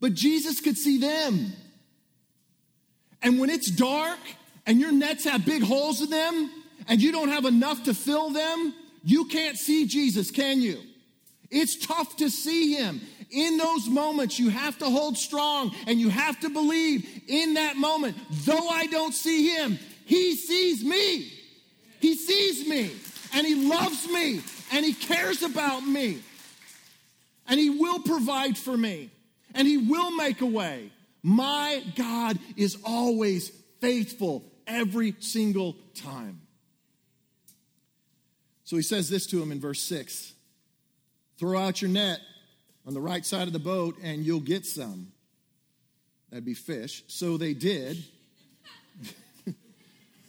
but 0.00 0.14
Jesus 0.14 0.60
could 0.60 0.78
see 0.78 0.98
them. 0.98 1.52
And 3.20 3.38
when 3.38 3.50
it's 3.50 3.70
dark 3.70 4.18
and 4.68 4.78
your 4.78 4.92
nets 4.92 5.24
have 5.24 5.46
big 5.46 5.62
holes 5.62 6.02
in 6.02 6.10
them 6.10 6.50
and 6.88 7.00
you 7.00 7.10
don't 7.10 7.30
have 7.30 7.46
enough 7.46 7.84
to 7.84 7.94
fill 7.94 8.28
them, 8.30 8.74
you 9.02 9.24
can't 9.24 9.56
see 9.56 9.86
Jesus, 9.86 10.30
can 10.30 10.60
you? 10.60 10.78
It's 11.50 11.86
tough 11.86 12.16
to 12.16 12.28
see 12.28 12.74
him. 12.74 13.00
In 13.30 13.56
those 13.56 13.88
moments, 13.88 14.38
you 14.38 14.50
have 14.50 14.78
to 14.78 14.84
hold 14.84 15.16
strong 15.16 15.74
and 15.86 15.98
you 15.98 16.10
have 16.10 16.38
to 16.40 16.50
believe 16.50 17.22
in 17.26 17.54
that 17.54 17.76
moment. 17.76 18.18
Though 18.44 18.68
I 18.68 18.86
don't 18.88 19.14
see 19.14 19.48
him, 19.48 19.78
he 20.04 20.36
sees 20.36 20.84
me. 20.84 21.32
He 22.00 22.14
sees 22.14 22.68
me 22.68 22.90
and 23.32 23.46
he 23.46 23.70
loves 23.70 24.06
me 24.06 24.42
and 24.70 24.84
he 24.84 24.92
cares 24.92 25.42
about 25.42 25.80
me. 25.80 26.22
And 27.46 27.58
he 27.58 27.70
will 27.70 28.00
provide 28.00 28.58
for 28.58 28.76
me 28.76 29.08
and 29.54 29.66
he 29.66 29.78
will 29.78 30.10
make 30.10 30.42
a 30.42 30.46
way. 30.46 30.92
My 31.22 31.82
God 31.96 32.38
is 32.54 32.76
always 32.84 33.50
faithful 33.80 34.44
every 34.68 35.14
single 35.18 35.76
time. 35.94 36.42
So 38.64 38.76
he 38.76 38.82
says 38.82 39.08
this 39.08 39.26
to 39.28 39.42
him 39.42 39.50
in 39.50 39.60
verse 39.60 39.80
6 39.82 40.34
Throw 41.38 41.58
out 41.58 41.80
your 41.80 41.90
net 41.90 42.20
on 42.86 42.94
the 42.94 43.00
right 43.00 43.24
side 43.24 43.46
of 43.46 43.52
the 43.52 43.58
boat 43.58 43.96
and 44.02 44.24
you'll 44.24 44.40
get 44.40 44.66
some. 44.66 45.12
That'd 46.30 46.44
be 46.44 46.54
fish. 46.54 47.02
So 47.06 47.38
they 47.38 47.54
did. 47.54 48.04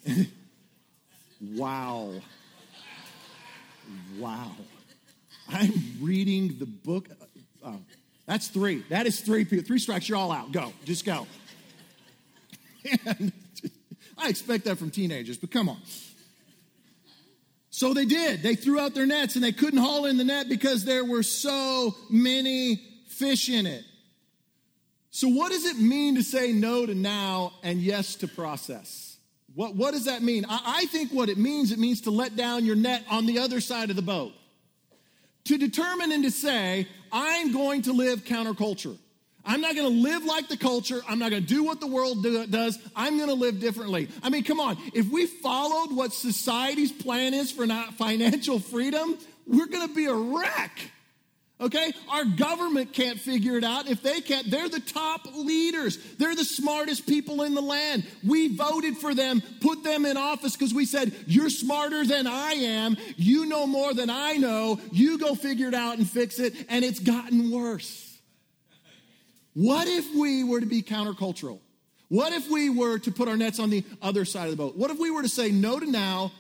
wow. 1.56 2.14
Wow. 4.18 4.52
I'm 5.50 5.74
reading 6.00 6.58
the 6.60 6.66
book. 6.66 7.10
Oh, 7.66 7.80
that's 8.26 8.48
three. 8.48 8.86
That 8.90 9.08
is 9.08 9.20
three. 9.20 9.44
Three 9.44 9.80
strikes, 9.80 10.08
you're 10.08 10.18
all 10.18 10.32
out. 10.32 10.52
Go. 10.52 10.72
Just 10.86 11.06
go. 11.06 11.28
And 13.06 13.34
I 14.20 14.30
expect 14.30 14.66
that 14.66 14.78
from 14.78 14.92
teenagers, 14.92 15.38
but 15.38 15.52
come 15.52 15.70
on. 15.70 15.80
So 17.70 17.94
they 17.94 18.06
did. 18.06 18.44
They 18.44 18.56
threw 18.56 18.80
out 18.80 18.94
their 18.94 19.06
nets 19.06 19.36
and 19.36 19.44
they 19.44 19.52
couldn't 19.52 19.80
haul 19.80 20.06
in 20.06 20.18
the 20.18 20.24
net 20.24 20.50
because 20.50 20.86
there 20.86 21.06
were 21.06 21.24
so 21.24 21.96
many 22.10 22.82
fish 23.08 23.50
in 23.50 23.66
it. 23.66 23.86
So, 25.12 25.28
what 25.28 25.52
does 25.52 25.66
it 25.66 25.78
mean 25.78 26.16
to 26.16 26.24
say 26.24 26.52
no 26.52 26.86
to 26.86 26.94
now 26.94 27.54
and 27.64 27.80
yes 27.80 28.16
to 28.16 28.28
process? 28.28 29.18
What, 29.56 29.76
what 29.76 29.92
does 29.92 30.06
that 30.06 30.22
mean? 30.22 30.46
I, 30.48 30.60
I 30.66 30.86
think 30.86 31.12
what 31.12 31.30
it 31.30 31.38
means, 31.38 31.72
it 31.72 31.80
means 31.80 32.02
to 32.02 32.12
let 32.12 32.36
down 32.36 32.66
your 32.66 32.76
net 32.76 33.04
on 33.10 33.26
the 33.26 33.40
other 33.40 33.60
side 33.60 33.90
of 33.90 33.96
the 33.96 34.02
boat. 34.02 34.34
To 35.46 35.58
determine 35.58 36.12
and 36.12 36.24
to 36.24 36.32
say, 36.32 36.88
I'm 37.12 37.52
going 37.52 37.82
to 37.84 37.94
live 37.94 38.24
counterculture. 38.24 38.98
I'm 39.50 39.62
not 39.62 39.76
going 39.76 39.92
to 39.92 40.10
live 40.10 40.26
like 40.26 40.48
the 40.48 40.58
culture. 40.58 41.02
I'm 41.10 41.18
not 41.18 41.32
going 41.32 41.42
to 41.42 41.48
do 41.48 41.64
what 41.64 41.80
the 41.80 41.88
world 41.88 42.22
do, 42.22 42.46
does. 42.46 42.78
I'm 42.96 43.18
going 43.18 43.30
to 43.30 43.36
live 43.36 43.60
differently. 43.60 44.08
I 44.22 44.30
mean, 44.30 44.44
come 44.44 44.60
on. 44.60 44.78
If 44.94 45.10
we 45.10 45.26
followed 45.26 45.92
what 45.92 46.14
society's 46.14 46.92
plan 46.92 47.34
is 47.34 47.52
for 47.52 47.66
not 47.66 47.96
financial 47.96 48.60
freedom, 48.60 49.18
we're 49.48 49.66
going 49.66 49.88
to 49.88 49.96
be 49.96 50.06
a 50.06 50.14
wreck. 50.14 50.92
Okay? 51.60 51.92
Our 52.10 52.26
government 52.26 52.94
can't 52.94 53.20
figure 53.20 53.58
it 53.58 53.64
out. 53.64 53.90
If 53.90 54.04
they 54.04 54.22
can't, 54.22 54.52
they're 54.52 54.70
the 54.70 54.82
top 54.82 55.26
leaders. 55.36 55.98
They're 56.20 56.36
the 56.36 56.46
smartest 56.46 57.08
people 57.08 57.42
in 57.42 57.56
the 57.56 57.62
land. 57.62 58.06
We 58.24 58.56
voted 58.56 58.98
for 58.98 59.16
them, 59.16 59.42
put 59.62 59.84
them 59.84 60.06
in 60.06 60.16
office 60.16 60.56
because 60.56 60.76
we 60.76 60.86
said, 60.86 61.12
You're 61.26 61.50
smarter 61.50 62.06
than 62.06 62.28
I 62.28 62.52
am. 62.52 62.98
You 63.18 63.48
know 63.48 63.66
more 63.66 63.96
than 63.96 64.12
I 64.12 64.34
know. 64.34 64.80
You 64.92 65.18
go 65.18 65.34
figure 65.34 65.70
it 65.70 65.74
out 65.74 65.98
and 65.98 66.08
fix 66.08 66.38
it. 66.38 66.54
And 66.70 66.86
it's 66.86 67.00
gotten 67.00 67.50
worse. 67.50 68.09
What 69.60 69.90
if 69.90 70.16
we 70.16 70.46
were 70.46 70.62
to 70.62 70.66
be 70.66 70.82
countercultural? 70.82 71.60
What 72.08 72.32
if 72.32 72.50
we 72.50 72.70
were 72.70 72.98
to 73.00 73.12
put 73.12 73.28
our 73.28 73.36
nets 73.36 73.60
on 73.60 73.70
the 73.70 73.84
other 74.02 74.24
side 74.24 74.46
of 74.46 74.52
the 74.52 74.56
boat? 74.56 74.78
What 74.78 74.90
if 74.90 74.98
we 75.00 75.12
were 75.12 75.22
to 75.22 75.28
say 75.28 75.52
no 75.52 75.78
to 75.78 75.86
now 75.86 76.32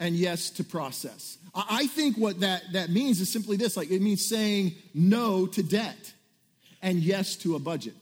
and 0.00 0.16
yes 0.16 0.50
to 0.50 0.64
process? 0.64 1.38
I 1.54 1.86
think 1.86 2.16
what 2.16 2.40
that, 2.40 2.64
that 2.72 2.90
means 2.90 3.20
is 3.20 3.30
simply 3.30 3.56
this 3.56 3.76
like 3.76 3.92
it 3.92 4.02
means 4.02 4.28
saying 4.28 4.72
no 4.92 5.46
to 5.46 5.62
debt 5.62 6.12
and 6.82 6.98
yes 6.98 7.36
to 7.36 7.54
a 7.54 7.60
budget. 7.60 7.94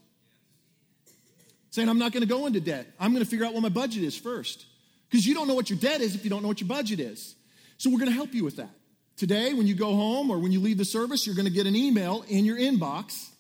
Saying, 1.69 1.91
I'm 1.91 1.99
not 1.99 2.13
going 2.13 2.23
to 2.23 2.29
go 2.29 2.47
into 2.47 2.61
debt. 2.61 2.87
I'm 2.99 3.13
going 3.13 3.23
to 3.23 3.29
figure 3.29 3.45
out 3.45 3.53
what 3.53 3.63
my 3.63 3.69
budget 3.69 4.05
is 4.05 4.17
first. 4.17 4.65
Because 5.11 5.27
you 5.27 5.35
don't 5.35 5.49
know 5.49 5.55
what 5.55 5.69
your 5.69 5.79
debt 5.79 6.01
is 6.01 6.15
if 6.15 6.25
you 6.25 6.31
don't 6.31 6.41
know 6.41 6.49
what 6.49 6.63
your 6.63 6.69
budget 6.69 6.99
is. 6.99 7.35
So 7.77 7.91
we're 7.91 7.99
going 7.99 8.11
to 8.11 8.17
help 8.17 8.33
you 8.33 8.43
with 8.43 8.57
that. 8.57 8.71
Today, 9.19 9.53
when 9.53 9.67
you 9.67 9.75
go 9.75 9.95
home 9.95 10.31
or 10.31 10.39
when 10.39 10.51
you 10.51 10.61
leave 10.61 10.79
the 10.79 10.87
service, 10.87 11.27
you're 11.27 11.37
going 11.37 11.45
to 11.45 11.53
get 11.53 11.67
an 11.67 11.77
email 11.77 12.25
in 12.27 12.47
your 12.47 12.57
inbox 12.57 13.33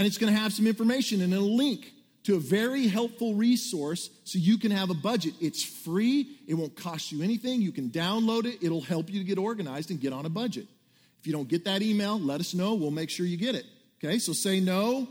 and 0.00 0.06
it's 0.06 0.16
going 0.16 0.32
to 0.32 0.40
have 0.40 0.50
some 0.50 0.66
information 0.66 1.20
and 1.20 1.34
a 1.34 1.40
link 1.40 1.92
to 2.22 2.34
a 2.34 2.38
very 2.38 2.88
helpful 2.88 3.34
resource 3.34 4.08
so 4.24 4.38
you 4.38 4.56
can 4.56 4.70
have 4.70 4.88
a 4.88 4.94
budget. 4.94 5.34
It's 5.42 5.62
free, 5.62 6.38
it 6.48 6.54
won't 6.54 6.74
cost 6.74 7.12
you 7.12 7.22
anything. 7.22 7.60
You 7.60 7.70
can 7.70 7.90
download 7.90 8.46
it, 8.46 8.64
it'll 8.64 8.80
help 8.80 9.10
you 9.10 9.18
to 9.18 9.26
get 9.26 9.36
organized 9.36 9.90
and 9.90 10.00
get 10.00 10.14
on 10.14 10.24
a 10.24 10.30
budget. 10.30 10.66
If 11.18 11.26
you 11.26 11.34
don't 11.34 11.48
get 11.48 11.66
that 11.66 11.82
email, 11.82 12.18
let 12.18 12.40
us 12.40 12.54
know. 12.54 12.72
We'll 12.72 12.90
make 12.90 13.10
sure 13.10 13.26
you 13.26 13.36
get 13.36 13.54
it. 13.54 13.66
Okay, 14.02 14.18
so 14.18 14.32
say 14.32 14.58
no 14.58 15.06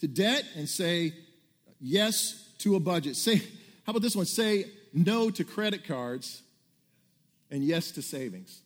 to 0.00 0.08
debt 0.08 0.42
and 0.56 0.68
say 0.68 1.12
yes 1.80 2.52
to 2.58 2.74
a 2.74 2.80
budget. 2.80 3.14
Say, 3.14 3.36
how 3.36 3.90
about 3.90 4.02
this 4.02 4.16
one? 4.16 4.26
Say 4.26 4.64
no 4.92 5.30
to 5.30 5.44
credit 5.44 5.86
cards 5.86 6.42
and 7.48 7.62
yes 7.62 7.92
to 7.92 8.02
savings. 8.02 8.60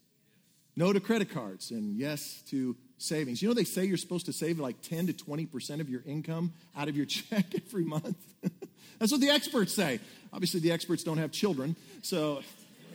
No 0.74 0.94
to 0.94 1.00
credit 1.00 1.28
cards 1.28 1.70
and 1.70 1.98
yes 1.98 2.42
to 2.48 2.76
savings. 3.00 3.42
You 3.42 3.48
know, 3.48 3.54
they 3.54 3.64
say 3.64 3.84
you're 3.84 3.96
supposed 3.96 4.26
to 4.26 4.32
save 4.32 4.58
like 4.58 4.80
10 4.82 5.08
to 5.08 5.12
20% 5.12 5.80
of 5.80 5.88
your 5.88 6.02
income 6.06 6.52
out 6.76 6.88
of 6.88 6.96
your 6.96 7.06
check 7.06 7.46
every 7.54 7.84
month. 7.84 8.16
That's 8.98 9.12
what 9.12 9.20
the 9.20 9.30
experts 9.30 9.74
say. 9.74 10.00
Obviously, 10.32 10.60
the 10.60 10.72
experts 10.72 11.02
don't 11.02 11.18
have 11.18 11.32
children, 11.32 11.74
so 12.02 12.42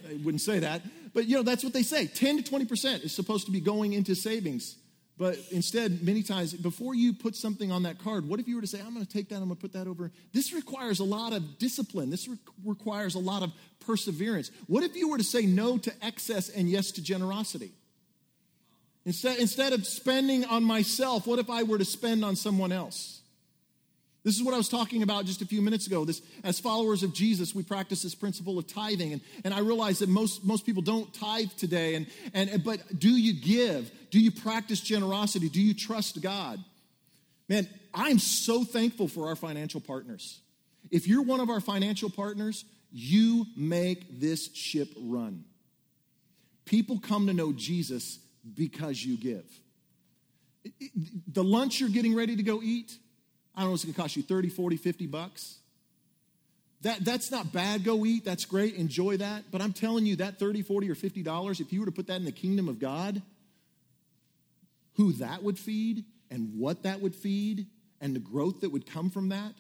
they 0.08 0.16
wouldn't 0.16 0.42
say 0.42 0.60
that. 0.60 0.82
But, 1.14 1.26
you 1.28 1.36
know, 1.36 1.44
that's 1.44 1.64
what 1.64 1.74
they 1.74 1.82
say 1.82 2.08
10 2.08 2.44
to 2.44 2.52
20% 2.52 3.04
is 3.04 3.16
supposed 3.16 3.46
to 3.46 3.52
be 3.52 3.62
going 3.62 3.94
into 3.94 4.16
savings. 4.16 4.76
But 5.18 5.38
instead, 5.50 6.04
many 6.04 6.24
times, 6.24 6.54
before 6.54 6.94
you 6.94 7.14
put 7.14 7.36
something 7.36 7.72
on 7.72 7.84
that 7.84 8.00
card, 8.00 8.28
what 8.28 8.40
if 8.42 8.48
you 8.48 8.56
were 8.56 8.62
to 8.62 8.68
say, 8.68 8.82
I'm 8.82 8.94
going 8.94 9.06
to 9.06 9.12
take 9.12 9.30
that, 9.30 9.36
I'm 9.36 9.46
going 9.46 9.56
to 9.56 9.62
put 9.62 9.74
that 9.74 9.88
over? 9.88 10.12
This 10.34 10.52
requires 10.52 11.00
a 11.00 11.06
lot 11.06 11.32
of 11.32 11.58
discipline. 11.58 12.10
This 12.10 12.28
re- 12.28 12.38
requires 12.66 13.16
a 13.16 13.20
lot 13.20 13.42
of 13.42 13.54
perseverance. 13.80 14.52
What 14.68 14.84
if 14.84 14.96
you 14.96 15.10
were 15.10 15.18
to 15.18 15.24
say 15.24 15.46
no 15.46 15.78
to 15.78 15.94
excess 16.06 16.50
and 16.50 16.70
yes 16.70 16.92
to 16.92 17.02
generosity? 17.02 17.72
Instead, 19.06 19.38
instead 19.38 19.74
of 19.74 19.86
spending 19.86 20.46
on 20.46 20.64
myself, 20.64 21.28
what 21.28 21.40
if 21.40 21.50
I 21.50 21.64
were 21.64 21.78
to 21.78 21.86
spend 21.86 22.26
on 22.26 22.36
someone 22.36 22.72
else? 22.72 23.22
This 24.24 24.36
is 24.36 24.44
what 24.44 24.56
I 24.56 24.58
was 24.58 24.70
talking 24.70 25.04
about 25.04 25.26
just 25.26 25.44
a 25.44 25.46
few 25.46 25.62
minutes 25.62 25.86
ago. 25.86 26.04
This, 26.04 26.24
as 26.44 26.60
followers 26.60 27.04
of 27.04 27.14
Jesus, 27.14 27.54
we 27.54 27.62
practice 27.62 28.02
this 28.02 28.16
principle 28.16 28.58
of 28.58 28.66
tithing. 28.66 29.14
And, 29.14 29.22
and 29.44 29.54
I 29.54 29.60
realize 29.60 30.00
that 30.00 30.10
most, 30.10 30.44
most 30.44 30.66
people 30.66 30.82
don't 30.82 31.14
tithe 31.14 31.52
today. 31.58 31.94
And, 31.94 32.08
and, 32.34 32.64
but 32.64 32.98
do 32.98 33.10
you 33.10 33.40
give? 33.40 33.92
Do 34.10 34.20
you 34.20 34.32
practice 34.32 34.82
generosity? 34.82 35.48
Do 35.48 35.62
you 35.62 35.76
trust 35.76 36.20
God? 36.24 36.60
Man, 37.48 37.70
I'm 37.94 38.18
so 38.18 38.64
thankful 38.64 39.08
for 39.08 39.28
our 39.28 39.36
financial 39.36 39.80
partners. 39.80 40.40
If 40.90 41.08
you're 41.08 41.22
one 41.22 41.40
of 41.40 41.52
our 41.52 41.62
financial 41.62 42.10
partners, 42.10 42.66
you 42.92 43.46
make 43.56 44.20
this 44.20 44.52
ship 44.56 44.90
run. 45.00 45.44
People 46.66 47.00
come 47.00 47.28
to 47.28 47.34
know 47.34 47.54
Jesus 47.54 48.18
because 48.54 49.04
you 49.04 49.18
give. 49.18 49.46
The 51.32 51.44
lunch 51.44 51.80
you're 51.80 51.90
getting 51.90 52.16
ready 52.16 52.36
to 52.36 52.44
go 52.44 52.62
eat, 52.62 52.98
I 53.56 53.62
don't 53.62 53.70
know, 53.70 53.76
if 53.76 53.84
it's 53.84 53.86
gonna 53.86 53.96
cost 53.96 54.16
you 54.16 54.24
30, 54.24 54.50
40, 54.50 54.78
50 54.78 55.08
bucks. 55.08 55.60
That, 56.82 57.04
that's 57.04 57.32
not 57.32 57.52
bad, 57.52 57.84
go 57.84 58.06
eat, 58.06 58.26
that's 58.26 58.46
great, 58.46 58.76
enjoy 58.76 59.18
that. 59.18 59.46
But 59.52 59.62
I'm 59.62 59.74
telling 59.74 60.06
you, 60.06 60.18
that 60.18 60.38
30, 60.38 60.62
40, 60.62 60.90
or 60.90 60.96
50 60.96 61.24
dollars, 61.24 61.60
if 61.60 61.74
you 61.74 61.80
were 61.80 61.88
to 61.88 61.92
put 61.92 62.08
that 62.08 62.18
in 62.18 62.26
the 62.26 62.32
kingdom 62.32 62.68
of 62.68 62.80
God, 62.80 63.22
who 64.96 65.14
that 65.14 65.44
would 65.44 65.60
feed 65.60 66.06
and 66.30 66.58
what 66.58 66.84
that 66.84 67.02
would 67.02 67.16
feed 67.16 67.68
and 68.02 68.16
the 68.16 68.20
growth 68.20 68.62
that 68.62 68.72
would 68.72 68.86
come 68.86 69.10
from 69.10 69.30
that. 69.30 69.54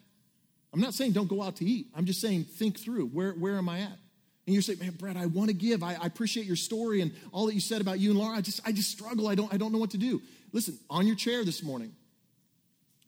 I'm 0.73 0.81
not 0.81 0.93
saying 0.93 1.13
don't 1.13 1.29
go 1.29 1.41
out 1.41 1.57
to 1.57 1.65
eat. 1.65 1.87
I'm 1.95 2.05
just 2.05 2.21
saying 2.21 2.45
think 2.45 2.79
through 2.79 3.07
where, 3.07 3.31
where 3.31 3.57
am 3.57 3.69
I 3.69 3.81
at? 3.81 3.97
And 4.45 4.53
you 4.53 4.61
say, 4.61 4.75
man, 4.75 4.91
Brad, 4.91 5.17
I 5.17 5.25
want 5.25 5.49
to 5.49 5.55
give. 5.55 5.81
I, 5.81 5.95
I, 5.95 6.05
appreciate 6.05 6.45
your 6.45 6.55
story 6.55 7.01
and 7.01 7.11
all 7.31 7.47
that 7.47 7.55
you 7.55 7.59
said 7.59 7.81
about 7.81 7.99
you 7.99 8.11
and 8.11 8.19
Laura. 8.19 8.37
I 8.37 8.41
just, 8.41 8.61
I 8.65 8.71
just 8.71 8.91
struggle. 8.91 9.27
I 9.27 9.33
don't, 9.33 9.51
I 9.51 9.57
don't 9.57 9.71
know 9.71 9.79
what 9.79 9.91
to 9.91 9.97
do. 9.97 10.21
Listen, 10.51 10.77
on 10.89 11.07
your 11.07 11.15
chair 11.15 11.43
this 11.43 11.63
morning, 11.63 11.93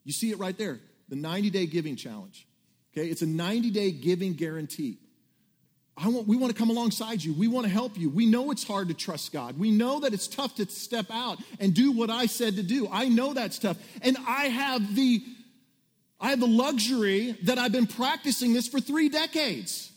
you 0.04 0.14
see 0.14 0.32
it 0.32 0.40
right 0.40 0.58
there, 0.58 0.80
the 1.10 1.16
90-day 1.16 1.68
giving 1.68 1.96
challenge. 1.96 2.48
Okay, 2.92 3.08
it's 3.08 3.22
a 3.22 3.28
90-day 3.28 3.92
giving 3.92 4.34
guarantee. 4.34 4.98
I 5.96 6.10
want, 6.10 6.28
we 6.28 6.38
want 6.38 6.54
to 6.54 6.58
come 6.58 6.70
alongside 6.70 7.24
you. 7.24 7.34
We 7.34 7.48
want 7.48 7.66
to 7.66 7.72
help 7.72 7.98
you. 7.98 8.10
We 8.10 8.26
know 8.26 8.52
it's 8.52 8.64
hard 8.64 8.88
to 8.90 8.94
trust 8.94 9.32
God. 9.32 9.58
We 9.58 9.72
know 9.72 10.00
that 10.02 10.14
it's 10.14 10.28
tough 10.28 10.56
to 10.56 10.70
step 10.70 11.08
out 11.12 11.40
and 11.60 11.74
do 11.74 11.92
what 11.92 12.10
I 12.10 12.28
said 12.28 12.56
to 12.56 12.64
do. 12.64 12.88
I 12.92 13.10
know 13.10 13.34
that's 13.34 13.58
tough. 13.58 13.78
And 14.02 14.16
I 14.28 14.46
have 14.46 14.96
the 14.96 15.24
I 16.20 16.32
have 16.32 16.40
the 16.40 16.48
luxury 16.48 17.38
that 17.44 17.60
I've 17.60 17.72
been 17.72 17.86
practicing 17.86 18.54
this 18.54 18.68
for 18.68 18.80
3 18.80 19.10
decades. 19.10 19.92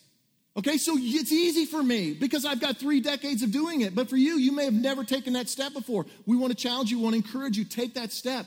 Okay, 0.57 0.79
so 0.79 0.95
it's 0.97 1.31
easy 1.31 1.65
for 1.65 1.83
me 1.83 2.13
because 2.13 2.45
I've 2.45 2.61
got 2.61 2.77
three 2.77 3.01
decades 3.01 3.43
of 3.43 3.53
doing 3.53 3.83
it. 3.83 3.95
But 3.95 4.11
for 4.11 4.17
you, 4.17 4.37
you 4.37 4.51
may 4.53 4.65
have 4.65 4.75
never 4.75 5.05
taken 5.05 5.35
that 5.35 5.49
step 5.49 5.73
before. 5.73 6.07
We 6.27 6.37
want 6.37 6.51
to 6.51 6.57
challenge 6.57 6.91
you, 6.91 6.99
we 6.99 7.05
want 7.05 7.15
to 7.15 7.19
encourage 7.19 7.57
you, 7.57 7.65
take 7.65 7.95
that 7.95 8.13
step. 8.13 8.47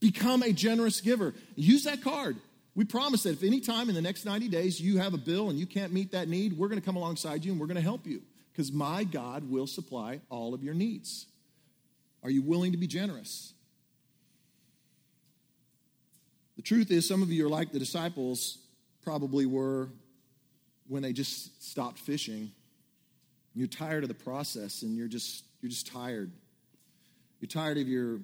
Become 0.00 0.42
a 0.42 0.52
generous 0.52 1.00
giver. 1.00 1.34
Use 1.56 1.84
that 1.84 2.02
card. 2.02 2.36
We 2.74 2.84
promise 2.84 3.24
that 3.24 3.32
if 3.32 3.42
any 3.42 3.60
time 3.60 3.88
in 3.88 3.94
the 3.94 4.00
next 4.00 4.24
90 4.24 4.48
days 4.48 4.80
you 4.80 4.98
have 4.98 5.12
a 5.12 5.18
bill 5.18 5.50
and 5.50 5.58
you 5.58 5.66
can't 5.66 5.92
meet 5.92 6.12
that 6.12 6.28
need, 6.28 6.56
we're 6.56 6.68
going 6.68 6.80
to 6.80 6.84
come 6.84 6.96
alongside 6.96 7.44
you 7.44 7.52
and 7.52 7.60
we're 7.60 7.66
going 7.66 7.76
to 7.76 7.82
help 7.82 8.06
you 8.06 8.22
because 8.52 8.72
my 8.72 9.04
God 9.04 9.48
will 9.50 9.66
supply 9.66 10.20
all 10.30 10.54
of 10.54 10.62
your 10.62 10.74
needs. 10.74 11.26
Are 12.22 12.30
you 12.30 12.42
willing 12.42 12.72
to 12.72 12.78
be 12.78 12.86
generous? 12.86 13.52
The 16.56 16.62
truth 16.62 16.90
is, 16.90 17.06
some 17.06 17.22
of 17.22 17.30
you 17.30 17.46
are 17.46 17.48
like 17.48 17.72
the 17.72 17.78
disciples 17.78 18.58
probably 19.02 19.46
were 19.46 19.88
when 20.90 21.02
they 21.04 21.12
just 21.12 21.64
stopped 21.64 22.00
fishing. 22.00 22.50
You're 23.54 23.68
tired 23.68 24.02
of 24.02 24.08
the 24.08 24.14
process 24.14 24.82
and 24.82 24.96
you're 24.96 25.06
just 25.06 25.44
you're 25.62 25.70
just 25.70 25.86
tired. 25.86 26.32
You're 27.40 27.48
tired 27.48 27.78
of 27.78 27.88
your 27.88 28.18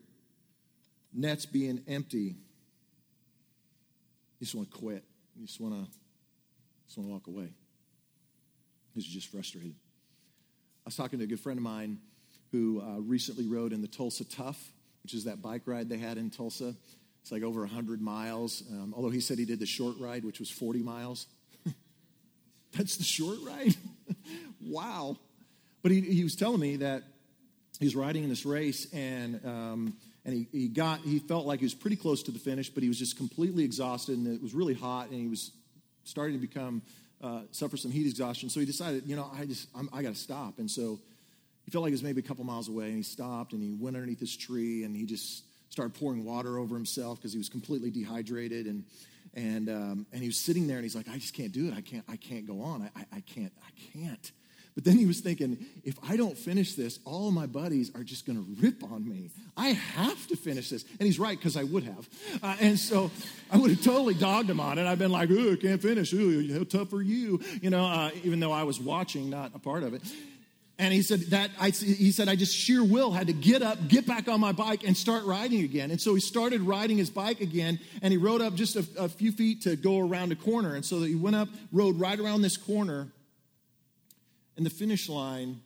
nets 1.14 1.46
being 1.46 1.82
empty. 1.86 2.34
You 4.38 4.42
just 4.42 4.54
want 4.54 4.70
to 4.70 4.76
quit. 4.76 5.04
You 5.36 5.46
just 5.46 5.60
want 5.60 5.74
to 5.74 5.90
just 6.86 6.98
want 6.98 7.08
to 7.08 7.12
walk 7.12 7.28
away. 7.28 7.48
You're 8.94 9.04
just 9.04 9.30
frustrated. 9.30 9.74
I 10.84 10.86
was 10.86 10.96
talking 10.96 11.20
to 11.20 11.24
a 11.24 11.28
good 11.28 11.40
friend 11.40 11.58
of 11.58 11.62
mine 11.62 11.98
who 12.50 12.82
uh, 12.82 12.98
recently 13.00 13.46
rode 13.46 13.72
in 13.72 13.80
the 13.80 13.88
Tulsa 13.88 14.24
Tough, 14.24 14.72
which 15.04 15.14
is 15.14 15.24
that 15.24 15.40
bike 15.40 15.62
ride 15.66 15.88
they 15.88 15.98
had 15.98 16.18
in 16.18 16.30
Tulsa. 16.30 16.74
It's 17.22 17.30
like 17.30 17.42
over 17.44 17.60
100 17.60 18.00
miles, 18.00 18.64
um, 18.72 18.92
although 18.96 19.10
he 19.10 19.20
said 19.20 19.38
he 19.38 19.44
did 19.44 19.60
the 19.60 19.66
short 19.66 19.96
ride, 19.98 20.24
which 20.24 20.40
was 20.40 20.50
40 20.50 20.82
miles. 20.82 21.26
That's 22.72 22.96
the 22.96 23.04
short 23.04 23.38
ride? 23.44 23.74
wow. 24.60 25.16
But 25.82 25.92
he, 25.92 26.00
he 26.00 26.24
was 26.24 26.36
telling 26.36 26.60
me 26.60 26.76
that 26.76 27.04
he 27.78 27.84
was 27.84 27.94
riding 27.94 28.24
in 28.24 28.28
this 28.28 28.46
race 28.46 28.92
and, 28.92 29.40
um, 29.44 29.96
and 30.24 30.34
he, 30.34 30.48
he 30.50 30.68
got, 30.68 31.00
he 31.00 31.18
felt 31.18 31.46
like 31.46 31.60
he 31.60 31.64
was 31.64 31.74
pretty 31.74 31.96
close 31.96 32.22
to 32.24 32.32
the 32.32 32.38
finish, 32.38 32.68
but 32.68 32.82
he 32.82 32.88
was 32.88 32.98
just 32.98 33.16
completely 33.16 33.64
exhausted 33.64 34.18
and 34.18 34.26
it 34.26 34.42
was 34.42 34.54
really 34.54 34.74
hot 34.74 35.10
and 35.10 35.20
he 35.20 35.28
was 35.28 35.52
starting 36.04 36.34
to 36.34 36.40
become, 36.40 36.82
uh, 37.22 37.42
suffer 37.52 37.76
some 37.76 37.90
heat 37.90 38.06
exhaustion. 38.06 38.48
So 38.48 38.60
he 38.60 38.66
decided, 38.66 39.04
you 39.06 39.16
know, 39.16 39.30
I 39.34 39.44
just, 39.44 39.68
I'm, 39.74 39.88
I 39.92 40.02
got 40.02 40.14
to 40.14 40.20
stop. 40.20 40.58
And 40.58 40.70
so 40.70 40.98
he 41.64 41.70
felt 41.70 41.82
like 41.82 41.90
it 41.90 41.94
was 41.94 42.02
maybe 42.02 42.20
a 42.20 42.24
couple 42.24 42.44
miles 42.44 42.68
away 42.68 42.86
and 42.86 42.96
he 42.96 43.02
stopped 43.02 43.52
and 43.52 43.62
he 43.62 43.74
went 43.74 43.96
underneath 43.96 44.20
this 44.20 44.36
tree 44.36 44.84
and 44.84 44.96
he 44.96 45.04
just 45.04 45.44
started 45.68 45.94
pouring 45.94 46.24
water 46.24 46.58
over 46.58 46.74
himself 46.74 47.18
because 47.18 47.32
he 47.32 47.38
was 47.38 47.48
completely 47.48 47.90
dehydrated 47.90 48.66
and, 48.66 48.84
and 49.36 49.68
um, 49.68 50.06
and 50.12 50.22
he 50.22 50.26
was 50.28 50.38
sitting 50.38 50.66
there 50.66 50.78
and 50.78 50.84
he's 50.84 50.96
like, 50.96 51.08
I 51.08 51.18
just 51.18 51.34
can't 51.34 51.52
do 51.52 51.68
it. 51.68 51.74
I 51.74 51.82
can't. 51.82 52.04
I 52.08 52.16
can't 52.16 52.46
go 52.46 52.62
on. 52.62 52.82
I, 52.82 53.00
I, 53.00 53.06
I 53.16 53.20
can't. 53.20 53.52
I 53.64 53.98
can't. 53.98 54.32
But 54.74 54.84
then 54.84 54.98
he 54.98 55.06
was 55.06 55.20
thinking, 55.20 55.64
if 55.84 55.96
I 56.06 56.18
don't 56.18 56.36
finish 56.36 56.74
this, 56.74 57.00
all 57.06 57.30
my 57.30 57.46
buddies 57.46 57.90
are 57.94 58.04
just 58.04 58.26
going 58.26 58.36
to 58.36 58.62
rip 58.62 58.84
on 58.84 59.08
me. 59.08 59.30
I 59.56 59.68
have 59.68 60.26
to 60.26 60.36
finish 60.36 60.68
this. 60.68 60.84
And 61.00 61.06
he's 61.06 61.18
right, 61.18 61.36
because 61.36 61.56
I 61.56 61.64
would 61.64 61.82
have. 61.84 62.08
Uh, 62.42 62.56
and 62.60 62.78
so 62.78 63.10
I 63.50 63.56
would 63.56 63.70
have 63.70 63.82
totally 63.82 64.12
dogged 64.12 64.50
him 64.50 64.60
on 64.60 64.78
it. 64.78 64.86
I've 64.86 64.98
been 64.98 65.10
like, 65.10 65.30
oh, 65.32 65.52
I 65.52 65.56
can't 65.56 65.80
finish. 65.80 66.12
Ooh, 66.12 66.52
how 66.52 66.64
tough 66.64 66.92
are 66.92 67.00
you? 67.00 67.40
You 67.62 67.70
know, 67.70 67.86
uh, 67.86 68.10
even 68.22 68.38
though 68.38 68.52
I 68.52 68.64
was 68.64 68.78
watching, 68.78 69.30
not 69.30 69.52
a 69.54 69.58
part 69.58 69.82
of 69.82 69.94
it. 69.94 70.02
And 70.78 70.92
he 70.92 71.00
said 71.00 71.20
that 71.30 71.50
I, 71.58 71.70
he 71.70 72.12
said 72.12 72.28
I 72.28 72.36
just 72.36 72.54
sheer 72.54 72.84
will 72.84 73.10
had 73.10 73.28
to 73.28 73.32
get 73.32 73.62
up, 73.62 73.88
get 73.88 74.06
back 74.06 74.28
on 74.28 74.40
my 74.40 74.52
bike, 74.52 74.84
and 74.84 74.94
start 74.94 75.24
riding 75.24 75.62
again. 75.64 75.90
And 75.90 75.98
so 75.98 76.14
he 76.14 76.20
started 76.20 76.60
riding 76.60 76.98
his 76.98 77.08
bike 77.08 77.40
again, 77.40 77.78
and 78.02 78.12
he 78.12 78.18
rode 78.18 78.42
up 78.42 78.54
just 78.54 78.76
a, 78.76 78.86
a 78.98 79.08
few 79.08 79.32
feet 79.32 79.62
to 79.62 79.76
go 79.76 79.98
around 79.98 80.32
a 80.32 80.36
corner. 80.36 80.74
And 80.74 80.84
so 80.84 81.00
he 81.00 81.14
went 81.14 81.34
up, 81.34 81.48
rode 81.72 81.98
right 81.98 82.18
around 82.18 82.42
this 82.42 82.58
corner, 82.58 83.08
and 84.58 84.66
the 84.66 84.70
finish 84.70 85.08
line 85.08 85.60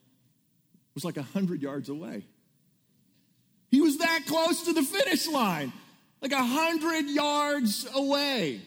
was 0.94 1.04
like 1.04 1.16
hundred 1.16 1.60
yards 1.60 1.88
away. 1.88 2.24
He 3.70 3.80
was 3.80 3.98
that 3.98 4.20
close 4.26 4.64
to 4.64 4.72
the 4.72 4.82
finish 4.82 5.26
line, 5.28 5.72
like 6.20 6.32
hundred 6.32 7.06
yards 7.06 7.84
away. 7.94 8.60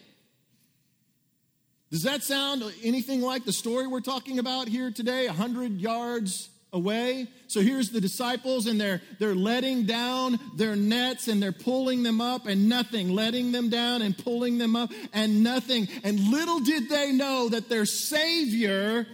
Does 1.94 2.02
that 2.02 2.24
sound 2.24 2.64
anything 2.82 3.20
like 3.20 3.44
the 3.44 3.52
story 3.52 3.86
we're 3.86 4.00
talking 4.00 4.40
about 4.40 4.66
here 4.66 4.90
today? 4.90 5.28
A 5.28 5.32
hundred 5.32 5.80
yards 5.80 6.50
away. 6.72 7.28
So 7.46 7.60
here's 7.60 7.90
the 7.90 8.00
disciples, 8.00 8.66
and 8.66 8.80
they're 8.80 9.00
they're 9.20 9.36
letting 9.36 9.84
down 9.84 10.40
their 10.56 10.74
nets 10.74 11.28
and 11.28 11.40
they're 11.40 11.52
pulling 11.52 12.02
them 12.02 12.20
up, 12.20 12.46
and 12.46 12.68
nothing, 12.68 13.14
letting 13.14 13.52
them 13.52 13.70
down 13.70 14.02
and 14.02 14.18
pulling 14.18 14.58
them 14.58 14.74
up, 14.74 14.90
and 15.12 15.44
nothing. 15.44 15.86
And 16.02 16.18
little 16.32 16.58
did 16.58 16.88
they 16.88 17.12
know 17.12 17.48
that 17.50 17.68
their 17.68 17.86
Savior 17.86 19.06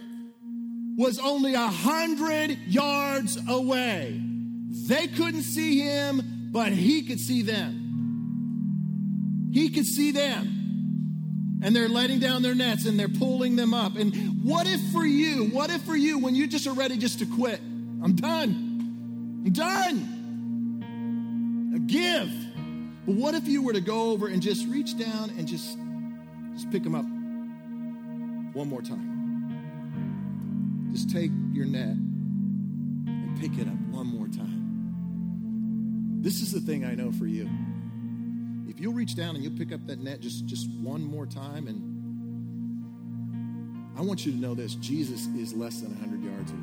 was 0.97 1.19
only 1.19 1.53
a 1.53 1.67
hundred 1.67 2.57
yards 2.65 3.37
away. 3.47 4.19
They 4.87 5.05
couldn't 5.05 5.43
see 5.43 5.81
him, 5.81 6.49
but 6.51 6.71
he 6.71 7.03
could 7.03 7.19
see 7.19 7.43
them. 7.43 9.51
He 9.53 9.69
could 9.69 9.85
see 9.85 10.09
them 10.09 10.60
and 11.61 11.75
they're 11.75 11.89
letting 11.89 12.19
down 12.19 12.41
their 12.41 12.55
nets 12.55 12.85
and 12.85 12.99
they're 12.99 13.07
pulling 13.07 13.55
them 13.55 13.73
up. 13.73 13.95
And 13.95 14.43
what 14.43 14.67
if 14.67 14.81
for 14.91 15.05
you, 15.05 15.45
what 15.49 15.69
if 15.69 15.81
for 15.83 15.95
you, 15.95 16.17
when 16.19 16.33
you 16.35 16.47
just 16.47 16.65
are 16.67 16.73
ready 16.73 16.97
just 16.97 17.19
to 17.19 17.25
quit? 17.25 17.59
I'm 17.59 18.15
done. 18.15 19.43
I'm 19.45 19.53
done. 19.53 20.17
give. 21.85 22.31
But 23.05 23.15
what 23.15 23.35
if 23.35 23.47
you 23.47 23.63
were 23.63 23.73
to 23.73 23.81
go 23.81 24.11
over 24.11 24.27
and 24.27 24.41
just 24.41 24.67
reach 24.67 24.97
down 24.97 25.29
and 25.37 25.47
just, 25.47 25.77
just 26.53 26.71
pick 26.71 26.83
them 26.83 26.95
up 26.95 27.05
one 28.55 28.67
more 28.67 28.81
time? 28.81 29.09
Just 30.91 31.09
take 31.09 31.31
your 31.53 31.65
net 31.65 31.95
and 31.95 33.39
pick 33.39 33.57
it 33.57 33.67
up 33.67 33.79
one 33.91 34.07
more 34.07 34.27
time. 34.27 34.59
This 36.21 36.41
is 36.41 36.51
the 36.51 36.59
thing 36.59 36.85
I 36.85 36.95
know 36.95 37.11
for 37.11 37.27
you 37.27 37.49
you'll 38.81 38.93
reach 38.93 39.13
down 39.15 39.35
and 39.35 39.43
you'll 39.43 39.57
pick 39.57 39.71
up 39.71 39.85
that 39.85 39.99
net 39.99 40.19
just, 40.19 40.47
just 40.47 40.67
one 40.71 41.03
more 41.03 41.27
time, 41.27 41.67
and 41.67 41.99
I 43.95 44.01
want 44.01 44.25
you 44.25 44.31
to 44.31 44.37
know 44.39 44.55
this 44.55 44.73
Jesus 44.75 45.27
is 45.27 45.53
less 45.53 45.81
than 45.81 45.91
100 45.91 46.23
yards 46.23 46.51
away. 46.51 46.61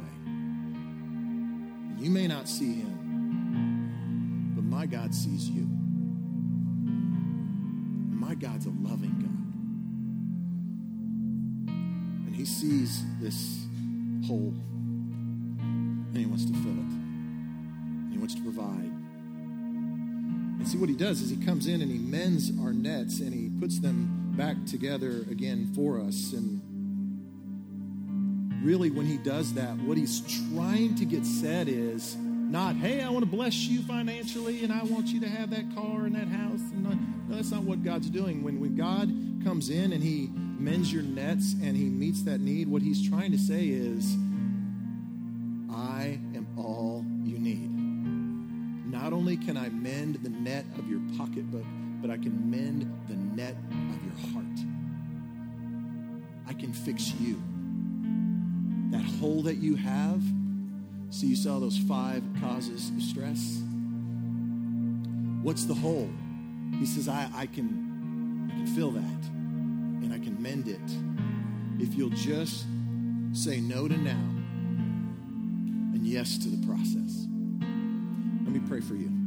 You 2.05 2.11
may 2.11 2.27
not 2.27 2.49
see 2.49 2.75
him, 2.75 4.53
but 4.57 4.65
my 4.65 4.85
God 4.87 5.15
sees 5.15 5.49
you. 5.49 5.69
My 8.11 8.35
God's 8.35 8.67
a 8.67 8.71
loving 8.71 9.15
God. 9.21 9.29
And 12.27 12.35
he 12.35 12.45
sees 12.45 13.05
this 13.21 13.65
hole, 14.27 14.55
and 15.61 16.17
he 16.17 16.27
wants 16.27 16.47
to 16.47 16.53
fill 16.53 16.73
it, 16.73 16.91
and 16.91 18.13
he 18.13 18.19
wants 18.19 18.35
to 18.35 18.43
provide. 18.43 18.98
And 20.59 20.67
see 20.67 20.79
what 20.79 20.89
he 20.89 20.97
does 20.97 21.21
is 21.21 21.31
he 21.31 21.37
comes 21.37 21.67
in 21.67 21.81
and 21.83 21.91
he 21.91 21.99
mends 21.99 22.51
our 22.61 22.73
nets 22.73 23.21
and 23.21 23.33
he 23.33 23.49
puts 23.61 23.79
them 23.79 24.33
back 24.37 24.57
together 24.67 25.25
again 25.31 25.73
for 25.75 26.01
us. 26.01 26.33
And 26.33 26.61
really, 28.65 28.91
when 28.91 29.07
he 29.07 29.19
does 29.19 29.55
that, 29.55 29.77
what 29.79 29.97
he's 29.97 30.21
trying 30.53 30.97
to 30.97 31.05
get 31.05 31.25
said 31.25 31.69
is 31.69 32.17
not, 32.17 32.77
hey, 32.77 33.03
I 33.03 33.11
want 33.11 33.25
to 33.25 33.31
bless 33.31 33.55
you 33.67 33.83
financially 33.83 34.65
and 34.65 34.73
I 34.73 34.83
want 34.85 35.09
you 35.09 35.21
to 35.21 35.29
have 35.29 35.51
that 35.51 35.75
car 35.75 36.07
and 36.07 36.15
that 36.15 36.29
house. 36.29 36.61
And 36.73 36.83
no, 36.85 36.91
no, 36.91 37.37
that's 37.37 37.51
not 37.51 37.63
what 37.63 37.85
God's 37.85 38.11
doing. 38.11 38.43
When, 38.43 38.59
when 38.59 38.75
God 38.75 39.09
comes 39.45 39.71
in 39.71 39.93
and 39.93 40.03
he 40.03 40.31
mends 40.35 40.93
your 40.93 41.03
nets 41.03 41.55
and 41.63 41.77
he 41.77 41.85
meets 41.85 42.23
that 42.23 42.41
need, 42.41 42.69
what 42.69 42.83
he's 42.83 43.09
trying 43.09 43.31
to 43.33 43.39
say 43.39 43.67
is, 43.67 44.17
only 49.29 49.45
can 49.45 49.59
I 49.59 49.69
mend 49.69 50.15
the 50.23 50.31
net 50.31 50.65
of 50.79 50.89
your 50.89 51.01
pocketbook, 51.19 51.67
but 52.01 52.11
I 52.11 52.17
can 52.17 52.51
mend 52.51 52.91
the 53.09 53.15
net 53.15 53.55
of 53.71 54.03
your 54.03 54.33
heart. 54.33 54.59
I 56.49 56.55
can 56.55 56.73
fix 56.73 57.13
you. 57.21 57.39
That 58.91 59.05
hole 59.21 59.43
that 59.43 59.57
you 59.57 59.77
have, 59.77 60.23
so 61.11 61.27
you 61.27 61.37
saw 61.37 61.59
those 61.59 61.77
five 61.77 62.23
causes 62.41 62.89
of 62.89 63.03
stress. 63.03 63.61
What's 65.43 65.65
the 65.65 65.75
hole? 65.75 66.09
He 66.79 66.87
says, 66.87 67.07
I, 67.07 67.29
I 67.35 67.45
can 67.45 68.49
I 68.51 68.57
can 68.57 68.67
fill 68.69 68.93
that 68.93 69.29
and 69.29 70.11
I 70.11 70.19
can 70.21 70.43
mend 70.43 70.69
it. 70.69 70.81
If 71.79 71.95
you'll 71.95 72.09
just 72.17 72.65
say 73.35 73.61
no 73.61 73.89
to 73.89 73.97
now 73.99 74.27
and 75.93 76.07
yes 76.07 76.39
to 76.39 76.49
the 76.49 76.67
process. 76.67 77.27
Let 77.61 78.55
me 78.55 78.61
pray 78.67 78.81
for 78.81 78.95
you. 78.95 79.18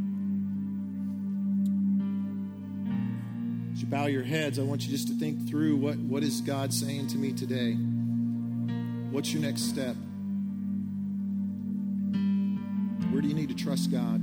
You 3.82 3.88
bow 3.88 4.06
your 4.06 4.22
heads, 4.22 4.60
I 4.60 4.62
want 4.62 4.86
you 4.86 4.92
just 4.92 5.08
to 5.08 5.16
think 5.16 5.50
through 5.50 5.76
what, 5.76 5.98
what 5.98 6.22
is 6.22 6.42
God 6.42 6.72
saying 6.72 7.08
to 7.08 7.18
me 7.18 7.32
today? 7.32 7.74
What's 9.12 9.34
your 9.34 9.42
next 9.42 9.64
step? 9.64 9.96
Where 13.12 13.24
do 13.24 13.28
you 13.28 13.34
need 13.34 13.50
to 13.50 13.56
trust 13.56 13.92
God? 13.92 14.22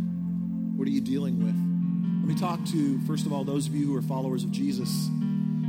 What 0.78 0.86
are 0.86 0.90
you 0.92 1.00
dealing 1.00 1.38
with? 1.38 1.56
Let 1.56 2.34
me 2.34 2.40
talk 2.40 2.64
to, 2.66 3.00
first 3.00 3.26
of 3.26 3.32
all, 3.32 3.42
those 3.42 3.66
of 3.66 3.74
you 3.74 3.86
who 3.86 3.96
are 3.96 4.02
followers 4.02 4.44
of 4.44 4.52
Jesus. 4.52 5.08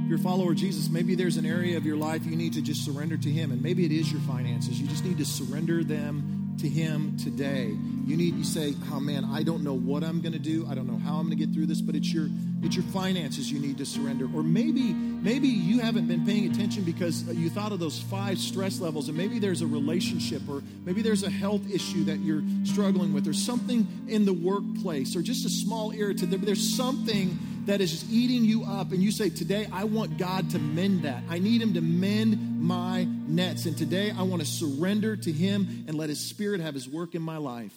If 0.03 0.09
you're 0.09 0.19
a 0.19 0.21
follower 0.21 0.51
of 0.51 0.57
Jesus, 0.57 0.87
maybe 0.87 1.15
there's 1.15 1.37
an 1.37 1.47
area 1.47 1.75
of 1.75 1.83
your 1.83 1.97
life 1.97 2.27
you 2.27 2.35
need 2.35 2.53
to 2.53 2.61
just 2.61 2.85
surrender 2.85 3.17
to 3.17 3.29
Him, 3.29 3.51
and 3.51 3.59
maybe 3.59 3.85
it 3.85 3.91
is 3.91 4.11
your 4.11 4.21
finances. 4.21 4.79
You 4.79 4.87
just 4.87 5.03
need 5.03 5.17
to 5.17 5.25
surrender 5.25 5.83
them 5.83 6.38
to 6.59 6.69
Him 6.69 7.17
today. 7.17 7.75
You 8.05 8.17
need 8.17 8.35
you 8.35 8.43
say, 8.43 8.75
"Oh 8.91 8.99
man, 8.99 9.25
I 9.25 9.43
don't 9.43 9.63
know 9.63 9.73
what 9.73 10.03
I'm 10.03 10.21
going 10.21 10.33
to 10.33 10.39
do. 10.39 10.65
I 10.69 10.75
don't 10.75 10.87
know 10.87 10.97
how 10.97 11.15
I'm 11.15 11.27
going 11.27 11.37
to 11.37 11.45
get 11.45 11.53
through 11.53 11.67
this." 11.67 11.81
But 11.81 11.95
it's 11.95 12.11
your 12.11 12.29
it's 12.61 12.75
your 12.75 12.85
finances 12.85 13.51
you 13.51 13.59
need 13.59 13.77
to 13.77 13.85
surrender. 13.85 14.25
Or 14.25 14.43
maybe 14.43 14.93
maybe 14.93 15.47
you 15.47 15.79
haven't 15.79 16.07
been 16.07 16.25
paying 16.25 16.51
attention 16.51 16.83
because 16.83 17.23
you 17.23 17.49
thought 17.49 17.71
of 17.71 17.79
those 17.79 17.99
five 18.01 18.37
stress 18.39 18.79
levels, 18.79 19.09
and 19.09 19.17
maybe 19.17 19.39
there's 19.39 19.61
a 19.61 19.67
relationship, 19.67 20.41
or 20.49 20.63
maybe 20.85 21.01
there's 21.01 21.23
a 21.23 21.29
health 21.29 21.69
issue 21.71 22.03
that 22.05 22.19
you're 22.19 22.43
struggling 22.63 23.13
with, 23.13 23.27
or 23.27 23.33
something 23.33 23.87
in 24.07 24.25
the 24.25 24.33
workplace, 24.33 25.15
or 25.15 25.21
just 25.21 25.45
a 25.45 25.49
small 25.49 25.91
irritant. 25.91 26.45
There's 26.45 26.75
something 26.75 27.37
that 27.65 27.81
is 27.81 27.91
just 27.91 28.09
eating 28.11 28.45
you 28.45 28.63
up, 28.63 28.91
and 28.91 29.01
you 29.01 29.11
say, 29.11 29.29
Today, 29.29 29.67
I 29.71 29.83
want 29.83 30.17
God 30.17 30.49
to 30.51 30.59
mend 30.59 31.03
that. 31.03 31.23
I 31.29 31.39
need 31.39 31.61
Him 31.61 31.73
to 31.73 31.81
mend 31.81 32.61
my 32.61 33.03
nets. 33.03 33.65
And 33.65 33.77
today, 33.77 34.11
I 34.11 34.23
want 34.23 34.41
to 34.41 34.47
surrender 34.47 35.15
to 35.15 35.31
Him 35.31 35.85
and 35.87 35.97
let 35.97 36.09
His 36.09 36.19
Spirit 36.19 36.61
have 36.61 36.73
His 36.73 36.87
work 36.87 37.15
in 37.15 37.21
my 37.21 37.37
life. 37.37 37.73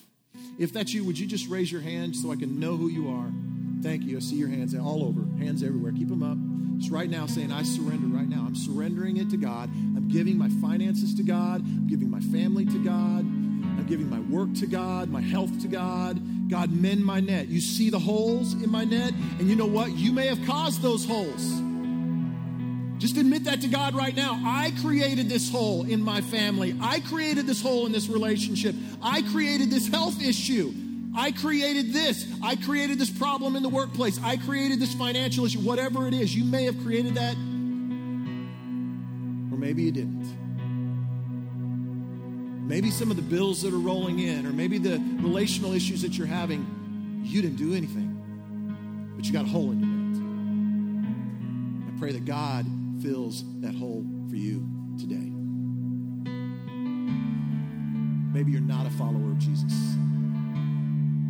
If 0.58 0.72
that's 0.72 0.92
you, 0.92 1.04
would 1.04 1.18
you 1.18 1.26
just 1.26 1.48
raise 1.48 1.70
your 1.70 1.80
hand 1.80 2.16
so 2.16 2.30
I 2.32 2.36
can 2.36 2.58
know 2.58 2.76
who 2.76 2.88
you 2.88 3.10
are? 3.10 3.30
Thank 3.82 4.04
you. 4.04 4.16
I 4.16 4.20
see 4.20 4.36
your 4.36 4.48
hands 4.48 4.74
all 4.74 5.04
over, 5.04 5.22
hands 5.42 5.62
everywhere. 5.62 5.92
Keep 5.92 6.08
them 6.08 6.22
up. 6.22 6.38
Just 6.78 6.92
right 6.92 7.10
now 7.10 7.26
saying, 7.26 7.52
I 7.52 7.62
surrender 7.62 8.16
right 8.16 8.28
now. 8.28 8.44
I'm 8.46 8.54
surrendering 8.54 9.16
it 9.16 9.30
to 9.30 9.36
God. 9.36 9.68
I'm 9.70 10.08
giving 10.08 10.38
my 10.38 10.48
finances 10.60 11.14
to 11.16 11.22
God. 11.22 11.60
I'm 11.60 11.86
giving 11.86 12.10
my 12.10 12.20
family 12.20 12.64
to 12.64 12.84
God. 12.84 13.20
I'm 13.20 13.86
giving 13.88 14.08
my 14.08 14.20
work 14.20 14.54
to 14.54 14.66
God, 14.66 15.08
my 15.10 15.20
health 15.20 15.60
to 15.62 15.68
God. 15.68 16.20
God, 16.52 16.70
mend 16.70 17.02
my 17.02 17.18
net. 17.18 17.48
You 17.48 17.62
see 17.62 17.88
the 17.88 17.98
holes 17.98 18.52
in 18.52 18.70
my 18.70 18.84
net, 18.84 19.14
and 19.38 19.48
you 19.48 19.56
know 19.56 19.64
what? 19.64 19.92
You 19.92 20.12
may 20.12 20.26
have 20.26 20.44
caused 20.44 20.82
those 20.82 21.02
holes. 21.02 21.42
Just 22.98 23.16
admit 23.16 23.44
that 23.44 23.62
to 23.62 23.68
God 23.68 23.94
right 23.94 24.14
now. 24.14 24.38
I 24.44 24.74
created 24.82 25.30
this 25.30 25.50
hole 25.50 25.86
in 25.86 26.02
my 26.02 26.20
family. 26.20 26.76
I 26.78 27.00
created 27.00 27.46
this 27.46 27.62
hole 27.62 27.86
in 27.86 27.92
this 27.92 28.06
relationship. 28.06 28.74
I 29.00 29.22
created 29.22 29.70
this 29.70 29.88
health 29.88 30.20
issue. 30.22 30.74
I 31.16 31.32
created 31.32 31.94
this. 31.94 32.26
I 32.42 32.56
created 32.56 32.98
this 32.98 33.08
problem 33.08 33.56
in 33.56 33.62
the 33.62 33.70
workplace. 33.70 34.20
I 34.22 34.36
created 34.36 34.78
this 34.78 34.92
financial 34.92 35.46
issue. 35.46 35.60
Whatever 35.60 36.06
it 36.06 36.12
is, 36.12 36.36
you 36.36 36.44
may 36.44 36.64
have 36.64 36.78
created 36.82 37.14
that, 37.14 37.34
or 39.50 39.56
maybe 39.56 39.84
you 39.84 39.90
didn't. 39.90 40.41
Maybe 42.64 42.90
some 42.90 43.10
of 43.10 43.16
the 43.16 43.22
bills 43.22 43.62
that 43.62 43.74
are 43.74 43.78
rolling 43.78 44.20
in, 44.20 44.46
or 44.46 44.52
maybe 44.52 44.78
the 44.78 44.98
relational 45.20 45.72
issues 45.72 46.02
that 46.02 46.16
you're 46.16 46.26
having, 46.26 47.20
you 47.24 47.42
didn't 47.42 47.56
do 47.56 47.74
anything, 47.74 49.12
but 49.16 49.26
you 49.26 49.32
got 49.32 49.44
a 49.44 49.48
hole 49.48 49.72
in 49.72 49.80
your 49.80 49.88
net. 49.88 50.02
I 51.94 51.98
pray 51.98 52.12
that 52.12 52.24
God 52.24 52.66
fills 53.02 53.44
that 53.60 53.74
hole 53.74 54.06
for 54.30 54.36
you 54.36 54.66
today. 54.98 55.32
Maybe 58.32 58.52
you're 58.52 58.60
not 58.60 58.86
a 58.86 58.90
follower 58.90 59.32
of 59.32 59.38
Jesus. 59.38 59.72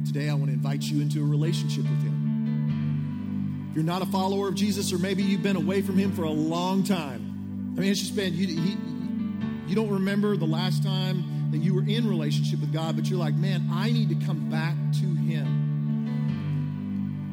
Today, 0.07 0.28
I 0.28 0.35
want 0.35 0.47
to 0.47 0.53
invite 0.53 0.83
you 0.83 1.01
into 1.01 1.20
a 1.22 1.26
relationship 1.26 1.85
with 1.85 2.03
Him. 2.03 3.68
If 3.70 3.76
you're 3.76 3.85
not 3.85 4.03
a 4.03 4.07
follower 4.07 4.49
of 4.49 4.55
Jesus, 4.55 4.93
or 4.93 4.99
maybe 4.99 5.22
you've 5.22 5.43
been 5.43 5.57
away 5.57 5.80
from 5.83 5.97
Him 5.97 6.12
for 6.12 6.24
a 6.24 6.30
long 6.30 6.85
time, 6.85 7.74
I 7.76 7.80
mean, 7.80 7.91
it's 7.91 8.01
just 8.01 8.14
been, 8.14 8.35
you, 8.35 8.47
he, 8.47 8.76
you 9.73 9.77
don't 9.77 9.89
remember 9.89 10.37
the 10.37 10.45
last 10.45 10.83
time 10.83 11.51
that 11.51 11.57
you 11.57 11.75
were 11.75 11.81
in 11.81 12.07
relationship 12.07 12.61
with 12.61 12.75
God, 12.75 12.95
but 12.95 13.09
you're 13.09 13.18
like, 13.18 13.35
man, 13.35 13.70
I 13.73 13.91
need 13.91 14.11
to 14.11 14.27
come 14.27 14.51
back 14.51 14.75
to 15.01 15.07
Him. 15.07 15.70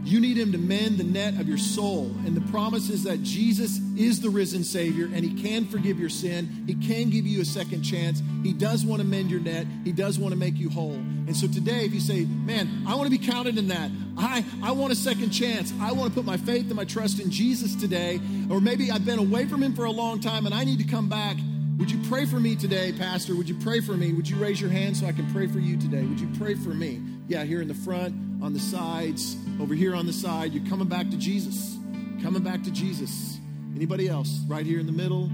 You 0.06 0.22
need 0.22 0.38
Him 0.38 0.54
to 0.54 0.58
mend 0.58 1.00
the 1.00 1.04
net 1.04 1.34
of 1.34 1.50
your 1.50 1.58
soul. 1.58 2.06
And 2.26 2.38
the 2.38 2.50
promise 2.50 2.90
is 2.90 3.04
that 3.04 3.24
Jesus 3.24 3.82
is 3.98 4.22
the 4.22 4.30
risen 4.30 4.64
Savior 4.64 5.08
and 5.14 5.26
He 5.26 5.44
can 5.44 5.66
forgive 5.66 6.00
your 6.00 6.08
sin. 6.08 6.64
He 6.66 6.76
can 6.76 7.10
give 7.10 7.28
you 7.28 7.42
a 7.42 7.46
second 7.46 7.84
chance. 7.84 8.24
He 8.42 8.54
does 8.54 8.86
want 8.86 9.02
to 9.02 9.06
mend 9.06 9.30
your 9.30 9.42
net, 9.42 9.68
He 9.84 9.92
does 9.92 10.18
want 10.18 10.32
to 10.32 10.40
make 10.40 10.56
you 10.58 10.70
whole. 10.70 10.94
And 10.94 11.36
so 11.36 11.46
today, 11.46 11.84
if 11.84 11.94
you 11.94 12.00
say, 12.00 12.24
man, 12.24 12.86
I 12.88 12.96
want 12.96 13.12
to 13.12 13.20
be 13.20 13.28
counted 13.28 13.58
in 13.58 13.68
that, 13.68 13.92
I, 14.18 14.46
I 14.64 14.72
want 14.72 14.94
a 14.94 14.96
second 14.96 15.32
chance, 15.32 15.74
I 15.82 15.92
want 15.92 16.14
to 16.14 16.16
put 16.16 16.24
my 16.24 16.38
faith 16.38 16.68
and 16.68 16.76
my 16.76 16.86
trust 16.86 17.20
in 17.20 17.32
Jesus 17.32 17.76
today, 17.76 18.22
or 18.50 18.62
maybe 18.62 18.92
I've 18.92 19.04
been 19.04 19.20
away 19.20 19.46
from 19.46 19.62
Him 19.62 19.76
for 19.76 19.84
a 19.84 19.92
long 19.92 20.22
time 20.22 20.46
and 20.46 20.56
I 20.56 20.64
need 20.64 20.80
to 20.80 20.86
come 20.86 21.10
back. 21.10 21.36
Would 21.80 21.90
you 21.90 22.00
pray 22.10 22.26
for 22.26 22.42
me 22.42 22.58
today, 22.58 22.92
Pastor? 22.92 23.38
Would 23.38 23.48
you 23.48 23.56
pray 23.56 23.80
for 23.80 23.94
me? 23.94 24.12
Would 24.12 24.28
you 24.28 24.36
raise 24.36 24.60
your 24.60 24.70
hand 24.70 24.98
so 24.98 25.06
I 25.06 25.14
can 25.14 25.32
pray 25.32 25.48
for 25.48 25.60
you 25.60 25.78
today? 25.78 26.04
Would 26.04 26.20
you 26.20 26.28
pray 26.38 26.54
for 26.54 26.72
me? 26.72 27.02
Yeah, 27.30 27.46
here 27.46 27.62
in 27.62 27.70
the 27.70 27.74
front, 27.74 28.44
on 28.44 28.52
the 28.52 28.60
sides, 28.60 29.38
over 29.62 29.74
here 29.74 29.96
on 29.96 30.06
the 30.06 30.12
side. 30.12 30.52
You're 30.52 30.68
coming 30.68 30.90
back 30.90 31.10
to 31.10 31.16
Jesus. 31.16 31.78
Coming 32.22 32.44
back 32.44 32.64
to 32.64 32.72
Jesus. 32.72 33.40
Anybody 33.78 34.10
else? 34.10 34.42
Right 34.50 34.66
here 34.66 34.82
in 34.82 34.88
the 34.88 34.92
middle. 34.92 35.30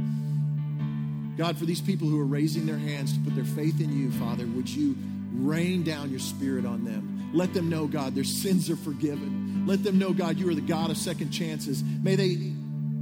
God, 1.35 1.57
for 1.57 1.65
these 1.65 1.81
people 1.81 2.07
who 2.07 2.21
are 2.21 2.25
raising 2.25 2.67
their 2.67 2.77
hands 2.77 3.13
to 3.13 3.19
put 3.21 3.33
their 3.33 3.43
faith 3.43 3.81
in 3.81 3.91
you, 3.91 4.11
Father, 4.11 4.45
would 4.45 4.69
you 4.69 4.95
rain 5.33 5.83
down 5.83 6.11
your 6.11 6.19
spirit 6.19 6.63
on 6.63 6.83
them? 6.85 7.31
Let 7.33 7.55
them 7.55 7.69
know, 7.69 7.87
God, 7.87 8.13
their 8.13 8.23
sins 8.23 8.69
are 8.69 8.77
forgiven. 8.77 9.65
Let 9.65 9.83
them 9.83 9.97
know, 9.97 10.13
God, 10.13 10.37
you 10.37 10.47
are 10.49 10.53
the 10.53 10.61
God 10.61 10.91
of 10.91 10.97
second 10.97 11.31
chances. 11.31 11.83
May 11.83 12.15
they 12.15 12.53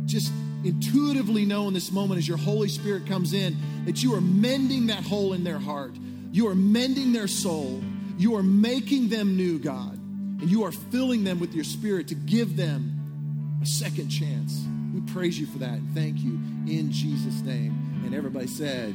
just 0.05 0.31
intuitively 0.63 1.45
know 1.45 1.67
in 1.67 1.73
this 1.73 1.91
moment 1.91 2.17
as 2.17 2.27
your 2.27 2.37
Holy 2.37 2.69
Spirit 2.69 3.05
comes 3.05 3.33
in 3.33 3.57
that 3.85 4.01
you 4.01 4.13
are 4.15 4.21
mending 4.21 4.87
that 4.87 5.03
hole 5.03 5.33
in 5.33 5.43
their 5.43 5.59
heart. 5.59 5.95
You 6.31 6.47
are 6.47 6.55
mending 6.55 7.11
their 7.11 7.27
soul. 7.27 7.81
You 8.17 8.35
are 8.35 8.43
making 8.43 9.09
them 9.09 9.35
new, 9.35 9.59
God. 9.59 9.93
And 9.93 10.49
you 10.49 10.63
are 10.63 10.71
filling 10.71 11.23
them 11.23 11.39
with 11.39 11.53
your 11.53 11.63
spirit 11.63 12.07
to 12.09 12.15
give 12.15 12.55
them 12.55 13.59
a 13.61 13.65
second 13.65 14.09
chance. 14.09 14.65
We 14.93 15.01
praise 15.13 15.39
you 15.39 15.45
for 15.47 15.57
that 15.59 15.73
and 15.73 15.93
thank 15.95 16.19
you 16.19 16.33
in 16.67 16.91
Jesus' 16.91 17.41
name. 17.41 18.01
And 18.05 18.13
everybody 18.13 18.47
said, 18.47 18.93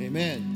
Amen. 0.00 0.54